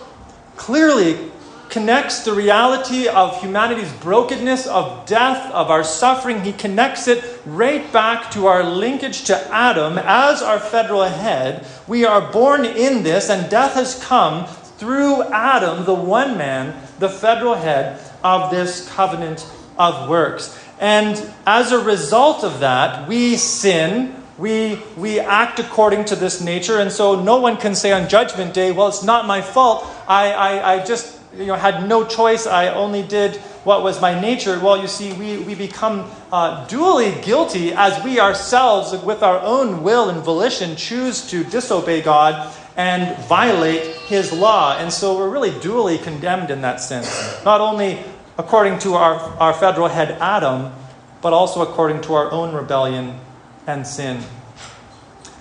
clearly 0.57 1.31
connects 1.71 2.25
the 2.25 2.33
reality 2.33 3.09
of 3.09 3.41
humanity's 3.41 3.93
brokenness, 3.95 4.67
of 4.67 5.07
death, 5.07 5.51
of 5.53 5.71
our 5.71 5.85
suffering. 5.85 6.43
He 6.43 6.53
connects 6.53 7.09
it 7.09 7.23
right 7.45 7.91
back 7.93 8.31
to 8.33 8.47
our 8.47 8.65
linkage 8.65 9.25
to 9.25 9.37
Adam 9.55 9.99
as 9.99 10.43
our 10.43 10.59
federal 10.59 11.05
head. 11.05 11.67
We 11.87 12.05
are 12.05 12.33
born 12.33 12.65
in 12.65 13.03
this, 13.03 13.29
and 13.31 13.51
death 13.51 13.75
has 13.75 14.03
come 14.03 14.47
through 14.47 15.25
Adam, 15.25 15.85
the 15.85 15.95
one 15.95 16.39
man, 16.39 16.75
the 16.99 17.09
federal 17.09 17.55
head 17.55 18.01
of 18.23 18.51
this 18.51 18.89
covenant 18.91 19.47
of 19.79 20.09
works. 20.09 20.59
And 20.81 21.21
as 21.47 21.73
a 21.73 21.79
result 21.79 22.45
of 22.45 22.61
that, 22.61 23.09
we 23.09 23.37
sin, 23.37 24.15
we, 24.37 24.81
we 24.97 25.19
act 25.19 25.59
according 25.59 26.05
to 26.07 26.17
this 26.17 26.41
nature, 26.41 26.79
and 26.79 26.93
so 26.93 27.21
no 27.21 27.41
one 27.41 27.57
can 27.57 27.75
say 27.75 27.93
on 27.93 28.09
Judgment 28.09 28.55
Day, 28.55 28.71
well, 28.71 28.89
it's 28.89 29.03
not 29.03 29.27
my 29.27 29.41
fault. 29.41 29.87
I, 30.07 30.33
I, 30.33 30.75
I 30.75 30.85
just 30.85 31.19
you 31.37 31.47
know, 31.47 31.55
had 31.55 31.89
no 31.89 32.05
choice. 32.05 32.47
I 32.47 32.69
only 32.69 33.03
did 33.03 33.37
what 33.65 33.83
was 33.83 34.01
my 34.01 34.19
nature. 34.19 34.59
Well, 34.61 34.81
you 34.81 34.89
see, 34.89 35.13
we, 35.13 35.39
we 35.39 35.55
become 35.55 36.11
uh, 36.33 36.67
duly 36.67 37.13
guilty 37.23 37.73
as 37.73 38.03
we 38.05 38.21
ourselves, 38.21 38.93
with 39.05 39.23
our 39.23 39.41
own 39.41 39.83
will 39.83 40.09
and 40.09 40.23
volition, 40.23 40.77
choose 40.77 41.29
to 41.31 41.45
disobey 41.45 42.03
God 42.03 42.55
and 42.79 43.19
violate 43.27 43.83
his 44.07 44.33
law. 44.33 44.79
And 44.79 44.91
so 44.91 45.19
we're 45.19 45.29
really 45.29 45.51
duly 45.59 45.99
condemned 45.99 46.51
in 46.51 46.63
that 46.63 46.81
sense. 46.81 47.11
Not 47.45 47.61
only 47.61 47.99
according 48.39 48.79
to 48.79 48.95
our, 48.95 49.17
our 49.41 49.53
federal 49.53 49.89
head 49.89 50.13
Adam, 50.21 50.73
but 51.21 51.33
also 51.33 51.61
according 51.61 52.01
to 52.03 52.15
our 52.15 52.31
own 52.31 52.55
rebellion 52.55 53.19
and 53.67 53.85
sin. 53.85 54.23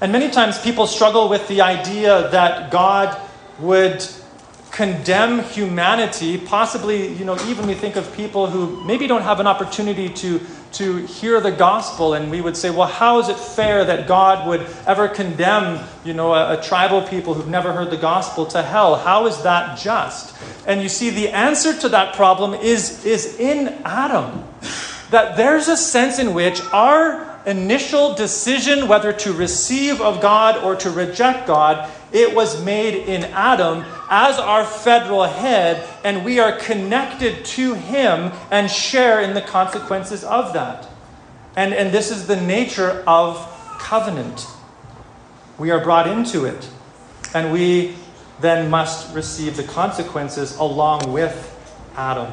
And 0.02 0.12
many 0.12 0.32
times 0.32 0.60
people 0.60 0.88
struggle 0.88 1.30
with 1.30 1.48
the 1.48 1.62
idea 1.62 2.30
that 2.32 2.72
God 2.72 3.16
would 3.60 4.06
condemn 4.72 5.44
humanity, 5.44 6.38
possibly, 6.38 7.14
you 7.14 7.26
know, 7.26 7.38
even 7.48 7.68
we 7.68 7.74
think 7.74 7.96
of 7.96 8.12
people 8.16 8.48
who 8.48 8.84
maybe 8.84 9.08
don't 9.08 9.24
have 9.24 9.40
an 9.40 9.48
opportunity 9.48 10.10
to, 10.10 10.40
to 10.74 10.98
hear 11.06 11.40
the 11.40 11.52
gospel, 11.52 12.14
and 12.14 12.30
we 12.30 12.42
would 12.42 12.58
say, 12.58 12.70
well, 12.70 12.88
how 12.88 13.20
is 13.20 13.30
it 13.30 13.38
fair 13.38 13.86
that 13.86 14.08
God 14.08 14.48
would 14.48 14.62
ever 14.86 15.08
condemn, 15.08 15.84
you 16.04 16.14
know, 16.14 16.34
a, 16.34 16.60
a 16.60 16.62
tribal 16.62 17.02
people 17.02 17.34
who've 17.34 17.48
never 17.48 17.74
heard 17.74 17.90
the 17.90 17.98
gospel 17.98 18.46
to 18.48 18.62
hell? 18.62 18.96
How 18.96 19.28
is 19.28 19.42
that 19.44 19.78
just? 19.78 20.36
And 20.68 20.82
you 20.82 20.90
see, 20.90 21.10
the 21.10 21.30
answer 21.30 21.78
to 21.80 21.90
that 21.90 22.16
problem 22.16 22.54
is, 22.54 23.06
is 23.06 23.40
in 23.40 23.68
Adam. 23.86 24.44
That 25.12 25.38
there's 25.38 25.70
a 25.70 25.78
sense 25.78 26.20
in 26.20 26.34
which 26.34 26.62
our 26.74 27.40
initial 27.46 28.14
decision 28.14 28.90
whether 28.90 29.14
to 29.14 29.32
receive 29.32 30.02
of 30.02 30.22
God 30.22 30.58
or 30.64 30.76
to 30.76 30.92
reject 30.92 31.48
God, 31.48 31.90
it 32.12 32.36
was 32.36 32.64
made 32.64 32.96
in 32.96 33.24
Adam 33.26 33.84
as 34.10 34.40
our 34.40 34.64
federal 34.64 35.24
head, 35.26 35.88
and 36.04 36.24
we 36.24 36.40
are 36.40 36.58
connected 36.58 37.44
to 37.44 37.74
him 37.74 38.32
and 38.50 38.72
share 38.72 39.22
in 39.22 39.34
the 39.34 39.42
consequences 39.42 40.24
of 40.24 40.54
that. 40.54 40.88
And, 41.56 41.74
and 41.74 41.94
this 41.94 42.12
is 42.12 42.28
the 42.28 42.40
nature 42.40 43.04
of 43.06 43.38
covenant. 43.80 44.48
We 45.58 45.72
are 45.72 45.84
brought 45.84 46.08
into 46.08 46.46
it, 46.46 46.70
and 47.34 47.52
we 47.52 47.96
then 48.40 48.70
must 48.70 49.14
receive 49.14 49.58
the 49.58 49.64
consequences 49.64 50.56
along 50.58 51.12
with 51.12 51.54
Adam. 51.96 52.32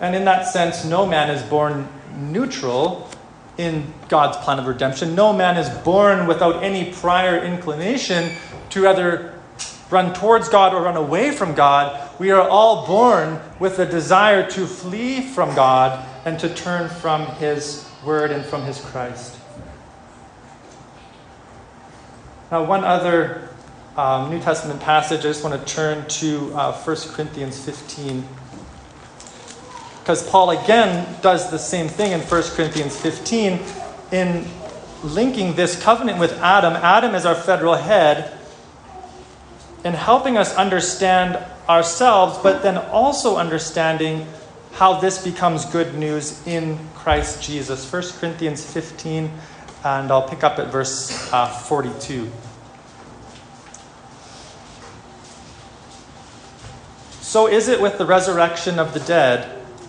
And 0.00 0.14
in 0.14 0.24
that 0.26 0.46
sense, 0.46 0.84
no 0.84 1.04
man 1.04 1.28
is 1.28 1.42
born 1.42 1.88
neutral 2.16 3.10
in 3.58 3.92
God's 4.08 4.36
plan 4.38 4.58
of 4.58 4.66
redemption. 4.66 5.14
No 5.14 5.32
man 5.32 5.56
is 5.56 5.68
born 5.80 6.26
without 6.26 6.62
any 6.62 6.92
prior 6.92 7.44
inclination 7.44 8.32
to 8.70 8.88
either 8.88 9.34
run 9.90 10.14
towards 10.14 10.48
God 10.48 10.74
or 10.74 10.82
run 10.82 10.96
away 10.96 11.32
from 11.32 11.54
God. 11.54 12.10
We 12.20 12.30
are 12.30 12.48
all 12.48 12.86
born 12.86 13.40
with 13.58 13.78
a 13.78 13.86
desire 13.86 14.48
to 14.50 14.66
flee 14.66 15.20
from 15.22 15.54
God 15.54 16.06
and 16.24 16.38
to 16.40 16.52
turn 16.54 16.88
from 16.88 17.26
His 17.36 17.90
Word 18.04 18.30
and 18.30 18.44
from 18.44 18.62
His 18.62 18.80
Christ. 18.80 19.36
Now, 22.50 22.64
one 22.64 22.84
other 22.84 23.48
um, 23.96 24.30
New 24.30 24.40
Testament 24.40 24.80
passage, 24.80 25.20
I 25.20 25.22
just 25.22 25.44
want 25.44 25.58
to 25.58 25.74
turn 25.74 26.06
to 26.08 26.54
uh, 26.54 26.72
1 26.72 26.96
Corinthians 27.14 27.62
15. 27.64 28.26
Because 30.08 30.26
Paul 30.26 30.52
again 30.52 31.20
does 31.20 31.50
the 31.50 31.58
same 31.58 31.86
thing 31.86 32.12
in 32.12 32.20
1 32.20 32.42
Corinthians 32.54 32.98
15 32.98 33.60
in 34.10 34.46
linking 35.04 35.54
this 35.54 35.78
covenant 35.82 36.18
with 36.18 36.32
Adam. 36.40 36.72
Adam 36.72 37.14
is 37.14 37.26
our 37.26 37.34
federal 37.34 37.74
head 37.74 38.32
and 39.84 39.94
helping 39.94 40.38
us 40.38 40.56
understand 40.56 41.36
ourselves, 41.68 42.38
but 42.38 42.62
then 42.62 42.78
also 42.78 43.36
understanding 43.36 44.26
how 44.72 44.98
this 44.98 45.22
becomes 45.22 45.66
good 45.66 45.94
news 45.94 46.42
in 46.46 46.78
Christ 46.94 47.42
Jesus. 47.42 47.92
1 47.92 48.02
Corinthians 48.18 48.64
15, 48.64 49.30
and 49.84 50.10
I'll 50.10 50.26
pick 50.26 50.42
up 50.42 50.58
at 50.58 50.68
verse 50.68 51.30
uh, 51.34 51.48
42. 51.48 52.32
So 57.20 57.46
is 57.46 57.68
it 57.68 57.78
with 57.78 57.98
the 57.98 58.06
resurrection 58.06 58.78
of 58.78 58.94
the 58.94 59.00
dead. 59.00 59.57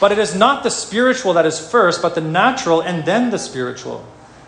But 0.00 0.12
it 0.12 0.18
is 0.18 0.34
not 0.34 0.62
the 0.62 0.70
spiritual 0.70 1.34
that 1.34 1.44
is 1.46 1.60
first, 1.60 2.00
but 2.00 2.14
the 2.14 2.22
natural 2.22 2.80
and 2.80 3.04
then 3.04 3.30
the 3.30 3.38
spiritual. 3.38 4.04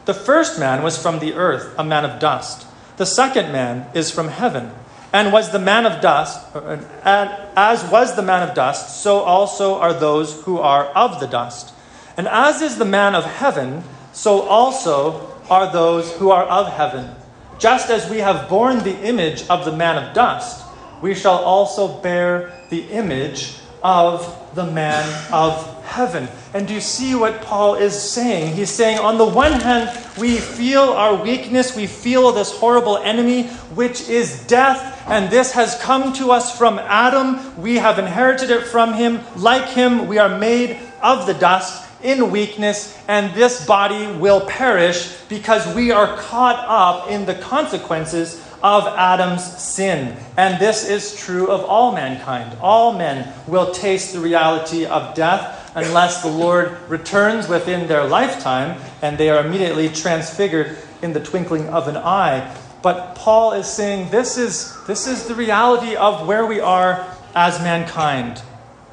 The 0.07 0.15
first 0.15 0.59
man 0.59 0.83
was 0.83 1.01
from 1.01 1.19
the 1.19 1.35
earth, 1.35 1.75
a 1.79 1.85
man 1.85 2.05
of 2.05 2.19
dust. 2.19 2.67
The 2.97 3.07
second 3.07 3.53
man 3.53 3.87
is 3.95 4.11
from 4.11 4.29
heaven. 4.29 4.73
And 5.13 5.31
was 5.31 5.53
the 5.53 5.59
man 5.59 5.85
of 5.85 6.01
dust, 6.01 6.41
uh, 6.57 6.79
and 7.05 7.31
as 7.55 7.85
was 7.91 8.17
the 8.17 8.23
man 8.23 8.49
of 8.49 8.55
dust, 8.55 9.03
so 9.03 9.21
also 9.21 9.79
are 9.79 9.93
those 9.93 10.43
who 10.45 10.59
are 10.59 10.87
of 10.87 11.21
the 11.21 11.27
dust. 11.27 11.75
And 12.17 12.27
as 12.27 12.63
is 12.63 12.79
the 12.79 12.87
man 12.87 13.15
of 13.15 13.25
heaven, 13.25 13.85
so 14.15 14.41
also 14.41 15.31
are 15.51 15.71
those 15.71 16.11
who 16.13 16.31
are 16.31 16.45
of 16.45 16.73
heaven. 16.73 17.15
Just 17.59 17.91
as 17.91 18.09
we 18.09 18.19
have 18.19 18.49
borne 18.49 18.79
the 18.79 18.99
image 19.03 19.47
of 19.49 19.67
the 19.67 19.77
man 19.77 20.03
of 20.03 20.15
dust, 20.15 20.65
we 21.03 21.15
shall 21.15 21.39
also 21.39 22.01
bear 22.01 22.51
the 22.71 22.89
image 22.89 23.59
of 23.83 24.55
the 24.55 24.67
man 24.67 25.05
of 25.33 25.85
heaven. 25.85 26.29
And 26.55 26.69
do 26.69 26.75
you 26.75 26.81
see 26.81 27.15
what 27.15 27.43
Paul 27.43 27.75
is 27.75 28.01
saying? 28.01 28.55
He's 28.55 28.71
saying, 28.71 28.99
on 28.99 29.19
the 29.19 29.27
one 29.27 29.53
hand, 29.53 29.91
we 30.19 30.37
feel 30.39 30.83
our 30.83 31.23
weakness, 31.23 31.75
we 31.75 31.87
feel 31.87 32.33
this 32.33 32.53
horrible 32.53 32.99
enemy, 32.99 33.45
which 33.75 34.09
is 34.09 34.47
death, 34.47 35.03
and 35.09 35.31
this 35.31 35.53
has 35.53 35.79
come 35.81 36.13
to 36.15 36.31
us 36.31 36.57
from 36.57 36.79
Adam. 36.79 37.61
We 37.61 37.77
have 37.77 37.99
inherited 37.99 38.51
it 38.51 38.65
from 38.65 38.95
him. 38.95 39.21
Like 39.37 39.69
him, 39.69 40.07
we 40.07 40.19
are 40.19 40.39
made 40.39 40.79
of 41.03 41.27
the 41.27 41.35
dust 41.35 41.89
in 42.03 42.31
weakness, 42.31 42.99
and 43.09 43.35
this 43.35 43.67
body 43.67 44.07
will 44.19 44.41
perish 44.43 45.17
because 45.29 45.75
we 45.75 45.91
are 45.91 46.17
caught 46.17 46.65
up 46.69 47.11
in 47.11 47.25
the 47.25 47.35
consequences 47.35 48.45
of 48.63 48.87
Adam's 48.87 49.45
sin. 49.45 50.17
And 50.37 50.61
this 50.61 50.89
is 50.89 51.17
true 51.17 51.49
of 51.49 51.65
all 51.65 51.93
mankind. 51.93 52.57
All 52.61 52.93
men 52.93 53.33
will 53.47 53.73
taste 53.73 54.13
the 54.13 54.21
reality 54.21 54.87
of 54.87 55.15
death 55.15 55.73
unless 55.75 56.23
the 56.23 56.29
Lord 56.29 56.79
returns 56.89 57.49
within 57.49 57.89
their 57.89 58.05
lifetime 58.05 58.81
and 59.01 59.19
they 59.19 59.31
are 59.31 59.45
immediately 59.45 59.89
transfigured 59.89 60.77
in 61.03 61.13
the 61.13 61.21
twinkling 61.21 61.69
of 61.69 61.89
an 61.89 61.97
eye. 61.97 62.57
But 62.83 63.15
Paul 63.15 63.53
is 63.53 63.67
saying 63.67 64.11
this 64.11 64.37
is, 64.37 64.77
this 64.87 65.07
is 65.07 65.27
the 65.27 65.35
reality 65.35 65.97
of 65.97 66.27
where 66.27 66.47
we 66.47 66.61
are 66.61 67.07
as 67.35 67.59
mankind, 67.61 68.43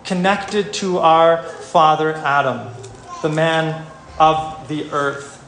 connected 0.04 0.74
to 0.74 1.00
our 1.00 1.44
father 1.44 2.14
Adam 2.14 2.74
the 3.22 3.30
man 3.30 3.86
of 4.18 4.68
the 4.68 4.90
earth. 4.92 5.44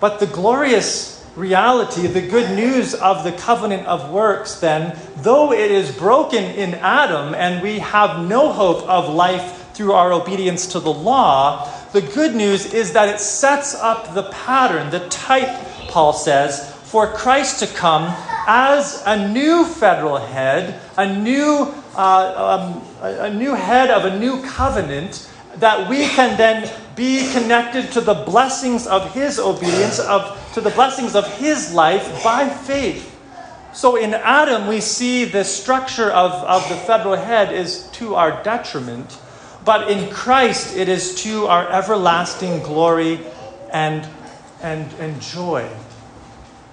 But 0.00 0.20
the 0.20 0.26
glorious 0.26 1.19
reality, 1.36 2.06
the 2.06 2.26
good 2.26 2.56
news 2.56 2.94
of 2.94 3.24
the 3.24 3.32
covenant 3.32 3.86
of 3.86 4.10
works, 4.10 4.60
then, 4.60 4.98
though 5.18 5.52
it 5.52 5.70
is 5.70 5.96
broken 5.96 6.44
in 6.44 6.74
Adam 6.74 7.34
and 7.34 7.62
we 7.62 7.78
have 7.78 8.26
no 8.28 8.52
hope 8.52 8.88
of 8.88 9.12
life 9.12 9.72
through 9.74 9.92
our 9.92 10.12
obedience 10.12 10.66
to 10.66 10.80
the 10.80 10.92
law, 10.92 11.68
the 11.92 12.02
good 12.02 12.34
news 12.34 12.72
is 12.74 12.92
that 12.92 13.08
it 13.08 13.20
sets 13.20 13.74
up 13.74 14.14
the 14.14 14.24
pattern, 14.24 14.90
the 14.90 15.08
type, 15.08 15.48
Paul 15.88 16.12
says, 16.12 16.72
for 16.84 17.06
Christ 17.06 17.60
to 17.60 17.66
come 17.66 18.14
as 18.46 19.02
a 19.06 19.28
new 19.28 19.64
federal 19.64 20.16
head, 20.16 20.80
a 20.96 21.16
new, 21.16 21.72
uh, 21.94 22.60
um, 22.60 22.82
a 23.00 23.32
new 23.32 23.54
head 23.54 23.90
of 23.90 24.04
a 24.04 24.18
new 24.18 24.42
covenant 24.42 25.29
that 25.56 25.88
we 25.88 26.06
can 26.08 26.36
then 26.36 26.70
be 26.96 27.30
connected 27.32 27.92
to 27.92 28.00
the 28.00 28.14
blessings 28.14 28.86
of 28.86 29.12
his 29.14 29.38
obedience, 29.38 29.98
of, 29.98 30.52
to 30.54 30.60
the 30.60 30.70
blessings 30.70 31.14
of 31.14 31.26
his 31.38 31.72
life 31.72 32.22
by 32.22 32.48
faith. 32.48 33.06
So 33.72 33.96
in 33.96 34.14
Adam, 34.14 34.66
we 34.66 34.80
see 34.80 35.24
the 35.24 35.44
structure 35.44 36.10
of, 36.10 36.32
of 36.32 36.68
the 36.68 36.76
federal 36.76 37.16
head 37.16 37.52
is 37.52 37.88
to 37.92 38.16
our 38.16 38.42
detriment, 38.42 39.18
but 39.64 39.90
in 39.90 40.10
Christ, 40.12 40.76
it 40.76 40.88
is 40.88 41.14
to 41.22 41.46
our 41.46 41.68
everlasting 41.70 42.62
glory 42.62 43.20
and, 43.72 44.08
and, 44.62 44.92
and 44.94 45.20
joy. 45.20 45.68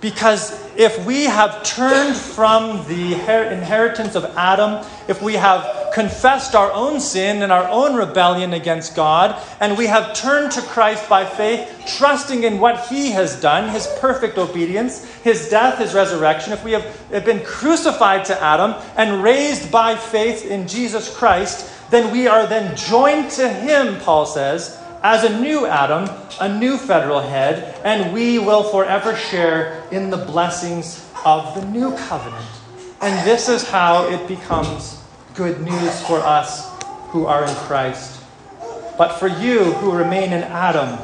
Because 0.02 0.52
if 0.76 1.06
we 1.06 1.24
have 1.24 1.64
turned 1.64 2.16
from 2.16 2.88
the 2.88 3.14
inheritance 3.14 4.16
of 4.16 4.26
Adam, 4.38 4.86
if 5.08 5.22
we 5.22 5.34
have 5.34 5.77
confessed 5.94 6.56
our 6.56 6.72
own 6.72 7.00
sin 7.00 7.42
and 7.44 7.52
our 7.52 7.68
own 7.68 7.96
rebellion 7.96 8.54
against 8.54 8.96
God, 8.96 9.42
and 9.60 9.78
we 9.78 9.88
have 9.88 10.14
turned 10.14 10.52
to 10.54 10.62
Christ 10.62 11.08
by 11.10 11.26
faith, 11.26 11.68
trusting 11.98 12.44
in 12.44 12.60
what 12.60 12.88
He 12.88 13.12
has 13.12 13.40
done, 13.42 13.70
His 13.70 13.88
perfect 14.00 14.38
obedience, 14.38 15.06
His 15.24 15.50
death, 15.50 15.80
His 15.80 15.94
resurrection, 15.94 16.54
if 16.54 16.64
we 16.64 16.74
have 16.74 17.26
been 17.26 17.44
crucified 17.44 18.26
to 18.26 18.42
Adam 18.42 18.76
and 18.96 19.24
raised 19.24 19.72
by 19.72 19.96
faith 19.96 20.46
in 20.46 20.68
Jesus 20.68 21.16
Christ, 21.16 21.72
then 21.90 22.12
we 22.12 22.28
are 22.28 22.46
then 22.48 22.76
joined 22.76 23.32
to 23.32 23.48
Him, 23.48 24.00
Paul 24.02 24.26
says, 24.26 24.82
as 25.04 25.24
a 25.24 25.40
new 25.40 25.66
Adam, 25.66 26.10
a 26.42 26.60
new 26.60 26.78
federal 26.78 27.22
head, 27.22 27.80
and 27.84 28.14
we 28.14 28.40
will 28.40 28.64
forever 28.64 29.16
share 29.16 29.84
in 29.92 30.10
the 30.10 30.18
blessings 30.18 31.10
of 31.24 31.56
the 31.56 31.66
new 31.68 31.96
covenant. 31.96 32.46
And 33.02 33.28
this 33.28 33.48
is 33.48 33.68
how 33.68 34.08
it 34.10 34.28
becomes 34.28 35.04
good 35.38 35.62
news 35.62 36.02
for 36.08 36.18
us 36.18 36.68
who 37.10 37.28
are 37.28 37.46
in 37.46 37.56
Christ. 37.68 38.24
But 38.98 39.20
for 39.20 39.28
you 39.28 39.66
who 39.74 39.92
remain 39.92 40.34
in 40.34 40.42
Adam, 40.42 40.98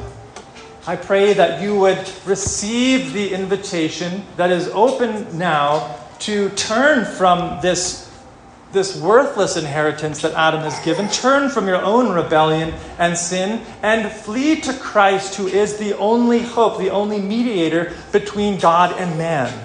I 0.88 0.96
pray 0.96 1.34
that 1.34 1.62
you 1.62 1.78
would 1.78 2.10
receive 2.26 3.12
the 3.12 3.32
invitation 3.32 4.24
that 4.36 4.50
is 4.50 4.66
open 4.68 5.38
now 5.38 5.98
to 6.20 6.50
turn 6.50 7.04
from 7.04 7.60
this 7.62 8.02
this 8.72 9.00
worthless 9.00 9.56
inheritance 9.56 10.22
that 10.22 10.32
Adam 10.32 10.62
has 10.62 10.84
given. 10.84 11.08
Turn 11.08 11.48
from 11.48 11.68
your 11.68 11.80
own 11.80 12.12
rebellion 12.12 12.74
and 12.98 13.16
sin 13.16 13.64
and 13.84 14.10
flee 14.10 14.60
to 14.62 14.72
Christ, 14.72 15.36
who 15.36 15.46
is 15.46 15.76
the 15.76 15.96
only 15.96 16.40
hope, 16.40 16.80
the 16.80 16.90
only 16.90 17.20
mediator 17.20 17.92
between 18.10 18.58
God 18.58 18.92
and 18.98 19.16
man. 19.16 19.64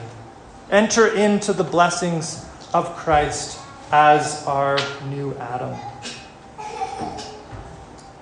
Enter 0.70 1.08
into 1.08 1.54
the 1.54 1.64
blessings 1.64 2.46
of 2.72 2.96
Christ 2.98 3.59
as 3.92 4.46
our 4.46 4.78
new 5.10 5.34
Adam. 5.36 5.76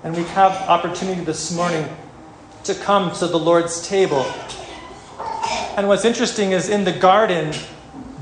And 0.04 0.16
we 0.16 0.24
have 0.24 0.52
opportunity 0.70 1.22
this 1.22 1.54
morning 1.54 1.86
to 2.64 2.74
come 2.74 3.12
to 3.16 3.28
the 3.28 3.40
Lord's 3.40 3.86
table. 3.86 4.26
And 5.76 5.88
what's 5.88 6.06
interesting 6.06 6.52
is 6.54 6.70
in 6.70 6.86
the 6.86 6.94
garden, 6.94 7.54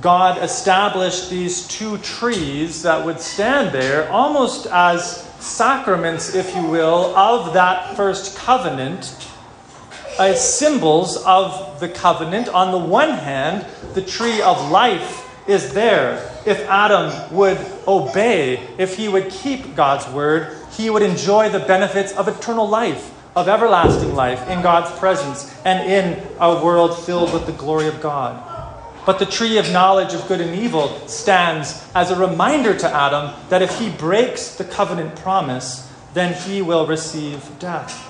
God 0.01 0.43
established 0.43 1.29
these 1.29 1.67
two 1.67 1.97
trees 1.99 2.81
that 2.83 3.05
would 3.05 3.19
stand 3.19 3.71
there 3.73 4.09
almost 4.09 4.65
as 4.67 5.21
sacraments, 5.39 6.33
if 6.33 6.55
you 6.55 6.63
will, 6.63 7.15
of 7.15 7.53
that 7.53 7.95
first 7.95 8.37
covenant, 8.37 9.29
as 10.19 10.57
symbols 10.57 11.17
of 11.25 11.79
the 11.79 11.89
covenant. 11.89 12.49
On 12.49 12.71
the 12.71 12.77
one 12.77 13.11
hand, 13.11 13.65
the 13.93 14.01
tree 14.01 14.41
of 14.41 14.71
life 14.71 15.29
is 15.47 15.73
there. 15.73 16.34
If 16.45 16.59
Adam 16.69 17.33
would 17.35 17.57
obey, 17.87 18.59
if 18.77 18.97
he 18.97 19.09
would 19.09 19.31
keep 19.31 19.75
God's 19.75 20.07
word, 20.09 20.55
he 20.73 20.89
would 20.89 21.01
enjoy 21.01 21.49
the 21.49 21.59
benefits 21.59 22.13
of 22.13 22.27
eternal 22.27 22.69
life, 22.69 23.11
of 23.35 23.47
everlasting 23.47 24.13
life 24.13 24.47
in 24.47 24.61
God's 24.61 24.97
presence 24.99 25.51
and 25.65 25.89
in 25.89 26.23
a 26.39 26.63
world 26.63 26.97
filled 26.97 27.33
with 27.33 27.47
the 27.47 27.51
glory 27.51 27.87
of 27.87 27.99
God. 27.99 28.51
But 29.05 29.19
the 29.19 29.25
tree 29.25 29.57
of 29.57 29.71
knowledge 29.71 30.13
of 30.13 30.27
good 30.27 30.41
and 30.41 30.55
evil 30.55 31.07
stands 31.07 31.87
as 31.95 32.11
a 32.11 32.15
reminder 32.15 32.77
to 32.77 32.87
Adam 32.87 33.33
that 33.49 33.61
if 33.61 33.79
he 33.79 33.89
breaks 33.89 34.55
the 34.55 34.63
covenant 34.63 35.15
promise, 35.15 35.91
then 36.13 36.33
he 36.33 36.61
will 36.61 36.85
receive 36.85 37.43
death. 37.59 38.04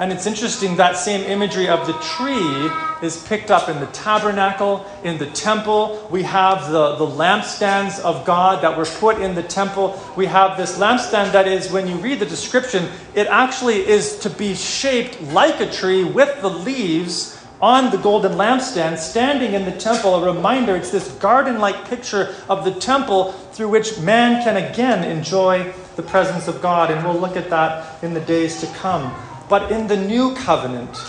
And 0.00 0.12
it's 0.12 0.26
interesting 0.26 0.76
that 0.76 0.96
same 0.96 1.22
imagery 1.22 1.68
of 1.68 1.86
the 1.86 1.92
tree 1.94 2.70
is 3.00 3.24
picked 3.28 3.52
up 3.52 3.68
in 3.68 3.78
the 3.78 3.86
tabernacle, 3.86 4.84
in 5.04 5.18
the 5.18 5.26
temple. 5.26 6.08
We 6.10 6.24
have 6.24 6.72
the, 6.72 6.96
the 6.96 7.06
lampstands 7.06 8.00
of 8.00 8.24
God 8.24 8.62
that 8.64 8.76
were 8.76 8.86
put 8.86 9.20
in 9.20 9.36
the 9.36 9.42
temple. 9.42 10.00
We 10.16 10.26
have 10.26 10.56
this 10.56 10.78
lampstand 10.78 11.30
that 11.32 11.46
is, 11.46 11.70
when 11.70 11.86
you 11.86 11.94
read 11.96 12.18
the 12.18 12.26
description, 12.26 12.88
it 13.14 13.28
actually 13.28 13.86
is 13.86 14.18
to 14.20 14.30
be 14.30 14.54
shaped 14.54 15.22
like 15.22 15.60
a 15.60 15.70
tree 15.70 16.02
with 16.02 16.40
the 16.40 16.50
leaves 16.50 17.40
on 17.62 17.90
the 17.92 17.98
golden 17.98 18.32
lampstand, 18.32 18.98
standing 18.98 19.54
in 19.54 19.64
the 19.64 19.72
temple, 19.72 20.16
a 20.16 20.34
reminder 20.34 20.76
it's 20.76 20.90
this 20.90 21.12
garden 21.12 21.60
like 21.60 21.88
picture 21.88 22.34
of 22.48 22.64
the 22.64 22.72
temple 22.72 23.32
through 23.52 23.68
which 23.68 23.98
man 24.00 24.42
can 24.42 24.56
again 24.56 25.04
enjoy 25.04 25.72
the 25.96 26.02
presence 26.02 26.48
of 26.48 26.60
God. 26.60 26.90
And 26.90 27.02
we'll 27.06 27.18
look 27.18 27.36
at 27.36 27.48
that 27.50 28.02
in 28.02 28.12
the 28.12 28.20
days 28.20 28.60
to 28.60 28.66
come. 28.74 29.14
But 29.54 29.70
in 29.70 29.86
the 29.86 29.96
new 29.96 30.34
covenant, 30.34 31.00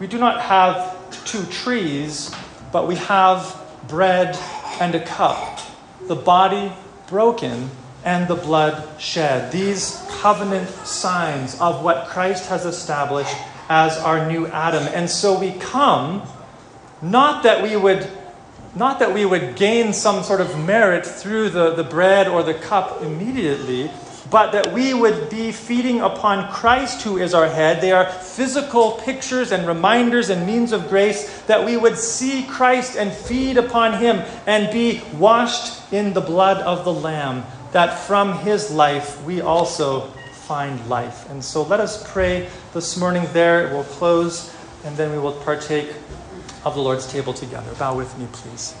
we 0.00 0.08
do 0.08 0.18
not 0.18 0.40
have 0.40 0.98
two 1.24 1.44
trees, 1.44 2.34
but 2.72 2.88
we 2.88 2.96
have 2.96 3.54
bread 3.86 4.36
and 4.80 4.96
a 4.96 5.04
cup. 5.04 5.60
the 6.08 6.16
body 6.16 6.72
broken 7.06 7.70
and 8.04 8.26
the 8.26 8.34
blood 8.34 9.00
shed. 9.00 9.52
These 9.52 10.04
covenant 10.10 10.70
signs 10.84 11.56
of 11.60 11.84
what 11.84 12.08
Christ 12.08 12.48
has 12.48 12.66
established 12.66 13.36
as 13.68 13.96
our 13.96 14.28
new 14.28 14.48
Adam. 14.48 14.82
And 14.92 15.08
so 15.08 15.38
we 15.38 15.52
come 15.52 16.22
not 17.00 17.44
that 17.44 17.62
we 17.62 17.76
would 17.76 18.10
not 18.74 18.98
that 18.98 19.14
we 19.14 19.24
would 19.24 19.54
gain 19.54 19.92
some 19.92 20.24
sort 20.24 20.40
of 20.40 20.58
merit 20.58 21.06
through 21.06 21.50
the, 21.50 21.74
the 21.74 21.84
bread 21.84 22.26
or 22.26 22.42
the 22.42 22.54
cup 22.54 23.02
immediately, 23.02 23.88
but 24.32 24.52
that 24.52 24.72
we 24.72 24.94
would 24.94 25.28
be 25.28 25.52
feeding 25.52 26.00
upon 26.00 26.50
Christ, 26.50 27.02
who 27.02 27.18
is 27.18 27.34
our 27.34 27.46
head. 27.46 27.82
They 27.82 27.92
are 27.92 28.10
physical 28.10 28.92
pictures 28.92 29.52
and 29.52 29.66
reminders 29.66 30.30
and 30.30 30.46
means 30.46 30.72
of 30.72 30.88
grace 30.88 31.42
that 31.42 31.66
we 31.66 31.76
would 31.76 31.98
see 31.98 32.44
Christ 32.44 32.96
and 32.96 33.12
feed 33.12 33.58
upon 33.58 34.00
him 34.00 34.24
and 34.46 34.72
be 34.72 35.02
washed 35.18 35.92
in 35.92 36.14
the 36.14 36.22
blood 36.22 36.62
of 36.62 36.86
the 36.86 36.92
Lamb, 36.92 37.44
that 37.72 37.98
from 38.06 38.38
his 38.38 38.70
life 38.70 39.22
we 39.22 39.42
also 39.42 40.06
find 40.32 40.88
life. 40.88 41.28
And 41.30 41.44
so 41.44 41.62
let 41.62 41.80
us 41.80 42.10
pray 42.10 42.48
this 42.72 42.96
morning 42.96 43.28
there. 43.34 43.68
We'll 43.68 43.84
close 43.84 44.56
and 44.84 44.96
then 44.96 45.12
we 45.12 45.18
will 45.18 45.32
partake 45.32 45.92
of 46.64 46.74
the 46.74 46.80
Lord's 46.80 47.06
table 47.06 47.34
together. 47.34 47.74
Bow 47.74 47.96
with 47.96 48.16
me, 48.16 48.26
please. 48.32 48.74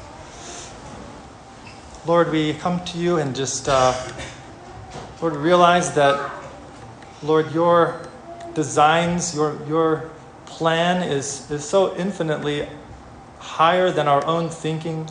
Lord, 2.06 2.30
we 2.30 2.54
come 2.54 2.82
to 2.86 2.98
you 2.98 3.18
and 3.18 3.36
just, 3.36 3.68
uh, 3.68 3.92
Lord, 5.22 5.36
realize 5.36 5.94
that, 5.94 6.32
Lord, 7.22 7.54
your 7.54 8.00
designs, 8.54 9.36
your, 9.36 9.56
your 9.68 10.10
plan 10.46 11.08
is, 11.08 11.48
is 11.48 11.64
so 11.64 11.94
infinitely 11.96 12.68
higher 13.38 13.92
than 13.92 14.08
our 14.08 14.26
own 14.26 14.48
thinking. 14.48 15.08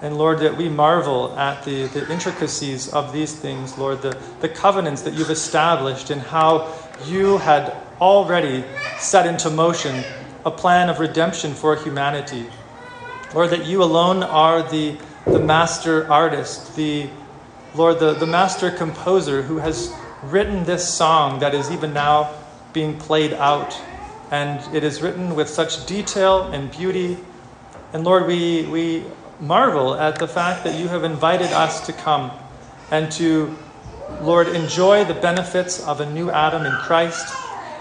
And 0.00 0.16
Lord, 0.16 0.38
that 0.38 0.56
we 0.56 0.70
marvel 0.70 1.38
at 1.38 1.62
the, 1.66 1.84
the 1.84 2.10
intricacies 2.10 2.88
of 2.88 3.12
these 3.12 3.34
things, 3.34 3.76
Lord, 3.76 4.00
the, 4.00 4.16
the 4.40 4.48
covenants 4.48 5.02
that 5.02 5.12
you've 5.12 5.28
established 5.28 6.08
and 6.08 6.22
how 6.22 6.72
you 7.04 7.36
had 7.36 7.76
already 8.00 8.64
set 8.96 9.26
into 9.26 9.50
motion 9.50 10.02
a 10.46 10.50
plan 10.50 10.88
of 10.88 10.98
redemption 10.98 11.52
for 11.52 11.76
humanity. 11.76 12.46
Lord, 13.34 13.50
that 13.50 13.66
you 13.66 13.82
alone 13.82 14.22
are 14.22 14.62
the, 14.62 14.96
the 15.30 15.40
master 15.40 16.10
artist, 16.10 16.74
the 16.74 17.10
Lord, 17.76 17.98
the, 17.98 18.14
the 18.14 18.26
master 18.26 18.70
composer 18.70 19.42
who 19.42 19.58
has 19.58 19.92
written 20.22 20.64
this 20.64 20.88
song 20.88 21.40
that 21.40 21.54
is 21.54 21.70
even 21.70 21.92
now 21.92 22.34
being 22.72 22.98
played 22.98 23.34
out. 23.34 23.78
And 24.30 24.74
it 24.74 24.82
is 24.82 25.02
written 25.02 25.34
with 25.34 25.50
such 25.50 25.84
detail 25.84 26.44
and 26.44 26.70
beauty. 26.70 27.18
And 27.92 28.02
Lord, 28.02 28.26
we, 28.26 28.64
we 28.66 29.04
marvel 29.40 29.94
at 29.94 30.18
the 30.18 30.26
fact 30.26 30.64
that 30.64 30.80
you 30.80 30.88
have 30.88 31.04
invited 31.04 31.48
us 31.48 31.84
to 31.84 31.92
come 31.92 32.30
and 32.90 33.12
to, 33.12 33.54
Lord, 34.22 34.48
enjoy 34.48 35.04
the 35.04 35.14
benefits 35.14 35.78
of 35.86 36.00
a 36.00 36.10
new 36.10 36.30
Adam 36.30 36.64
in 36.64 36.72
Christ 36.72 37.34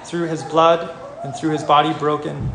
through 0.03 0.27
his 0.27 0.43
blood 0.43 0.93
and 1.23 1.33
through 1.33 1.51
his 1.51 1.63
body 1.63 1.93
broken. 1.93 2.51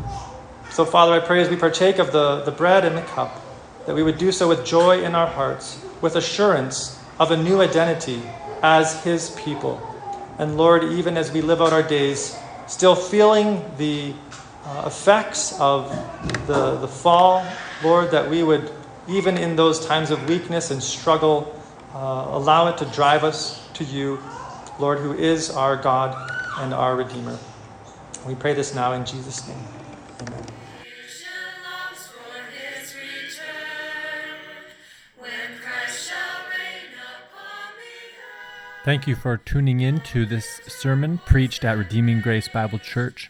So, 0.69 0.85
Father, 0.85 1.13
I 1.13 1.19
pray 1.19 1.41
as 1.41 1.49
we 1.49 1.55
partake 1.55 1.97
of 1.97 2.11
the, 2.11 2.43
the 2.43 2.51
bread 2.51 2.85
and 2.85 2.95
the 2.95 3.01
cup, 3.01 3.41
that 3.87 3.95
we 3.95 4.03
would 4.03 4.19
do 4.19 4.31
so 4.31 4.47
with 4.47 4.63
joy 4.63 5.03
in 5.03 5.15
our 5.15 5.27
hearts, 5.27 5.83
with 6.01 6.15
assurance 6.15 7.00
of 7.21 7.29
a 7.29 7.37
new 7.37 7.61
identity 7.61 8.19
as 8.63 9.03
his 9.03 9.29
people. 9.39 9.79
And 10.39 10.57
Lord, 10.57 10.83
even 10.83 11.17
as 11.17 11.31
we 11.31 11.41
live 11.41 11.61
out 11.61 11.71
our 11.71 11.83
days, 11.83 12.41
still 12.65 12.95
feeling 12.95 13.63
the 13.77 14.15
uh, 14.65 14.85
effects 14.87 15.53
of 15.59 15.87
the, 16.47 16.77
the 16.77 16.87
fall, 16.87 17.45
Lord, 17.83 18.09
that 18.09 18.27
we 18.27 18.41
would, 18.41 18.71
even 19.07 19.37
in 19.37 19.55
those 19.55 19.85
times 19.85 20.09
of 20.09 20.27
weakness 20.27 20.71
and 20.71 20.81
struggle, 20.81 21.61
uh, 21.93 22.25
allow 22.31 22.69
it 22.69 22.79
to 22.79 22.85
drive 22.85 23.23
us 23.23 23.69
to 23.75 23.83
you, 23.83 24.17
Lord, 24.79 24.97
who 24.97 25.13
is 25.13 25.51
our 25.51 25.75
God 25.75 26.17
and 26.57 26.73
our 26.73 26.95
Redeemer. 26.95 27.37
We 28.25 28.33
pray 28.33 28.55
this 28.55 28.73
now 28.73 28.93
in 28.93 29.05
Jesus' 29.05 29.47
name. 29.47 29.63
Amen. 30.21 30.43
Thank 38.83 39.05
you 39.05 39.15
for 39.15 39.37
tuning 39.37 39.81
in 39.81 39.99
to 40.01 40.25
this 40.25 40.59
sermon 40.67 41.19
preached 41.19 41.63
at 41.63 41.77
Redeeming 41.77 42.19
Grace 42.19 42.47
Bible 42.47 42.79
Church. 42.79 43.29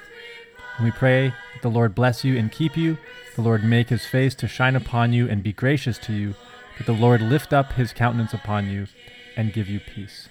And 0.76 0.84
we 0.84 0.90
pray 0.90 1.28
that 1.28 1.62
the 1.62 1.70
Lord 1.70 1.94
bless 1.94 2.24
you 2.24 2.36
and 2.36 2.51
keep 2.51 2.76
you, 2.76 2.99
the 3.36 3.42
Lord 3.42 3.62
make 3.62 3.90
his 3.90 4.07
face 4.07 4.34
to 4.34 4.49
shine 4.49 4.74
upon 4.74 5.12
you 5.12 5.28
and 5.28 5.40
be 5.40 5.53
gracious 5.53 5.99
to 5.99 6.12
you, 6.12 6.34
that 6.78 6.86
the 6.86 6.92
Lord 6.92 7.22
lift 7.22 7.53
up 7.53 7.74
his 7.74 7.92
countenance 7.92 8.34
upon 8.34 8.68
you 8.68 8.88
and 9.36 9.53
give 9.53 9.68
you 9.68 9.78
peace. 9.78 10.28